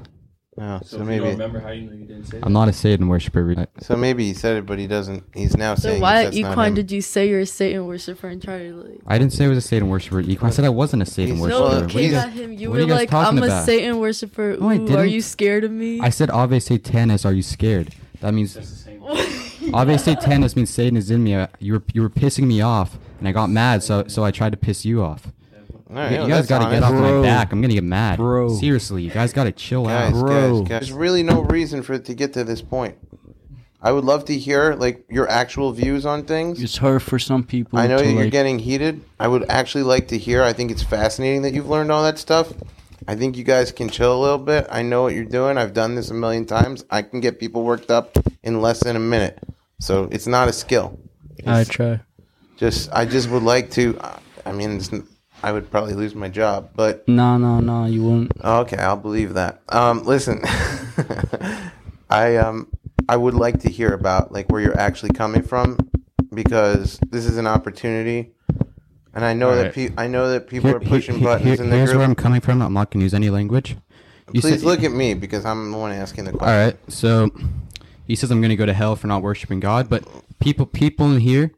Oh, 0.60 0.80
so, 0.84 0.98
maybe 1.04 1.24
how 1.36 1.70
you 1.70 1.82
know 1.88 1.92
you 1.96 2.04
didn't 2.04 2.24
say 2.26 2.40
I'm 2.42 2.52
not 2.52 2.68
a 2.68 2.72
Satan 2.72 3.08
worshiper. 3.08 3.66
so 3.80 3.96
maybe 3.96 4.24
he 4.24 4.34
said 4.34 4.56
it, 4.56 4.66
but 4.66 4.78
he 4.78 4.86
doesn't. 4.86 5.24
He's 5.34 5.56
now 5.56 5.74
So 5.74 5.82
saying 5.88 6.00
why 6.02 6.24
that's 6.24 6.36
at 6.36 6.42
not 6.42 6.66
him. 6.68 6.74
did 6.74 6.90
you 6.90 7.00
say 7.00 7.28
you're 7.28 7.40
a 7.40 7.46
Satan 7.46 7.86
worshiper 7.86 8.28
and 8.28 8.42
try 8.42 8.58
to 8.58 8.74
like? 8.74 9.00
I 9.06 9.18
didn't 9.18 9.32
say 9.32 9.44
I 9.44 9.48
was 9.48 9.58
a 9.58 9.60
Satan 9.60 9.88
worshiper. 9.88 10.22
I 10.42 10.50
said 10.50 10.64
I 10.64 10.68
wasn't 10.70 11.02
a 11.02 11.06
Satan 11.06 11.36
He's- 11.36 11.40
worshiper. 11.42 11.58
No, 11.60 11.64
Well, 11.64 11.74
you 11.76 11.80
What 11.82 11.90
came 11.90 12.02
you 12.04 12.10
guys- 12.10 12.24
at 12.26 12.32
him. 12.32 12.52
You 12.52 12.68
what 12.70 12.74
were 12.74 12.78
are 12.78 12.82
you 12.82 12.88
guys 12.88 13.12
like, 13.12 13.12
"I'm 13.12 13.42
a? 13.42 13.64
Satan 13.64 13.98
worshiper." 13.98 14.56
No, 14.60 14.68
I 14.68 14.74
are 14.74 14.78
didn't. 14.78 14.96
Are 14.96 15.04
you 15.06 15.20
scared 15.20 15.64
of 15.64 15.70
me? 15.70 16.00
I 16.00 16.10
said 16.10 16.30
Ave 16.30 16.58
Satanis. 16.58 17.24
Are 17.24 17.32
you 17.32 17.42
scared? 17.42 17.94
That 18.20 18.34
means 18.34 18.56
Ave 19.72 19.94
Satanis 19.94 20.56
means 20.56 20.70
Satan 20.70 20.96
is 20.96 21.10
in 21.10 21.22
me. 21.22 21.34
Uh, 21.34 21.46
You 21.60 21.74
were 21.74 21.82
you 21.92 22.02
were 22.02 22.10
pissing 22.10 22.44
me 22.46 22.60
off, 22.60 22.98
and 23.18 23.28
I 23.28 23.32
got 23.32 23.48
mad. 23.50 23.82
So 23.82 24.04
so 24.08 24.24
I 24.24 24.30
tried 24.30 24.50
to 24.52 24.56
piss 24.58 24.84
you 24.84 25.02
off. 25.02 25.32
All 25.90 25.96
right, 25.96 26.12
you 26.12 26.18
well, 26.18 26.28
guys 26.28 26.46
got 26.46 26.58
to 26.58 26.70
get 26.74 26.82
honest. 26.82 27.02
off 27.02 27.14
my 27.14 27.22
back. 27.22 27.52
I'm 27.52 27.62
gonna 27.62 27.72
get 27.74 27.84
mad. 27.84 28.18
Bro. 28.18 28.50
Seriously, 28.56 29.02
you 29.02 29.10
guys 29.10 29.32
got 29.32 29.44
to 29.44 29.52
chill 29.52 29.84
Guys, 29.86 30.12
out. 30.12 30.20
Bro. 30.20 30.60
guys, 30.60 30.68
guys. 30.68 30.80
There's 30.80 30.92
really 30.92 31.22
no 31.22 31.42
reason 31.42 31.82
for 31.82 31.94
it 31.94 32.04
to 32.06 32.14
get 32.14 32.34
to 32.34 32.44
this 32.44 32.60
point. 32.60 32.96
I 33.80 33.92
would 33.92 34.04
love 34.04 34.24
to 34.26 34.36
hear 34.36 34.74
like 34.74 35.06
your 35.08 35.28
actual 35.30 35.72
views 35.72 36.04
on 36.04 36.24
things. 36.24 36.62
It's 36.62 36.76
hard 36.76 37.02
for 37.02 37.18
some 37.18 37.42
people. 37.44 37.78
I 37.78 37.86
know 37.86 37.98
to, 37.98 38.04
you're 38.10 38.24
like, 38.24 38.32
getting 38.32 38.58
heated. 38.58 39.00
I 39.20 39.28
would 39.28 39.48
actually 39.48 39.84
like 39.84 40.08
to 40.08 40.18
hear. 40.18 40.42
I 40.42 40.52
think 40.52 40.70
it's 40.70 40.82
fascinating 40.82 41.42
that 41.42 41.54
you've 41.54 41.68
learned 41.68 41.90
all 41.92 42.02
that 42.02 42.18
stuff. 42.18 42.52
I 43.06 43.14
think 43.14 43.36
you 43.36 43.44
guys 43.44 43.70
can 43.72 43.88
chill 43.88 44.14
a 44.14 44.20
little 44.20 44.38
bit. 44.38 44.66
I 44.70 44.82
know 44.82 45.04
what 45.04 45.14
you're 45.14 45.24
doing. 45.24 45.56
I've 45.56 45.72
done 45.72 45.94
this 45.94 46.10
a 46.10 46.14
million 46.14 46.44
times. 46.44 46.84
I 46.90 47.02
can 47.02 47.20
get 47.20 47.38
people 47.38 47.62
worked 47.62 47.90
up 47.90 48.18
in 48.42 48.60
less 48.60 48.80
than 48.82 48.96
a 48.96 49.00
minute. 49.00 49.38
So 49.80 50.08
it's 50.10 50.26
not 50.26 50.48
a 50.48 50.52
skill. 50.52 50.98
I 51.46 51.62
try. 51.64 52.00
just 52.56 52.90
I 52.92 53.06
just 53.06 53.30
would 53.30 53.44
like 53.44 53.70
to. 53.72 53.98
I 54.44 54.52
mean, 54.52 54.72
it's, 54.76 54.92
n- 54.92 55.06
I 55.42 55.52
would 55.52 55.70
probably 55.70 55.94
lose 55.94 56.14
my 56.14 56.28
job, 56.28 56.70
but 56.74 57.06
No, 57.08 57.36
no, 57.38 57.60
no. 57.60 57.84
You 57.86 58.02
wouldn't. 58.02 58.32
Okay, 58.44 58.76
I'll 58.76 58.96
believe 58.96 59.34
that. 59.34 59.60
Um, 59.68 60.02
listen, 60.04 60.42
I 62.10 62.36
um, 62.36 62.68
I 63.08 63.16
would 63.16 63.34
like 63.34 63.60
to 63.60 63.70
hear 63.70 63.92
about 63.92 64.32
like 64.32 64.50
where 64.50 64.60
you're 64.60 64.78
actually 64.78 65.10
coming 65.10 65.42
from 65.42 65.78
because 66.32 66.98
this 67.10 67.24
is 67.26 67.36
an 67.36 67.46
opportunity, 67.46 68.32
and 69.14 69.24
I 69.24 69.32
know 69.34 69.50
that 69.54 69.76
Alright. 69.76 69.96
pe- 69.96 70.02
I 70.02 70.06
know 70.08 70.30
that 70.30 70.48
people 70.48 70.70
are 70.70 70.80
pushing 70.80 71.16
here- 71.18 71.24
buttons 71.28 71.44
here- 71.56 71.64
in 71.64 71.70
the 71.70 71.76
here's 71.76 71.90
group. 71.90 71.98
where 71.98 72.06
I'm 72.08 72.14
coming 72.14 72.40
from. 72.40 72.60
I'm 72.62 72.72
not 72.72 72.90
gonna 72.90 73.04
use 73.04 73.14
any 73.14 73.30
language. 73.30 73.76
You 74.32 74.40
Please 74.40 74.60
said- 74.60 74.62
look 74.62 74.82
at 74.82 74.92
me 74.92 75.14
because 75.14 75.44
I'm 75.44 75.70
the 75.72 75.78
one 75.78 75.92
asking 75.92 76.24
the 76.24 76.32
question. 76.32 76.48
All 76.58 76.64
right. 76.66 76.76
So 76.92 77.30
he 78.06 78.14
says 78.14 78.30
I'm 78.30 78.40
going 78.42 78.50
to 78.50 78.56
go 78.56 78.66
to 78.66 78.74
hell 78.74 78.94
for 78.96 79.06
not 79.06 79.22
worshiping 79.22 79.58
God, 79.60 79.88
but 79.88 80.04
people 80.38 80.66
people 80.66 81.10
in 81.12 81.20
here, 81.20 81.52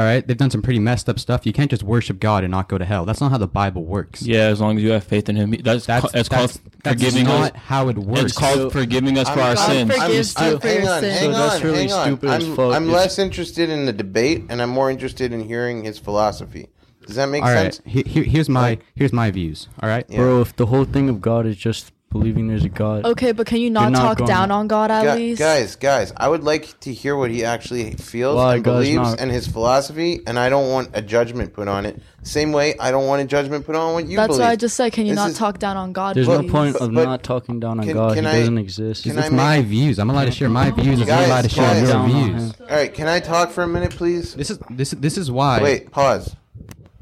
all 0.00 0.06
right, 0.06 0.26
they've 0.26 0.36
done 0.36 0.50
some 0.50 0.62
pretty 0.62 0.78
messed 0.78 1.10
up 1.10 1.18
stuff. 1.18 1.44
You 1.44 1.52
can't 1.52 1.70
just 1.70 1.82
worship 1.82 2.18
God 2.20 2.42
and 2.42 2.50
not 2.50 2.68
go 2.70 2.78
to 2.78 2.86
hell. 2.86 3.04
That's 3.04 3.20
not 3.20 3.30
how 3.30 3.36
the 3.36 3.46
Bible 3.46 3.84
works. 3.84 4.22
Yeah, 4.22 4.44
as 4.46 4.58
long 4.58 4.78
as 4.78 4.82
you 4.82 4.92
have 4.92 5.04
faith 5.04 5.28
in 5.28 5.36
Him. 5.36 5.50
That's 5.62 5.84
That's 5.84 6.00
ca- 6.02 6.06
it's 6.06 6.12
that's, 6.12 6.28
called 6.30 6.50
that's 6.82 6.94
forgiving 7.02 7.24
not 7.24 7.52
us. 7.54 7.60
how 7.60 7.88
it 7.90 7.98
works. 7.98 8.22
It's 8.22 8.32
called 8.38 8.72
forgiving 8.72 9.18
us 9.18 9.28
for 9.28 9.40
I'm- 9.40 9.48
our 9.50 9.54
God 9.56 9.66
sins. 9.68 9.92
forgives 9.94 10.36
I'm- 10.38 10.52
you 10.52 10.58
for 10.58 10.66
hang 10.68 10.82
your 10.82 10.90
on, 10.92 11.00
sins. 11.02 11.18
hang 11.18 11.32
So 11.32 11.38
that's 11.38 11.62
really 11.64 11.78
hang 11.80 11.92
on. 11.92 12.06
stupid 12.06 12.30
I'm, 12.30 12.56
fuck 12.56 12.74
I'm 12.74 12.84
if- 12.88 12.94
less 12.94 13.18
interested 13.18 13.68
in 13.68 13.84
the 13.84 13.92
debate, 13.92 14.44
and 14.48 14.62
I'm 14.62 14.70
more 14.70 14.90
interested 14.90 15.32
in 15.34 15.40
hearing 15.44 15.84
his 15.84 15.98
philosophy. 15.98 16.68
Does 17.06 17.16
that 17.16 17.26
make 17.28 17.42
all 17.42 17.52
right. 17.52 17.74
sense? 17.74 17.80
He, 17.84 18.02
he- 18.06 18.22
here's 18.24 18.48
my 18.48 18.60
Like- 18.70 18.84
here's 18.94 19.12
my 19.12 19.30
views. 19.30 19.68
All 19.82 19.88
right. 19.88 20.06
Yeah. 20.08 20.16
Bro, 20.18 20.40
if 20.40 20.56
the 20.56 20.66
whole 20.66 20.84
thing 20.84 21.08
of 21.10 21.20
God 21.20 21.44
is 21.44 21.56
just 21.56 21.92
believing 22.10 22.48
there's 22.48 22.64
a 22.64 22.68
God, 22.68 23.04
Okay, 23.04 23.30
but 23.32 23.46
can 23.46 23.58
you 23.60 23.70
not, 23.70 23.92
not 23.92 24.00
talk 24.02 24.18
going- 24.18 24.28
down 24.28 24.50
on 24.50 24.66
God 24.66 24.90
at 24.90 25.04
Gu- 25.04 25.20
least? 25.20 25.38
Guys, 25.38 25.76
guys, 25.76 26.12
I 26.16 26.28
would 26.28 26.42
like 26.42 26.78
to 26.80 26.92
hear 26.92 27.16
what 27.16 27.30
he 27.30 27.44
actually 27.44 27.92
feels 27.92 28.36
Why, 28.36 28.56
and 28.56 28.64
guys, 28.64 28.72
believes 28.74 28.96
not- 29.10 29.20
and 29.20 29.30
his 29.30 29.46
philosophy, 29.46 30.20
and 30.26 30.38
I 30.38 30.48
don't 30.48 30.68
want 30.70 30.90
a 30.92 31.02
judgment 31.02 31.52
put 31.52 31.68
on 31.68 31.86
it. 31.86 32.02
Same 32.22 32.50
way, 32.52 32.74
I 32.80 32.90
don't 32.90 33.06
want 33.06 33.22
a 33.22 33.24
judgment 33.24 33.64
put 33.64 33.76
on 33.76 33.94
what 33.94 34.00
you 34.00 34.08
believe. 34.08 34.16
That's 34.16 34.26
believe. 34.28 34.40
why 34.42 34.50
I 34.50 34.56
just 34.56 34.76
said, 34.76 34.92
can 34.92 35.06
you 35.06 35.12
This 35.12 35.16
not 35.18 35.30
is- 35.30 35.38
talk 35.38 35.58
down 35.60 35.76
on 35.76 35.92
God? 35.92 36.16
there's 36.16 36.26
But- 36.26 36.42
no 36.42 36.48
point 36.48 36.72
but- 36.74 36.82
of 36.82 36.92
but 36.94 37.04
not 37.04 37.22
talking 37.22 37.60
down 37.60 37.78
on 37.78 37.86
can- 37.86 37.94
God. 37.94 38.14
can 38.14 38.24
he 38.24 38.30
I- 38.30 38.38
doesn't 38.40 38.58
exist. 38.58 39.04
can 39.04 39.16
it's 39.16 39.28
I 39.28 39.30
my 39.30 39.62
views. 39.62 39.98
I'm 40.00 40.10
allowed 40.10 40.24
to 40.26 40.32
share 40.32 40.48
my 40.48 40.70
views, 40.72 40.98
Guys, 40.98 41.06
you're 41.08 41.26
allowed 41.26 41.42
to 41.42 41.48
share 41.48 41.64
guys. 41.64 41.82
your 41.82 41.92
Down 41.92 42.10
on 42.10 42.10
views. 42.10 42.42
him. 42.42 42.52
All 42.68 42.76
right, 42.76 42.92
can 42.92 43.06
I 43.08 43.20
talk 43.20 43.50
for 43.52 43.62
a 43.62 43.68
minute, 43.68 43.90
please? 43.96 44.34
This 44.34 44.50
is 44.50 44.58
this 44.68 44.92
is 44.92 44.98
this 45.00 45.16
is 45.16 45.30
why. 45.30 45.62
Wait, 45.62 45.90
pause. 45.92 46.34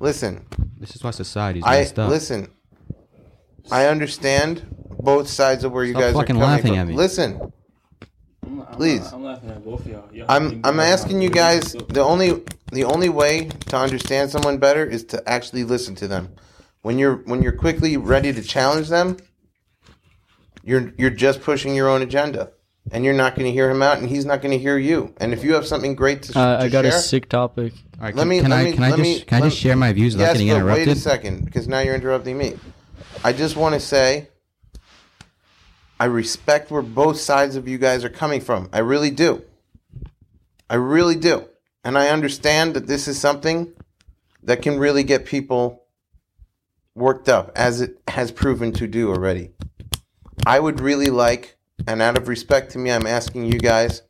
Listen, 0.01 0.43
This 0.79 0.95
is 0.95 1.03
why 1.03 1.11
society's 1.13 1.65
I 1.67 1.79
messed 1.81 1.99
up. 1.99 2.11
listen. 2.11 2.49
I 3.71 3.87
understand 3.87 4.63
both 4.99 5.29
sides 5.29 5.65
of 5.65 5.73
where 5.73 5.85
you 5.85 5.93
Stop 5.93 6.03
guys 6.03 6.11
are 6.15 6.19
fucking 6.21 6.37
coming 6.37 6.43
laughing 6.49 6.73
from. 6.73 6.79
at 6.79 6.87
me. 6.89 6.95
Listen, 6.95 7.53
Please. 8.73 9.13
I'm 9.13 9.25
laughing 9.25 9.51
at 9.51 9.65
both 9.65 9.81
of 9.81 9.87
y'all. 9.87 10.09
Y'all 10.13 10.27
I'm 10.29 10.61
I'm 10.65 10.81
asking 10.81 11.21
you 11.23 11.31
guys 11.31 11.73
the 11.73 12.01
only 12.03 12.43
the 12.73 12.85
only 12.85 13.09
way 13.09 13.49
to 13.67 13.77
understand 13.77 14.31
someone 14.31 14.59
better 14.59 14.85
is 14.87 15.05
to 15.07 15.29
actually 15.29 15.65
listen 15.65 15.95
to 15.97 16.09
them. 16.09 16.29
When 16.83 16.99
you're 16.99 17.17
when 17.17 17.43
you're 17.43 17.53
quickly 17.53 17.97
ready 17.97 18.33
to 18.33 18.43
challenge 18.43 18.89
them, 18.89 19.17
you're 20.65 20.93
you're 20.99 21.11
just 21.11 21.43
pushing 21.43 21.75
your 21.75 21.89
own 21.89 22.03
agenda, 22.03 22.51
and 22.93 23.05
you're 23.05 23.15
not 23.15 23.35
going 23.35 23.47
to 23.47 23.53
hear 23.53 23.69
him 23.71 23.83
out, 23.83 23.99
and 23.99 24.09
he's 24.09 24.25
not 24.25 24.43
going 24.43 24.53
to 24.53 24.59
hear 24.59 24.79
you. 24.79 25.13
And 25.19 25.33
if 25.33 25.43
you 25.45 25.55
have 25.55 25.67
something 25.67 25.95
great 25.95 26.23
to, 26.25 26.39
Uh, 26.39 26.59
to 26.59 26.65
I 26.65 26.69
got 26.69 26.85
share, 26.85 26.97
a 26.97 27.01
sick 27.01 27.29
topic. 27.29 27.73
All 27.99 28.05
right, 28.07 28.15
Let 28.15 28.23
can, 28.23 28.29
me- 28.29 28.41
can 28.41 28.51
let 28.51 28.59
I 28.61 28.65
me- 28.65 28.73
can 28.73 28.83
I 28.85 28.91
let 28.91 28.97
just 28.99 29.03
me- 29.09 29.21
can 29.25 29.39
I 29.39 29.41
let- 29.41 29.49
just 29.51 29.61
share 29.61 29.77
my 29.77 29.93
views 29.93 30.15
without 30.15 30.27
yes, 30.29 30.33
getting 30.35 30.49
but 30.49 30.57
interrupted? 30.57 30.87
wait 30.89 30.97
a 30.97 31.01
second, 31.01 31.45
because 31.45 31.67
now 31.69 31.81
you're 31.81 31.95
interrupting 31.97 32.39
me. 32.39 32.55
I 33.25 33.33
just 33.33 33.57
want 33.57 33.75
to 33.75 33.81
say, 33.81 34.29
I 36.01 36.05
respect 36.05 36.71
where 36.71 36.83
both 36.83 37.19
sides 37.19 37.57
of 37.57 37.67
you 37.67 37.79
guys 37.79 38.05
are 38.05 38.11
coming 38.11 38.41
from. 38.41 38.69
I 38.73 38.79
really 38.79 39.11
do. 39.11 39.43
I 40.71 40.77
really 40.77 41.17
do. 41.17 41.49
And 41.85 41.99
I 41.99 42.09
understand 42.09 42.75
that 42.75 42.87
this 42.87 43.09
is 43.09 43.19
something 43.19 43.73
that 44.43 44.63
can 44.63 44.79
really 44.79 45.03
get 45.03 45.25
people 45.25 45.85
worked 46.95 47.29
up, 47.29 47.51
as 47.57 47.81
it 47.81 48.01
has 48.09 48.31
proven 48.33 48.73
to 48.73 48.87
do 48.87 49.11
already. 49.11 49.51
I 50.47 50.61
would 50.61 50.81
really 50.81 51.11
like, 51.11 51.57
and 51.87 52.03
out 52.03 52.17
of 52.17 52.29
respect 52.29 52.73
to 52.73 52.79
me, 52.79 52.91
I'm 52.91 53.07
asking 53.07 53.47
you 53.47 53.59
guys, 53.59 54.03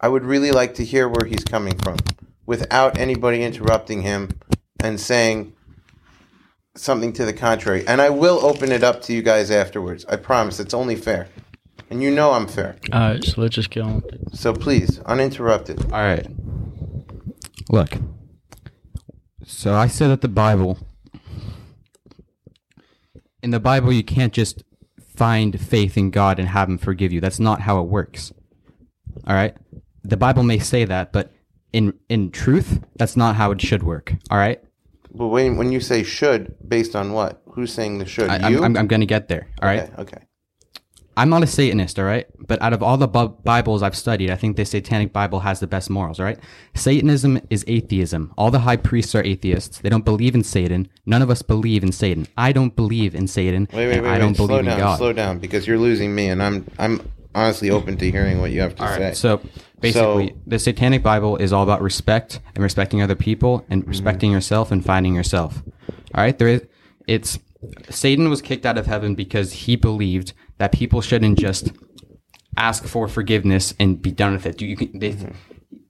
I 0.00 0.08
would 0.08 0.24
really 0.24 0.50
like 0.50 0.74
to 0.74 0.84
hear 0.84 1.08
where 1.08 1.26
he's 1.26 1.44
coming 1.44 1.78
from 1.78 1.96
without 2.46 2.98
anybody 2.98 3.42
interrupting 3.42 4.02
him 4.02 4.30
and 4.80 5.00
saying 5.00 5.54
something 6.74 7.12
to 7.14 7.24
the 7.24 7.32
contrary. 7.32 7.86
And 7.86 8.00
I 8.00 8.10
will 8.10 8.44
open 8.44 8.72
it 8.72 8.82
up 8.82 9.02
to 9.02 9.12
you 9.12 9.22
guys 9.22 9.50
afterwards. 9.50 10.04
I 10.06 10.16
promise. 10.16 10.60
It's 10.60 10.74
only 10.74 10.96
fair. 10.96 11.28
And 11.90 12.02
you 12.02 12.10
know 12.10 12.32
I'm 12.32 12.46
fair. 12.46 12.76
All 12.92 13.00
right, 13.00 13.24
so 13.24 13.40
let's 13.40 13.54
just 13.54 13.70
get 13.70 13.82
on. 13.82 14.02
So 14.32 14.54
please, 14.54 14.98
uninterrupted. 15.00 15.92
All 15.92 16.00
right. 16.00 16.26
Look. 17.70 17.98
So 19.44 19.74
I 19.74 19.88
said 19.88 20.08
that 20.08 20.22
the 20.22 20.28
Bible 20.28 20.78
in 23.42 23.50
the 23.50 23.60
Bible, 23.60 23.92
you 23.92 24.04
can't 24.04 24.32
just 24.32 24.62
find 25.14 25.60
faith 25.60 25.98
in 25.98 26.10
God 26.10 26.38
and 26.38 26.48
have 26.48 26.68
Him 26.68 26.78
forgive 26.78 27.12
you. 27.12 27.20
That's 27.20 27.40
not 27.40 27.60
how 27.62 27.80
it 27.80 27.88
works. 27.88 28.32
All 29.26 29.34
right. 29.34 29.56
The 30.04 30.16
Bible 30.16 30.42
may 30.42 30.58
say 30.58 30.84
that, 30.84 31.12
but 31.12 31.32
in 31.72 31.94
in 32.08 32.30
truth, 32.30 32.84
that's 32.96 33.16
not 33.16 33.36
how 33.36 33.50
it 33.50 33.60
should 33.60 33.82
work. 33.82 34.14
All 34.30 34.38
right. 34.38 34.62
But 35.14 35.28
when 35.28 35.56
when 35.56 35.72
you 35.72 35.80
say 35.80 36.02
should, 36.02 36.56
based 36.66 36.96
on 36.96 37.12
what? 37.12 37.42
Who's 37.52 37.72
saying 37.72 37.98
the 37.98 38.06
should? 38.06 38.30
I, 38.30 38.48
you? 38.48 38.58
I'm, 38.58 38.64
I'm, 38.64 38.76
I'm 38.78 38.86
gonna 38.86 39.06
get 39.06 39.28
there. 39.28 39.48
All 39.60 39.68
right. 39.68 39.82
okay. 39.82 40.02
Okay. 40.02 40.18
I'm 41.14 41.28
not 41.28 41.42
a 41.42 41.46
Satanist, 41.46 41.98
all 41.98 42.06
right? 42.06 42.26
But 42.38 42.62
out 42.62 42.72
of 42.72 42.82
all 42.82 42.96
the 42.96 43.06
bu- 43.06 43.36
Bibles 43.44 43.82
I've 43.82 43.94
studied, 43.94 44.30
I 44.30 44.36
think 44.36 44.56
the 44.56 44.64
Satanic 44.64 45.12
Bible 45.12 45.40
has 45.40 45.60
the 45.60 45.66
best 45.66 45.90
morals, 45.90 46.18
all 46.18 46.24
right? 46.24 46.38
Satanism 46.74 47.38
is 47.50 47.64
atheism. 47.68 48.32
All 48.38 48.50
the 48.50 48.60
high 48.60 48.78
priests 48.78 49.14
are 49.14 49.22
atheists. 49.22 49.78
They 49.80 49.90
don't 49.90 50.06
believe 50.06 50.34
in 50.34 50.42
Satan. 50.42 50.88
None 51.04 51.20
of 51.20 51.28
us 51.28 51.42
believe 51.42 51.84
in 51.84 51.92
Satan. 51.92 52.26
I 52.38 52.52
don't 52.52 52.74
believe 52.74 53.14
in 53.14 53.28
Satan. 53.28 53.68
Wait, 53.74 53.88
wait, 53.88 54.00
wait, 54.00 54.08
I 54.08 54.16
don't 54.18 54.34
slow 54.34 54.46
believe 54.46 54.64
down, 54.64 54.78
in 54.78 54.80
God. 54.80 54.96
slow 54.96 55.12
down, 55.12 55.38
because 55.38 55.66
you're 55.66 55.78
losing 55.78 56.14
me, 56.14 56.28
and 56.28 56.42
I'm 56.42 56.66
I'm 56.78 57.02
honestly 57.34 57.70
open 57.70 57.96
to 57.98 58.10
hearing 58.10 58.40
what 58.40 58.50
you 58.50 58.60
have 58.60 58.74
to 58.76 58.82
All 58.82 58.88
say. 58.88 59.04
right. 59.06 59.16
So 59.16 59.40
basically, 59.80 60.28
So- 60.28 60.34
the 60.46 60.58
Satanic 60.58 61.02
Bible 61.02 61.36
is 61.36 61.52
all 61.52 61.62
about 61.62 61.82
respect 61.82 62.40
and 62.54 62.62
respecting 62.62 63.02
other 63.02 63.14
people 63.14 63.60
Mm-hmm. 63.60 63.72
and 63.72 63.88
respecting 63.88 64.30
yourself 64.30 64.70
and 64.70 64.84
finding 64.84 65.14
yourself. 65.14 65.62
All 66.14 66.22
right. 66.22 66.36
There 66.38 66.48
is. 66.48 66.62
It's 67.08 67.38
Satan 67.90 68.28
was 68.28 68.42
kicked 68.42 68.66
out 68.66 68.76
of 68.78 68.86
heaven 68.86 69.14
because 69.14 69.52
he 69.52 69.76
believed 69.76 70.32
that 70.58 70.72
people 70.72 71.00
shouldn't 71.00 71.38
just 71.38 71.72
ask 72.56 72.84
for 72.84 73.08
forgiveness 73.08 73.74
and 73.80 74.00
be 74.02 74.12
done 74.12 74.32
with 74.34 74.46
it. 74.46 74.60
You, 74.60 74.68
you 74.68 74.76
can, 74.76 74.98
they, 74.98 75.12
Mm-hmm. 75.12 75.30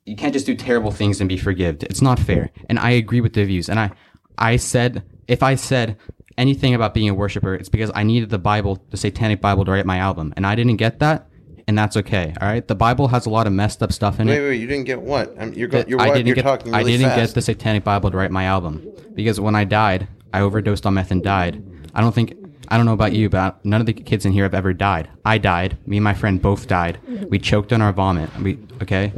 you 0.06 0.16
can't 0.16 0.32
just 0.32 0.46
do 0.46 0.54
terrible 0.54 0.90
things 0.90 1.20
and 1.20 1.28
be 1.28 1.36
forgiven. 1.36 1.78
It's 1.90 2.02
not 2.02 2.18
fair. 2.18 2.50
And 2.68 2.78
I 2.78 2.90
agree 2.90 3.20
with 3.20 3.32
the 3.34 3.44
views. 3.44 3.68
And 3.68 3.78
I, 3.80 3.90
I 4.38 4.56
said, 4.56 5.02
if 5.28 5.42
I 5.42 5.54
said 5.56 5.96
anything 6.38 6.74
about 6.74 6.94
being 6.94 7.08
a 7.08 7.14
worshiper, 7.14 7.54
it's 7.54 7.68
because 7.68 7.90
I 7.94 8.02
needed 8.04 8.30
the 8.30 8.38
Bible, 8.38 8.84
the 8.90 8.96
Satanic 8.96 9.40
Bible, 9.40 9.64
to 9.64 9.70
write 9.70 9.86
my 9.86 9.98
album, 9.98 10.32
and 10.36 10.46
I 10.46 10.54
didn't 10.54 10.76
get 10.76 10.98
that, 11.00 11.28
and 11.66 11.76
that's 11.78 11.96
okay. 11.96 12.34
All 12.40 12.48
right. 12.48 12.66
The 12.66 12.74
Bible 12.74 13.08
has 13.08 13.26
a 13.26 13.30
lot 13.30 13.46
of 13.46 13.52
messed 13.52 13.82
up 13.82 13.92
stuff 13.92 14.20
in 14.20 14.26
wait, 14.26 14.38
it. 14.38 14.40
wait, 14.40 14.48
wait, 14.50 14.60
you 14.60 14.66
didn't 14.66 14.84
get 14.84 15.00
what? 15.00 15.34
I'm, 15.38 15.52
you're 15.54 15.68
go, 15.68 15.84
you're, 15.86 16.00
I 16.00 16.08
didn't 16.12 16.26
you're 16.26 16.36
get. 16.36 16.42
talking 16.42 16.74
I 16.74 16.82
didn't 16.82 17.08
fast. 17.08 17.16
get 17.16 17.34
the 17.34 17.42
Satanic 17.42 17.84
Bible 17.84 18.10
to 18.10 18.16
write 18.16 18.30
my 18.30 18.44
album 18.44 18.86
because 19.14 19.40
when 19.40 19.54
I 19.54 19.64
died, 19.64 20.08
I 20.32 20.40
overdosed 20.40 20.86
on 20.86 20.94
meth 20.94 21.10
and 21.10 21.22
died. 21.22 21.62
I 21.94 22.00
don't 22.00 22.14
think. 22.14 22.34
I 22.68 22.76
don't 22.78 22.86
know 22.86 22.94
about 22.94 23.12
you, 23.12 23.28
but 23.28 23.62
none 23.66 23.80
of 23.80 23.86
the 23.86 23.92
kids 23.92 24.24
in 24.24 24.32
here 24.32 24.44
have 24.44 24.54
ever 24.54 24.72
died. 24.72 25.10
I 25.26 25.36
died. 25.36 25.76
Me 25.86 25.98
and 25.98 26.04
my 26.04 26.14
friend 26.14 26.40
both 26.40 26.68
died. 26.68 26.98
We 27.28 27.38
choked 27.38 27.70
on 27.72 27.82
our 27.82 27.92
vomit. 27.92 28.34
We 28.38 28.58
okay. 28.80 29.12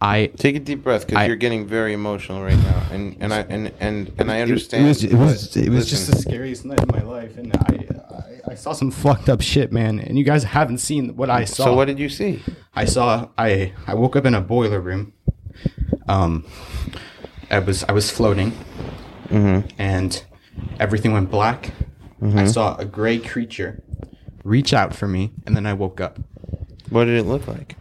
I 0.00 0.26
Take 0.36 0.56
a 0.56 0.60
deep 0.60 0.82
breath 0.82 1.06
because 1.06 1.26
you're 1.26 1.36
getting 1.36 1.66
very 1.66 1.94
emotional 1.94 2.42
right 2.42 2.58
now, 2.58 2.86
and 2.90 3.16
and 3.18 3.32
I 3.32 3.40
and 3.40 3.72
and 3.80 4.12
and 4.18 4.30
I 4.30 4.42
understand. 4.42 4.84
It 4.84 4.88
understand. 4.88 5.18
was, 5.18 5.54
it 5.54 5.56
was, 5.56 5.56
it 5.56 5.70
was 5.70 5.88
just 5.88 6.10
the 6.10 6.16
scariest 6.16 6.66
night 6.66 6.80
of 6.80 6.92
my 6.92 7.00
life, 7.00 7.38
and 7.38 7.56
I, 7.56 7.86
I, 8.14 8.52
I 8.52 8.54
saw 8.54 8.72
some 8.72 8.90
fucked 8.90 9.30
up 9.30 9.40
shit, 9.40 9.72
man. 9.72 9.98
And 9.98 10.18
you 10.18 10.24
guys 10.24 10.44
haven't 10.44 10.78
seen 10.78 11.16
what 11.16 11.30
I 11.30 11.46
saw. 11.46 11.64
So 11.64 11.74
what 11.74 11.86
did 11.86 11.98
you 11.98 12.10
see? 12.10 12.42
I 12.74 12.84
saw? 12.84 13.30
I, 13.38 13.72
I 13.86 13.94
woke 13.94 14.16
up 14.16 14.26
in 14.26 14.34
a 14.34 14.40
boiler 14.42 14.80
room. 14.80 15.14
Um, 16.08 16.44
I 17.50 17.60
was, 17.60 17.82
I 17.84 17.92
was 17.92 18.10
floating, 18.10 18.52
and 19.30 20.22
everything 20.78 21.12
went 21.12 21.30
black. 21.30 21.72
I 22.22 22.46
saw 22.46 22.76
a 22.76 22.84
gray 22.84 23.18
creature 23.18 23.82
reach 24.44 24.74
out 24.74 24.94
for 24.94 25.08
me, 25.08 25.32
and 25.46 25.56
then 25.56 25.64
I 25.64 25.72
woke 25.72 26.00
up. 26.00 26.18
What 26.90 27.04
did 27.06 27.18
it 27.18 27.24
look 27.24 27.46
like? 27.48 27.76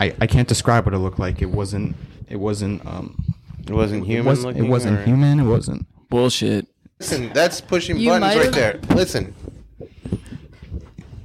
I, 0.00 0.14
I 0.20 0.26
can't 0.26 0.48
describe 0.48 0.84
what 0.84 0.94
it 0.94 0.98
looked 0.98 1.18
like. 1.18 1.42
It 1.42 1.50
wasn't. 1.50 1.96
It 2.28 2.36
wasn't. 2.36 2.84
Um. 2.86 3.22
It 3.66 3.72
wasn't 3.72 4.04
human. 4.04 4.32
It, 4.32 4.36
human 4.38 4.54
was, 4.54 4.56
it 4.56 4.68
wasn't 4.68 4.98
or- 5.00 5.04
human. 5.04 5.40
It 5.40 5.44
wasn't. 5.44 5.86
Bullshit. 6.10 6.66
Listen, 7.00 7.32
that's 7.32 7.60
pushing 7.60 7.96
You 7.96 8.10
buttons 8.10 8.34
might 8.36 8.44
right 8.44 8.54
there. 8.54 8.80
Listen, 8.94 9.34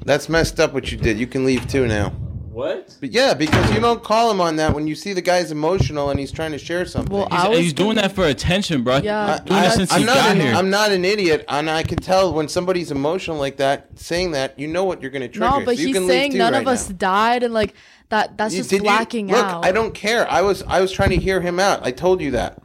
that's 0.05 0.29
messed 0.29 0.59
up. 0.59 0.73
What 0.73 0.91
you 0.91 0.97
did. 0.97 1.19
You 1.19 1.27
can 1.27 1.45
leave 1.45 1.67
too 1.67 1.87
now. 1.87 2.13
What? 2.59 2.97
But 2.99 3.13
yeah, 3.13 3.33
because 3.33 3.73
you 3.73 3.79
don't 3.79 4.03
call 4.03 4.29
him 4.29 4.41
on 4.41 4.57
that 4.57 4.73
when 4.75 4.85
you 4.85 4.93
see 4.93 5.13
the 5.13 5.21
guy's 5.21 5.49
emotional 5.49 6.09
and 6.09 6.19
he's 6.19 6.29
trying 6.29 6.51
to 6.51 6.57
share 6.57 6.83
something. 6.83 7.15
Well, 7.15 7.29
He's, 7.31 7.39
I 7.39 7.47
was 7.47 7.59
he's 7.59 7.71
doing 7.71 7.95
gonna- 7.95 8.09
that 8.09 8.11
for 8.15 8.25
attention, 8.25 8.83
bro. 8.83 8.97
Yeah. 8.97 9.37
He's 9.37 9.39
doing 9.45 9.61
that 9.61 9.73
since 9.75 9.93
am 9.93 9.99
he 10.01 10.05
not 10.05 10.15
got 10.15 10.31
an, 10.35 10.41
here. 10.41 10.53
I'm 10.53 10.69
not 10.69 10.91
an 10.91 11.05
idiot, 11.05 11.45
and 11.47 11.69
I 11.69 11.83
can 11.83 11.99
tell 11.99 12.33
when 12.33 12.49
somebody's 12.49 12.91
emotional 12.91 13.37
like 13.37 13.55
that, 13.57 13.97
saying 13.97 14.31
that, 14.31 14.59
you 14.59 14.67
know 14.67 14.83
what 14.83 15.01
you're 15.01 15.09
going 15.09 15.21
to 15.21 15.29
trigger. 15.29 15.49
No, 15.49 15.63
but 15.63 15.77
so 15.77 15.81
you 15.81 15.87
he's 15.87 15.95
can 15.95 16.05
saying 16.05 16.37
none 16.37 16.51
right 16.51 16.61
of 16.61 16.67
us 16.67 16.89
now. 16.89 16.95
died, 16.97 17.43
and 17.43 17.53
like 17.53 17.75
that. 18.09 18.37
That's 18.37 18.53
You- 18.53 18.59
just 18.59 18.71
did 18.71 18.83
you- 18.83 18.89
look, 19.27 19.37
out. 19.37 19.63
I 19.63 19.71
don't 19.71 19.93
care. 19.93 20.29
I 20.29 20.41
was 20.41 20.61
I 20.63 20.81
was 20.81 20.91
trying 20.91 21.11
to 21.11 21.17
hear 21.17 21.39
him 21.39 21.61
out. 21.61 21.85
I 21.85 21.91
told 21.91 22.19
you 22.19 22.31
that. 22.31 22.61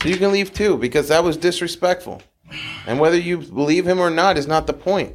So 0.00 0.08
you 0.08 0.16
can 0.16 0.32
leave 0.32 0.50
too 0.54 0.78
because 0.78 1.08
that 1.08 1.22
was 1.22 1.36
disrespectful. 1.36 2.22
And 2.86 2.98
whether 3.00 3.18
you 3.18 3.36
believe 3.36 3.86
him 3.86 3.98
or 3.98 4.08
not 4.08 4.38
is 4.38 4.46
not 4.46 4.66
the 4.66 4.72
point. 4.72 5.14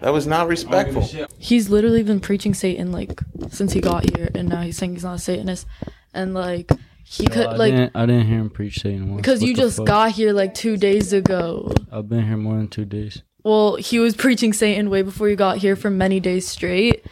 That 0.00 0.12
was 0.12 0.26
not 0.26 0.48
respectful. 0.48 1.02
He's 1.38 1.70
literally 1.70 2.02
been 2.02 2.20
preaching 2.20 2.54
Satan 2.54 2.92
like 2.92 3.20
since 3.50 3.72
he 3.72 3.80
got 3.80 4.16
here, 4.16 4.30
and 4.34 4.48
now 4.48 4.62
he's 4.62 4.76
saying 4.76 4.94
he's 4.94 5.04
not 5.04 5.16
a 5.16 5.18
Satanist, 5.18 5.66
and 6.14 6.34
like 6.34 6.70
he 7.04 7.26
could 7.26 7.46
I 7.46 7.56
like 7.56 7.72
didn't, 7.72 7.96
I 7.96 8.06
didn't 8.06 8.26
hear 8.26 8.38
him 8.38 8.50
preach 8.50 8.80
Satan 8.80 9.08
once. 9.10 9.22
because 9.22 9.42
you 9.42 9.54
just 9.54 9.78
fuck? 9.78 9.86
got 9.86 10.10
here 10.12 10.32
like 10.32 10.54
two 10.54 10.76
days 10.76 11.12
ago. 11.12 11.72
I've 11.90 12.08
been 12.08 12.26
here 12.26 12.36
more 12.36 12.56
than 12.56 12.68
two 12.68 12.84
days. 12.84 13.22
Well, 13.44 13.76
he 13.76 13.98
was 13.98 14.14
preaching 14.14 14.52
Satan 14.52 14.90
way 14.90 15.02
before 15.02 15.28
you 15.28 15.36
got 15.36 15.58
here 15.58 15.74
for 15.74 15.90
many 15.90 16.20
days 16.20 16.46
straight, 16.46 17.04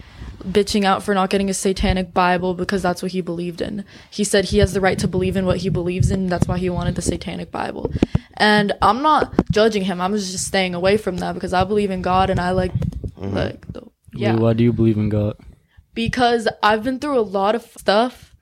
bitching 0.46 0.84
out 0.84 1.02
for 1.02 1.14
not 1.14 1.30
getting 1.30 1.50
a 1.50 1.54
satanic 1.54 2.14
Bible 2.14 2.54
because 2.54 2.82
that's 2.82 3.02
what 3.02 3.12
he 3.12 3.20
believed 3.20 3.60
in. 3.60 3.84
He 4.10 4.24
said 4.24 4.46
he 4.46 4.58
has 4.58 4.72
the 4.72 4.80
right 4.80 4.98
to 4.98 5.08
believe 5.08 5.36
in 5.36 5.46
what 5.46 5.58
he 5.58 5.68
believes 5.68 6.10
in. 6.10 6.28
That's 6.28 6.46
why 6.48 6.58
he 6.58 6.70
wanted 6.70 6.94
the 6.94 7.02
satanic 7.02 7.50
Bible. 7.50 7.92
And 8.34 8.72
I'm 8.82 9.02
not 9.02 9.32
judging 9.50 9.84
him. 9.84 10.00
I'm 10.00 10.14
just 10.14 10.46
staying 10.46 10.74
away 10.74 10.96
from 10.96 11.18
that 11.18 11.34
because 11.34 11.52
I 11.52 11.64
believe 11.64 11.90
in 11.90 12.02
God 12.02 12.30
and 12.30 12.40
I 12.40 12.50
like 12.52 12.72
mm-hmm. 12.72 13.34
like 13.34 13.72
the, 13.72 13.82
yeah 14.12 14.34
why 14.36 14.52
do 14.52 14.64
you 14.64 14.72
believe 14.72 14.96
in 14.96 15.08
God? 15.08 15.36
because 15.96 16.46
I've 16.62 16.84
been 16.84 17.00
through 17.00 17.18
a 17.18 17.26
lot 17.26 17.56
of 17.56 17.62
stuff. 17.76 18.35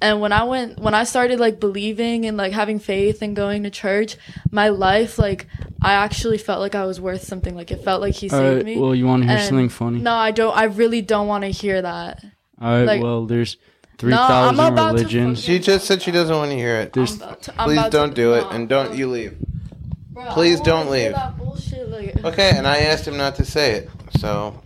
And 0.00 0.20
when 0.20 0.32
I 0.32 0.44
went, 0.44 0.78
when 0.80 0.92
I 0.92 1.04
started 1.04 1.38
like 1.40 1.60
believing 1.60 2.26
and 2.26 2.36
like 2.36 2.52
having 2.52 2.78
faith 2.78 3.22
and 3.22 3.34
going 3.34 3.62
to 3.62 3.70
church, 3.70 4.16
my 4.50 4.68
life, 4.68 5.18
like, 5.18 5.46
I 5.80 5.92
actually 5.94 6.36
felt 6.38 6.60
like 6.60 6.74
I 6.74 6.84
was 6.84 7.00
worth 7.00 7.22
something. 7.24 7.54
Like, 7.54 7.70
it 7.70 7.82
felt 7.84 8.00
like 8.00 8.14
he 8.14 8.28
saved 8.28 8.42
Alright, 8.44 8.64
me. 8.66 8.78
well, 8.78 8.94
you 8.94 9.06
want 9.06 9.22
to 9.22 9.28
hear 9.28 9.38
And- 9.38 9.46
something 9.48 9.68
funny? 9.68 10.00
No, 10.00 10.12
I 10.14 10.30
don't. 10.30 10.54
I 10.56 10.64
really 10.64 11.00
don't 11.00 11.26
want 11.28 11.42
to 11.44 11.50
hear 11.50 11.80
that. 11.80 12.22
Alright, 12.60 12.86
like- 12.86 13.02
well, 13.02 13.24
there's 13.26 13.56
3,000 13.98 14.54
about 14.72 14.90
to 14.90 14.96
religions. 14.96 15.40
She 15.42 15.58
just 15.58 15.86
said 15.86 16.02
she 16.02 16.10
doesn't 16.10 16.34
want 16.36 16.50
to 16.50 16.56
hear 16.56 16.76
it. 16.80 16.92
There's, 16.92 17.12
I'm 17.12 17.28
about 17.28 17.42
to- 17.42 17.52
I'm 17.60 17.68
Please 17.68 17.78
about 17.78 17.92
don't 17.92 18.14
do 18.14 18.34
it 18.34 18.40
no, 18.42 18.48
and 18.50 18.68
don't 18.68 18.86
bro. 18.88 18.96
you 18.96 19.06
leave. 19.08 19.36
Bro, 20.10 20.24
I 20.24 20.32
please 20.34 20.58
wanna 20.58 20.70
don't 20.70 20.86
hear 20.86 20.92
leave. 21.06 21.12
that 21.14 21.38
bullshit, 21.38 21.88
like- 21.88 22.24
Okay, 22.32 22.50
and 22.56 22.66
I 22.66 22.78
asked 22.78 23.06
him 23.06 23.16
not 23.16 23.36
to 23.36 23.44
say 23.44 23.72
it. 23.72 23.90
So 24.18 24.60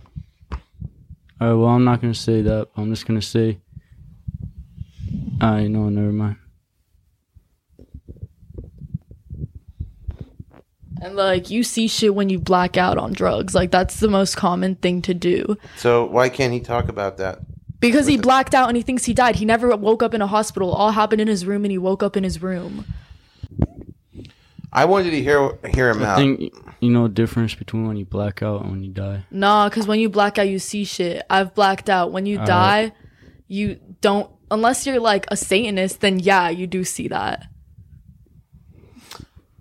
Alright, 1.41 1.57
well, 1.57 1.65
I'm 1.69 1.85
not 1.85 2.01
going 2.01 2.11
to 2.13 2.19
say 2.19 2.41
that. 2.41 2.67
I'm 2.75 2.89
just 2.89 3.05
going 3.05 3.19
to 3.19 3.25
say. 3.25 3.59
I 5.41 5.67
know, 5.67 5.89
never 5.89 6.11
mind. 6.11 6.37
And 11.01 11.15
like, 11.15 11.49
you 11.49 11.63
see 11.63 11.87
shit 11.87 12.13
when 12.13 12.29
you 12.29 12.39
black 12.39 12.75
out 12.75 12.97
on 12.97 13.13
drugs. 13.13 13.55
Like, 13.55 13.71
that's 13.71 13.99
the 13.99 14.09
most 14.09 14.35
common 14.35 14.75
thing 14.75 15.01
to 15.03 15.13
do. 15.13 15.57
so 15.77 16.05
why 16.05 16.29
can't 16.29 16.51
he 16.51 16.59
talk 16.59 16.89
about 16.89 17.17
that? 17.17 17.39
Because 17.79 18.07
he 18.07 18.17
blacked 18.17 18.53
out 18.53 18.67
and 18.67 18.75
he 18.75 18.83
thinks 18.83 19.05
he 19.05 19.13
died. 19.13 19.37
He 19.37 19.45
never 19.45 19.73
woke 19.77 20.03
up 20.03 20.13
in 20.13 20.21
a 20.21 20.27
hospital. 20.27 20.71
All 20.73 20.91
happened 20.91 21.21
in 21.21 21.29
his 21.29 21.45
room 21.45 21.63
and 21.63 21.71
he 21.71 21.77
woke 21.77 22.03
up 22.03 22.17
in 22.17 22.25
his 22.25 22.41
room. 22.41 22.83
I 24.73 24.85
wanted 24.85 25.11
to 25.11 25.21
hear 25.21 25.57
hear 25.73 25.89
him 25.89 26.03
I 26.03 26.05
out. 26.05 26.17
think 26.17 26.53
you 26.79 26.91
know 26.91 27.03
the 27.07 27.13
difference 27.13 27.55
between 27.55 27.87
when 27.87 27.97
you 27.97 28.05
black 28.05 28.43
out 28.43 28.61
and 28.61 28.71
when 28.71 28.83
you 28.83 28.91
die. 28.91 29.23
Nah, 29.31 29.67
because 29.69 29.87
when 29.87 29.99
you 29.99 30.09
black 30.09 30.37
out, 30.37 30.47
you 30.47 30.59
see 30.59 30.83
shit. 30.83 31.25
I've 31.29 31.55
blacked 31.55 31.89
out. 31.89 32.11
When 32.11 32.25
you 32.25 32.35
Alright. 32.35 32.47
die, 32.47 32.91
you 33.47 33.79
don't. 34.01 34.29
Unless 34.51 34.87
you're 34.87 34.99
like 34.99 35.25
a 35.29 35.37
Satanist, 35.37 36.01
then 36.01 36.19
yeah, 36.19 36.49
you 36.49 36.65
do 36.67 36.83
see 36.83 37.07
that. 37.09 37.47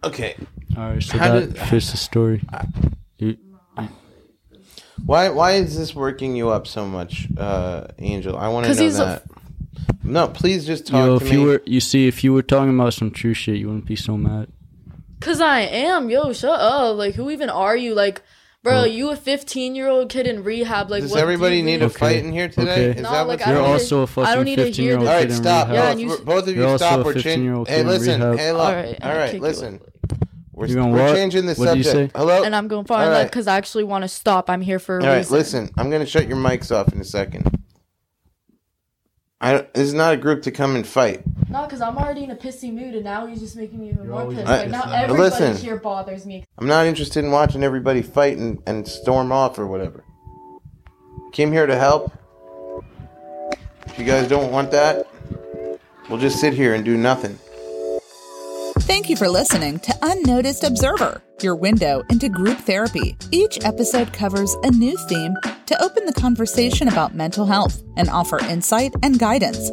okay, 0.05 0.35
Alright, 0.77 1.03
so 1.03 1.19
How 1.19 1.33
that 1.41 1.55
did- 1.55 1.59
fits 1.59 1.91
the 1.91 1.97
story. 1.97 2.43
You, 3.19 3.37
why 5.05 5.29
why 5.31 5.53
is 5.53 5.77
this 5.79 5.95
working 5.95 6.37
you 6.37 6.51
up 6.51 6.67
so 6.67 6.87
much, 6.87 7.29
uh, 7.37 7.87
Angel? 7.99 8.37
I 8.37 8.49
want 8.49 8.67
to 8.67 8.75
know 8.75 8.83
he's 8.83 8.99
a- 8.99 9.05
that. 9.05 9.25
no, 10.05 10.29
please 10.29 10.67
just 10.67 10.87
talk 10.87 11.07
yo, 11.07 11.19
to 11.19 11.25
if 11.25 11.31
me. 11.31 11.39
you 11.39 11.47
were, 11.47 11.63
you 11.67 11.81
see, 11.81 12.07
if 12.09 12.23
you 12.25 12.33
were 12.33 12.43
talking 12.43 12.75
about 12.79 12.95
some 12.95 13.11
true 13.11 13.35
shit, 13.35 13.57
you 13.57 13.67
wouldn't 13.67 13.87
be 13.87 13.97
so 13.97 14.17
mad. 14.17 14.49
Cause 15.21 15.41
I 15.41 15.61
am, 15.61 16.11
yo, 16.11 16.33
shut 16.33 16.61
up. 16.61 16.97
Like, 16.97 17.15
who 17.17 17.29
even 17.31 17.51
are 17.51 17.77
you? 17.77 17.95
Like, 17.95 18.23
bro, 18.63 18.85
you 18.85 19.11
a 19.11 19.17
15 19.17 19.75
year 19.75 19.89
old 19.89 20.09
kid 20.11 20.27
in 20.27 20.43
rehab. 20.45 20.91
Like, 20.91 21.03
Does 21.03 21.11
what 21.11 21.19
do 21.19 21.23
everybody 21.23 21.57
you 21.59 21.63
need 21.63 21.75
really- 21.81 21.87
a 21.87 21.91
fight 21.91 22.17
in 22.25 22.33
here 22.33 22.49
today? 22.49 22.71
Okay. 22.91 22.99
Is 22.99 23.03
No, 23.03 23.11
that 23.11 23.19
like, 23.21 23.27
what's 23.29 23.43
I 23.47 23.51
You're 23.51 23.59
don't 23.59 23.65
need 23.69 23.73
on? 23.73 23.79
to- 23.79 23.83
also 23.85 23.99
a 24.01 24.03
I 24.03 24.07
fucking 24.07 24.35
don't 24.35 24.45
need 24.45 24.57
to 24.57 24.63
hear 24.63 24.67
15 24.73 24.85
year 24.85 24.95
old 24.99 25.03
this. 25.03 25.09
All 25.09 25.15
kid 25.15 25.21
right, 25.21 25.31
in 25.31 25.37
stop. 25.43 25.69
rehab. 25.69 25.75
Yeah, 25.75 25.81
Both, 25.83 25.91
and 25.93 26.01
you- 26.01 26.25
both 26.25 26.43
of 26.43 26.49
you 26.49 26.55
You're 26.55 26.69
also 26.69 26.85
stop. 26.85 27.01
a 27.01 27.03
We're 27.05 27.13
15 27.15 27.23
changing. 27.23 27.45
year 27.45 27.55
old 27.55 27.69
Hey, 27.69 27.75
kid 27.77 27.81
in 27.81 27.87
listen. 27.89 28.21
rehab. 28.21 28.39
Hey, 28.39 28.53
look. 28.53 28.61
All 28.61 28.75
right, 28.75 28.99
All 29.03 29.11
I'll 29.11 29.17
right, 29.17 29.27
kick 29.31 29.35
you 29.35 29.41
listen. 29.43 29.81
We're, 30.53 30.67
You 30.67 30.75
gonna 30.75 30.89
we're 30.93 31.05
what? 31.07 31.15
changing 31.15 31.47
the 31.47 31.55
What 31.55 31.67
did 31.69 31.77
you 31.79 31.83
subject. 31.85 32.13
say? 32.17 32.19
Hello. 32.19 32.43
And 32.43 32.57
I'm 32.57 32.67
going 32.67 32.85
far 32.85 33.03
All 33.03 33.09
like 33.11 33.15
right. 33.17 33.25
because 33.31 33.47
I 33.47 33.57
actually 33.57 33.85
want 33.85 34.03
to 34.03 34.09
stop. 34.09 34.51
I'm 34.51 34.61
here 34.61 34.81
for 34.81 34.99
a 34.99 35.03
All 35.03 35.09
right, 35.09 35.19
reason. 35.19 35.37
listen. 35.37 35.71
I'm 35.79 35.89
gonna 35.89 36.05
shut 36.05 36.27
your 36.27 36.37
mics 36.37 36.75
off 36.75 36.93
in 36.93 37.01
a 37.01 37.05
second. 37.05 37.58
I 39.41 39.59
this 39.73 39.87
is 39.89 39.95
not 39.95 40.15
a 40.15 40.17
group 40.17 40.43
to 40.43 40.51
come 40.51 40.75
and 40.75 40.87
fight. 40.87 41.23
No, 41.49 41.63
because 41.63 41.81
I'm 41.81 41.97
already 41.97 42.25
in 42.25 42.31
a 42.33 42.37
pissy 42.37 42.73
mood, 42.73 42.95
and 42.95 43.05
now 43.05 43.27
he's 43.27 43.39
just 43.41 43.57
making 43.57 43.79
me 43.79 43.91
even 43.91 44.09
more 44.09 44.23
always 44.23 44.39
pissed. 44.39 44.49
I- 44.49 44.61
Like 44.63 44.71
now 44.71 44.85
But 44.85 44.95
everybody 44.95 45.19
listen. 45.45 45.57
here 45.57 45.77
bothers 45.77 46.27
me. 46.27 46.45
I'm 46.59 46.67
not 46.67 46.87
interested 46.87 47.25
in 47.25 47.31
watching 47.31 47.63
everybody 47.63 48.03
fight 48.03 48.37
and, 48.37 48.61
and 48.67 48.87
storm 48.87 49.31
off 49.31 49.59
or 49.59 49.67
whatever. 49.67 50.05
Came 51.33 51.53
here 51.53 51.67
to 51.67 51.77
help. 51.79 52.13
If 53.87 53.99
you 53.99 54.05
guys 54.05 54.29
don't 54.29 54.51
want 54.51 54.71
that, 54.73 55.07
we'll 56.09 56.19
just 56.19 56.41
sit 56.41 56.53
here 56.55 56.75
and 56.75 56.85
do 56.85 56.97
nothing. 56.97 57.39
Thank 58.81 59.11
you 59.11 59.17
for 59.17 59.29
listening 59.29 59.79
to 59.81 59.95
Unnoticed 60.03 60.65
Observer, 60.65 61.23
your 61.43 61.57
window 61.57 62.03
into 62.11 62.29
group 62.29 62.59
therapy. 62.59 63.17
Each 63.31 63.63
episode 63.65 64.13
covers 64.13 64.55
a 64.63 64.71
new 64.71 64.97
theme 65.09 65.35
to 65.67 65.83
open 65.83 66.05
the 66.07 66.13
conversation 66.13 66.89
about 66.89 67.15
mental 67.15 67.45
health 67.45 67.83
and 67.97 68.09
offer 68.09 68.39
insight 68.45 68.95
and 69.03 69.19
guidance. 69.19 69.71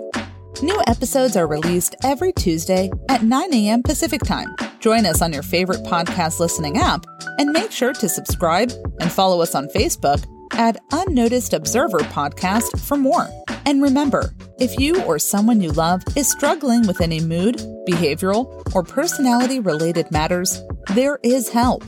New 0.62 0.82
episodes 0.88 1.38
are 1.38 1.48
released 1.48 1.96
every 2.04 2.34
Tuesday 2.34 2.90
at 3.10 3.24
9 3.24 3.54
a.m. 3.54 3.84
Pacific 3.84 4.22
Time. 4.22 4.56
Join 4.80 5.06
us 5.06 5.22
on 5.22 5.34
your 5.34 5.44
favorite 5.44 5.84
podcast 5.84 6.40
listening 6.40 6.78
app 6.78 7.06
and 7.38 7.52
make 7.52 7.72
sure 7.72 7.94
to 7.94 8.10
subscribe 8.10 8.72
and 9.00 9.12
follow 9.12 9.42
us 9.42 9.56
on 9.56 9.68
Facebook 9.68 10.26
at 10.58 10.78
Unnoticed 10.92 11.54
Observer 11.54 12.00
Podcast 12.00 12.80
for 12.80 12.98
more. 12.98 13.28
And 13.66 13.82
remember, 13.82 14.34
if 14.60 14.80
you 14.80 15.02
or 15.04 15.20
someone 15.20 15.62
you 15.62 15.72
love 15.72 16.04
is 16.16 16.30
struggling 16.30 16.88
with 16.88 17.02
any 17.02 17.20
mood, 17.20 17.58
behavioral, 17.88 18.46
or 18.74 18.84
personality 18.84 19.60
related 19.60 20.12
matters, 20.12 20.62
there 20.94 21.20
is 21.24 21.50
help. 21.50 21.84